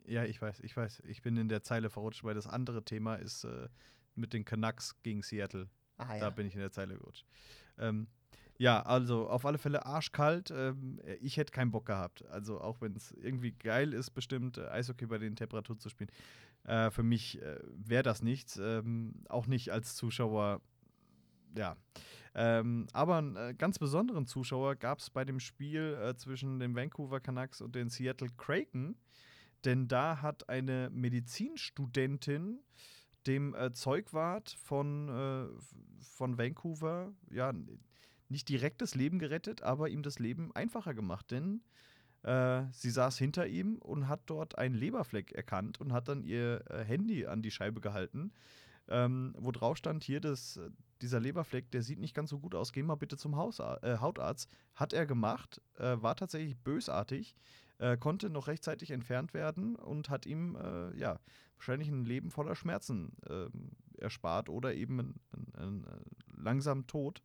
Ja, 0.05 0.25
ich 0.25 0.41
weiß, 0.41 0.61
ich 0.61 0.77
weiß. 0.77 1.03
Ich 1.07 1.23
bin 1.23 1.37
in 1.39 1.49
der 1.49 1.63
Zeile 1.63 1.89
verrutscht, 1.89 2.25
weil 2.25 2.35
das 2.35 2.47
andere 2.47 2.85
Thema 2.85 3.15
ist 3.17 3.45
äh, 3.45 3.69
mit 4.15 4.33
den 4.35 4.45
Canucks 4.45 5.01
gegen 5.03 5.23
Seattle. 5.23 5.69
Ah 5.99 6.19
Da 6.19 6.31
bin 6.31 6.47
ich 6.47 6.55
in 6.55 6.61
der 6.61 6.73
Zeile 6.73 6.97
gerutscht. 6.97 7.27
Ähm, 7.79 8.09
ja, 8.59 8.83
also 8.83 9.29
auf 9.29 9.45
alle 9.45 9.59
Fälle 9.59 9.87
arschkalt. 9.87 10.51
Ähm, 10.51 11.01
ich 11.21 11.37
hätte 11.37 11.53
keinen 11.53 11.71
Bock 11.71 11.87
gehabt. 11.87 12.25
Also 12.27 12.61
auch 12.61 12.81
wenn 12.81 12.95
es 12.95 13.11
irgendwie 13.13 13.53
geil 13.53 13.93
ist, 13.93 14.11
bestimmt 14.11 14.59
äh, 14.59 14.69
Eishockey 14.69 15.07
bei 15.07 15.19
den 15.19 15.37
Temperaturen 15.37 15.81
zu 15.81 15.89
spielen. 15.89 16.11
Äh, 16.65 16.91
für 16.91 17.03
mich 17.03 17.43
äh, 17.43 17.59
wäre 17.65 18.03
das 18.03 18.23
nichts. 18.23 18.57
Ähm, 18.59 19.25
auch 19.29 19.47
nicht 19.47 19.71
als 19.73 19.97
Zuschauer. 19.97 20.61
Ja. 21.57 21.77
Ähm, 22.35 22.87
aber 22.93 23.17
einen 23.19 23.37
äh, 23.37 23.55
ganz 23.57 23.79
besonderen 23.79 24.27
Zuschauer 24.27 24.77
gab 24.77 25.01
es 25.01 25.11
bei 25.11 25.25
dem 25.25 25.41
Spiel 25.41 25.99
äh, 26.01 26.15
zwischen 26.17 26.61
den 26.61 26.75
Vancouver 26.75 27.21
Canucks 27.21 27.61
und 27.61 27.75
den 27.75 27.91
Seattle 27.91 28.31
Kraken. 28.37 28.97
Denn 29.65 29.89
da 29.89 30.23
hat 30.23 30.49
eine 30.49 30.89
Medizinstudentin 30.91 32.61
dem 33.27 33.55
äh, 33.55 33.73
Zeugwart 33.73 34.51
von, 34.63 35.09
äh, 35.09 35.47
von 36.01 36.39
Vancouver, 36.39 37.13
ja, 37.31 37.53
nicht 38.29 38.49
direkt 38.49 38.81
das 38.81 38.95
Leben 38.95 39.19
gerettet, 39.19 39.63
aber 39.63 39.89
ihm 39.89 40.03
das 40.03 40.19
Leben 40.19 40.55
einfacher 40.55 40.95
gemacht. 40.95 41.31
Denn 41.31 41.63
äh, 42.23 42.65
sie 42.73 42.91
saß 42.91 43.19
hinter 43.19 43.47
ihm 43.47 43.77
und 43.79 44.09
hat 44.09 44.23
dort 44.27 44.57
einen 44.57 44.75
Leberfleck 44.75 45.33
erkannt 45.33 45.81
und 45.81 45.93
hat 45.93 46.09
dann 46.09 46.23
ihr 46.23 46.65
äh, 46.71 46.85
Handy 46.85 47.27
an 47.27 47.43
die 47.43 47.51
Scheibe 47.51 47.81
gehalten, 47.81 48.33
ähm, 48.89 49.35
wo 49.39 49.51
drauf 49.51 49.77
stand, 49.77 50.05
hier, 50.05 50.21
das, 50.21 50.57
äh, 50.57 50.71
dieser 51.01 51.19
Leberfleck, 51.19 51.71
der 51.73 51.83
sieht 51.83 51.99
nicht 51.99 52.15
ganz 52.15 52.31
so 52.31 52.39
gut 52.39 52.55
aus, 52.55 52.73
geh 52.73 52.83
mal 52.83 52.95
bitte 52.95 53.17
zum 53.17 53.37
Hausar 53.37 53.83
äh, 53.83 53.99
Hautarzt. 53.99 54.49
Hat 54.75 54.93
er 54.93 55.07
gemacht, 55.07 55.61
war 55.77 56.17
tatsächlich 56.17 56.57
bösartig, 56.57 57.35
konnte 57.99 58.31
noch 58.31 58.47
rechtzeitig 58.47 58.91
entfernt 58.91 59.35
werden 59.35 59.75
und 59.77 60.09
hat 60.09 60.25
ihm, 60.25 60.57
ja, 60.97 61.19
wahrscheinlich 61.63 61.89
ein 61.89 62.05
Leben 62.05 62.31
voller 62.31 62.55
Schmerzen 62.57 63.13
ähm, 63.29 63.71
erspart 63.99 64.49
oder 64.49 64.75
eben 64.75 64.99
einen, 64.99 65.21
einen, 65.33 65.55
einen 65.55 65.85
äh, 65.85 66.01
langsamen 66.37 66.89
Tod. 66.89 67.23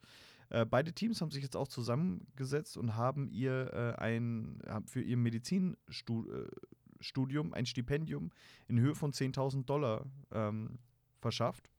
Äh, 0.49 0.63
beide 0.65 0.93
Teams 0.93 1.21
haben 1.21 1.31
sich 1.31 1.41
jetzt 1.41 1.55
auch 1.55 1.67
zusammengesetzt 1.67 2.77
und 2.77 2.95
haben 2.95 3.29
ihr 3.29 3.73
äh, 3.73 3.95
ein, 3.99 4.61
für 4.85 5.01
ihr 5.01 5.17
Medizinstudium 5.17 7.53
ein 7.53 7.65
Stipendium 7.65 8.29
in 8.67 8.79
Höhe 8.79 8.93
von 8.93 9.11
10.000 9.11 9.65
Dollar 9.65 10.05
ähm, 10.31 10.77
verschafft. 11.19 11.71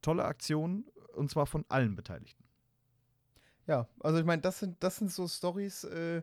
Tolle 0.00 0.24
Aktion 0.24 0.86
und 1.14 1.30
zwar 1.30 1.44
von 1.44 1.66
allen 1.68 1.94
Beteiligten. 1.94 2.42
Ja, 3.66 3.86
also 4.00 4.18
ich 4.18 4.24
meine, 4.24 4.40
das 4.40 4.60
sind, 4.60 4.82
das 4.82 4.96
sind 4.96 5.12
so 5.12 5.28
Stories, 5.28 5.84
äh, 5.84 6.22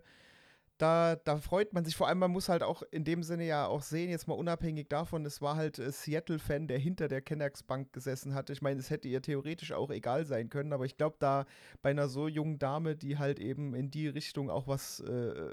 da, 0.78 1.16
da 1.16 1.38
freut 1.38 1.74
man 1.74 1.86
sich. 1.86 1.96
Vor 1.96 2.08
allem, 2.08 2.20
man 2.20 2.32
muss 2.32 2.50
halt 2.50 2.64
auch 2.64 2.84
in 2.92 3.04
dem 3.04 3.24
Sinne 3.24 3.46
ja 3.46 3.68
auch 3.68 3.82
sehen, 3.82 4.10
jetzt 4.10 4.28
mal 4.28 4.36
unabhängig 4.36 4.88
davon, 4.90 5.26
es 5.26 5.42
war 5.42 5.56
halt 5.56 5.80
äh, 5.80 5.92
Seattle-Fan, 5.92 6.68
der 6.68 6.78
hinter 6.78 7.08
der 7.08 7.22
Kennex 7.22 7.64
Bank 7.64 7.94
gesessen 7.94 8.34
hatte. 8.34 8.54
Ich 8.54 8.62
meine, 8.62 8.80
es 8.80 8.90
hätte 8.90 9.08
ihr 9.08 9.22
theoretisch 9.22 9.72
auch 9.72 9.90
egal 9.90 10.26
sein 10.26 10.50
können, 10.50 10.74
aber 10.74 10.86
ich 10.86 10.98
glaube, 10.98 11.18
da 11.20 11.46
bei 11.82 11.90
einer 11.90 12.08
so 12.08 12.28
jungen 12.28 12.60
Dame, 12.60 12.96
die 12.96 13.18
halt 13.18 13.40
eben 13.40 13.74
in 13.74 13.90
die 13.92 14.08
Richtung 14.08 14.50
auch 14.50 14.68
was 14.68 15.00
äh, 15.00 15.12
äh, 15.12 15.52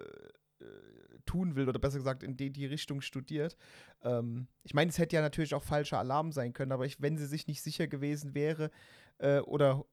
tun 1.27 1.57
will, 1.57 1.69
oder 1.69 1.79
besser 1.79 1.99
gesagt, 1.99 2.23
in 2.23 2.37
die, 2.37 2.51
die 2.51 2.67
Richtung 2.67 3.01
studiert. 3.01 3.57
Ähm, 4.03 4.47
ich 4.63 4.75
meine, 4.75 4.91
es 4.91 4.99
hätte 4.99 5.17
ja 5.17 5.23
natürlich 5.23 5.55
auch 5.55 5.63
falscher 5.63 5.99
Alarm 5.99 6.33
sein 6.33 6.53
können, 6.53 6.73
aber 6.73 6.85
ich, 6.85 7.01
wenn 7.01 7.17
sie 7.17 7.27
sich 7.27 7.47
nicht 7.47 7.63
sicher 7.63 7.87
gewesen 7.87 8.35
wäre 8.35 8.71
äh, 9.19 9.39
oder 9.41 9.85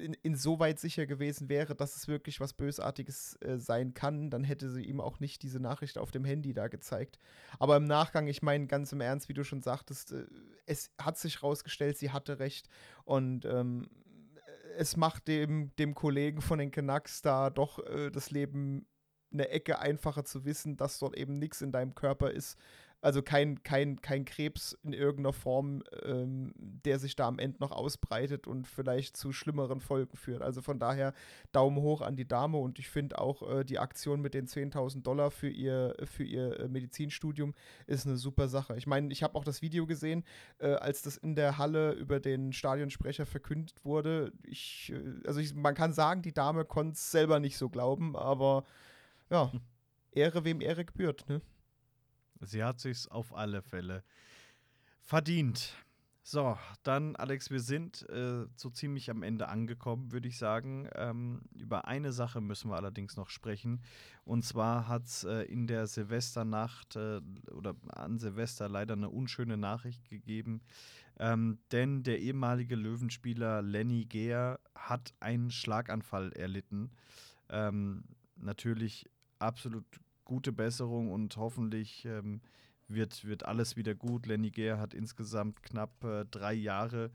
in, 0.00 0.14
insoweit 0.22 0.78
sicher 0.78 1.06
gewesen 1.06 1.48
wäre, 1.48 1.74
dass 1.74 1.96
es 1.96 2.08
wirklich 2.08 2.40
was 2.40 2.52
Bösartiges 2.52 3.36
äh, 3.42 3.58
sein 3.58 3.94
kann, 3.94 4.30
dann 4.30 4.44
hätte 4.44 4.70
sie 4.70 4.82
ihm 4.82 5.00
auch 5.00 5.20
nicht 5.20 5.42
diese 5.42 5.60
Nachricht 5.60 5.98
auf 5.98 6.10
dem 6.10 6.24
Handy 6.24 6.52
da 6.52 6.68
gezeigt. 6.68 7.18
Aber 7.58 7.76
im 7.76 7.84
Nachgang, 7.84 8.26
ich 8.26 8.42
meine, 8.42 8.66
ganz 8.66 8.92
im 8.92 9.00
Ernst, 9.00 9.28
wie 9.28 9.34
du 9.34 9.44
schon 9.44 9.62
sagtest, 9.62 10.12
äh, 10.12 10.26
es 10.66 10.90
hat 11.00 11.18
sich 11.18 11.42
rausgestellt, 11.42 11.98
sie 11.98 12.10
hatte 12.10 12.38
recht. 12.38 12.68
Und 13.04 13.44
ähm, 13.44 13.88
es 14.76 14.96
macht 14.96 15.28
dem, 15.28 15.74
dem 15.76 15.94
Kollegen 15.94 16.40
von 16.40 16.58
den 16.58 16.70
Canucks 16.70 17.22
da 17.22 17.50
doch 17.50 17.78
äh, 17.86 18.10
das 18.10 18.30
Leben 18.30 18.86
eine 19.32 19.48
Ecke 19.48 19.78
einfacher 19.78 20.24
zu 20.24 20.44
wissen, 20.44 20.76
dass 20.76 20.98
dort 20.98 21.16
eben 21.16 21.38
nichts 21.38 21.62
in 21.62 21.72
deinem 21.72 21.94
Körper 21.94 22.30
ist, 22.30 22.58
also 23.02 23.22
kein, 23.22 23.62
kein, 23.62 24.00
kein 24.00 24.24
Krebs 24.24 24.78
in 24.82 24.92
irgendeiner 24.92 25.32
Form, 25.32 25.82
ähm, 26.02 26.52
der 26.56 26.98
sich 26.98 27.16
da 27.16 27.26
am 27.26 27.38
Ende 27.38 27.58
noch 27.60 27.70
ausbreitet 27.70 28.46
und 28.46 28.66
vielleicht 28.66 29.16
zu 29.16 29.32
schlimmeren 29.32 29.80
Folgen 29.80 30.16
führt. 30.16 30.42
Also 30.42 30.60
von 30.60 30.78
daher 30.78 31.14
Daumen 31.52 31.78
hoch 31.78 32.02
an 32.02 32.16
die 32.16 32.28
Dame 32.28 32.58
und 32.58 32.78
ich 32.78 32.88
finde 32.88 33.18
auch 33.18 33.42
äh, 33.48 33.64
die 33.64 33.78
Aktion 33.78 34.20
mit 34.20 34.34
den 34.34 34.46
10.000 34.46 35.02
Dollar 35.02 35.30
für 35.30 35.48
ihr, 35.48 35.96
für 36.04 36.24
ihr 36.24 36.60
äh, 36.60 36.68
Medizinstudium 36.68 37.54
ist 37.86 38.06
eine 38.06 38.16
super 38.16 38.48
Sache. 38.48 38.76
Ich 38.76 38.86
meine, 38.86 39.12
ich 39.12 39.22
habe 39.22 39.34
auch 39.34 39.44
das 39.44 39.62
Video 39.62 39.86
gesehen, 39.86 40.24
äh, 40.58 40.72
als 40.74 41.02
das 41.02 41.16
in 41.16 41.34
der 41.34 41.58
Halle 41.58 41.92
über 41.92 42.20
den 42.20 42.52
Stadionsprecher 42.52 43.24
verkündet 43.24 43.84
wurde. 43.84 44.32
Ich, 44.42 44.92
äh, 44.94 45.26
also 45.26 45.40
ich, 45.40 45.54
man 45.54 45.74
kann 45.74 45.92
sagen, 45.92 46.22
die 46.22 46.34
Dame 46.34 46.64
konnte 46.64 46.94
es 46.94 47.10
selber 47.10 47.40
nicht 47.40 47.56
so 47.56 47.70
glauben, 47.70 48.14
aber 48.16 48.64
ja, 49.30 49.52
hm. 49.52 49.60
Ehre 50.12 50.44
wem 50.44 50.60
Ehre 50.60 50.84
gebührt, 50.84 51.28
ne? 51.28 51.40
Sie 52.40 52.64
hat 52.64 52.80
sich's 52.80 53.06
auf 53.06 53.34
alle 53.34 53.62
Fälle 53.62 54.02
verdient. 55.00 55.74
So, 56.22 56.56
dann, 56.84 57.16
Alex, 57.16 57.50
wir 57.50 57.60
sind 57.60 58.08
äh, 58.10 58.46
so 58.54 58.70
ziemlich 58.70 59.10
am 59.10 59.22
Ende 59.22 59.48
angekommen, 59.48 60.12
würde 60.12 60.28
ich 60.28 60.38
sagen. 60.38 60.88
Ähm, 60.94 61.42
über 61.58 61.86
eine 61.86 62.12
Sache 62.12 62.40
müssen 62.40 62.70
wir 62.70 62.76
allerdings 62.76 63.16
noch 63.16 63.30
sprechen. 63.30 63.82
Und 64.24 64.44
zwar 64.44 64.86
hat 64.86 65.06
es 65.06 65.24
äh, 65.24 65.42
in 65.44 65.66
der 65.66 65.86
Silvesternacht 65.86 66.94
äh, 66.94 67.20
oder 67.52 67.74
an 67.88 68.18
Silvester 68.18 68.68
leider 68.68 68.94
eine 68.94 69.08
unschöne 69.08 69.56
Nachricht 69.56 70.08
gegeben. 70.08 70.60
Ähm, 71.18 71.58
denn 71.72 72.02
der 72.04 72.20
ehemalige 72.20 72.76
Löwenspieler 72.76 73.62
Lenny 73.62 74.04
Gehr 74.04 74.60
hat 74.74 75.12
einen 75.18 75.50
Schlaganfall 75.50 76.32
erlitten. 76.34 76.92
Ähm, 77.48 78.04
natürlich 78.36 79.10
absolut 79.38 79.84
gute 80.30 80.52
Besserung 80.52 81.10
und 81.10 81.36
hoffentlich 81.36 82.04
ähm, 82.04 82.40
wird, 82.86 83.24
wird 83.24 83.44
alles 83.46 83.74
wieder 83.74 83.96
gut. 83.96 84.26
Lenny 84.26 84.52
Gehr 84.52 84.78
hat 84.78 84.94
insgesamt 84.94 85.60
knapp 85.64 86.04
äh, 86.04 86.24
drei 86.24 86.52
Jahre 86.52 87.10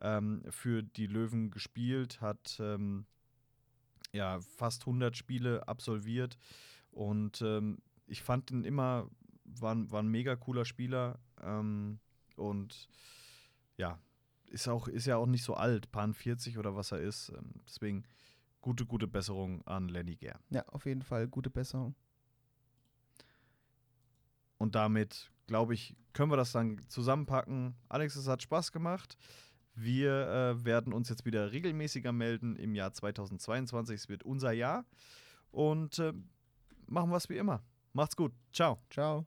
ähm, 0.00 0.42
für 0.48 0.82
die 0.82 1.06
Löwen 1.06 1.50
gespielt, 1.50 2.22
hat 2.22 2.56
ähm, 2.60 3.04
ja, 4.14 4.40
fast 4.40 4.86
100 4.86 5.14
Spiele 5.14 5.68
absolviert 5.68 6.38
und 6.90 7.42
ähm, 7.42 7.82
ich 8.06 8.22
fand 8.22 8.50
ihn 8.50 8.64
immer, 8.64 9.10
war, 9.44 9.76
war 9.90 10.02
ein 10.02 10.08
mega 10.08 10.34
cooler 10.34 10.64
Spieler 10.64 11.18
ähm, 11.42 11.98
und 12.36 12.88
ja, 13.76 13.98
ist, 14.46 14.68
auch, 14.68 14.88
ist 14.88 15.04
ja 15.04 15.18
auch 15.18 15.26
nicht 15.26 15.44
so 15.44 15.52
alt, 15.52 15.92
Pan 15.92 16.14
40 16.14 16.56
oder 16.56 16.74
was 16.74 16.92
er 16.92 17.00
ist. 17.00 17.28
Ähm, 17.28 17.60
deswegen 17.68 18.04
gute, 18.62 18.86
gute 18.86 19.06
Besserung 19.06 19.60
an 19.66 19.88
Lenny 19.88 20.16
Gehr. 20.16 20.40
Ja, 20.48 20.66
auf 20.68 20.86
jeden 20.86 21.02
Fall 21.02 21.28
gute 21.28 21.50
Besserung. 21.50 21.94
Und 24.58 24.74
damit, 24.74 25.30
glaube 25.46 25.74
ich, 25.74 25.96
können 26.12 26.30
wir 26.30 26.36
das 26.36 26.52
dann 26.52 26.80
zusammenpacken. 26.88 27.74
Alex, 27.88 28.16
es 28.16 28.28
hat 28.28 28.42
Spaß 28.42 28.72
gemacht. 28.72 29.16
Wir 29.74 30.28
äh, 30.28 30.64
werden 30.64 30.92
uns 30.92 31.08
jetzt 31.08 31.24
wieder 31.24 31.50
regelmäßiger 31.52 32.12
melden 32.12 32.56
im 32.56 32.74
Jahr 32.74 32.92
2022. 32.92 33.96
Es 33.96 34.08
wird 34.08 34.22
unser 34.22 34.52
Jahr. 34.52 34.84
Und 35.50 35.98
äh, 35.98 36.12
machen 36.86 37.10
es 37.16 37.28
wie 37.28 37.38
immer. 37.38 37.62
Macht's 37.92 38.16
gut. 38.16 38.32
Ciao. 38.52 38.78
Ciao. 38.90 39.26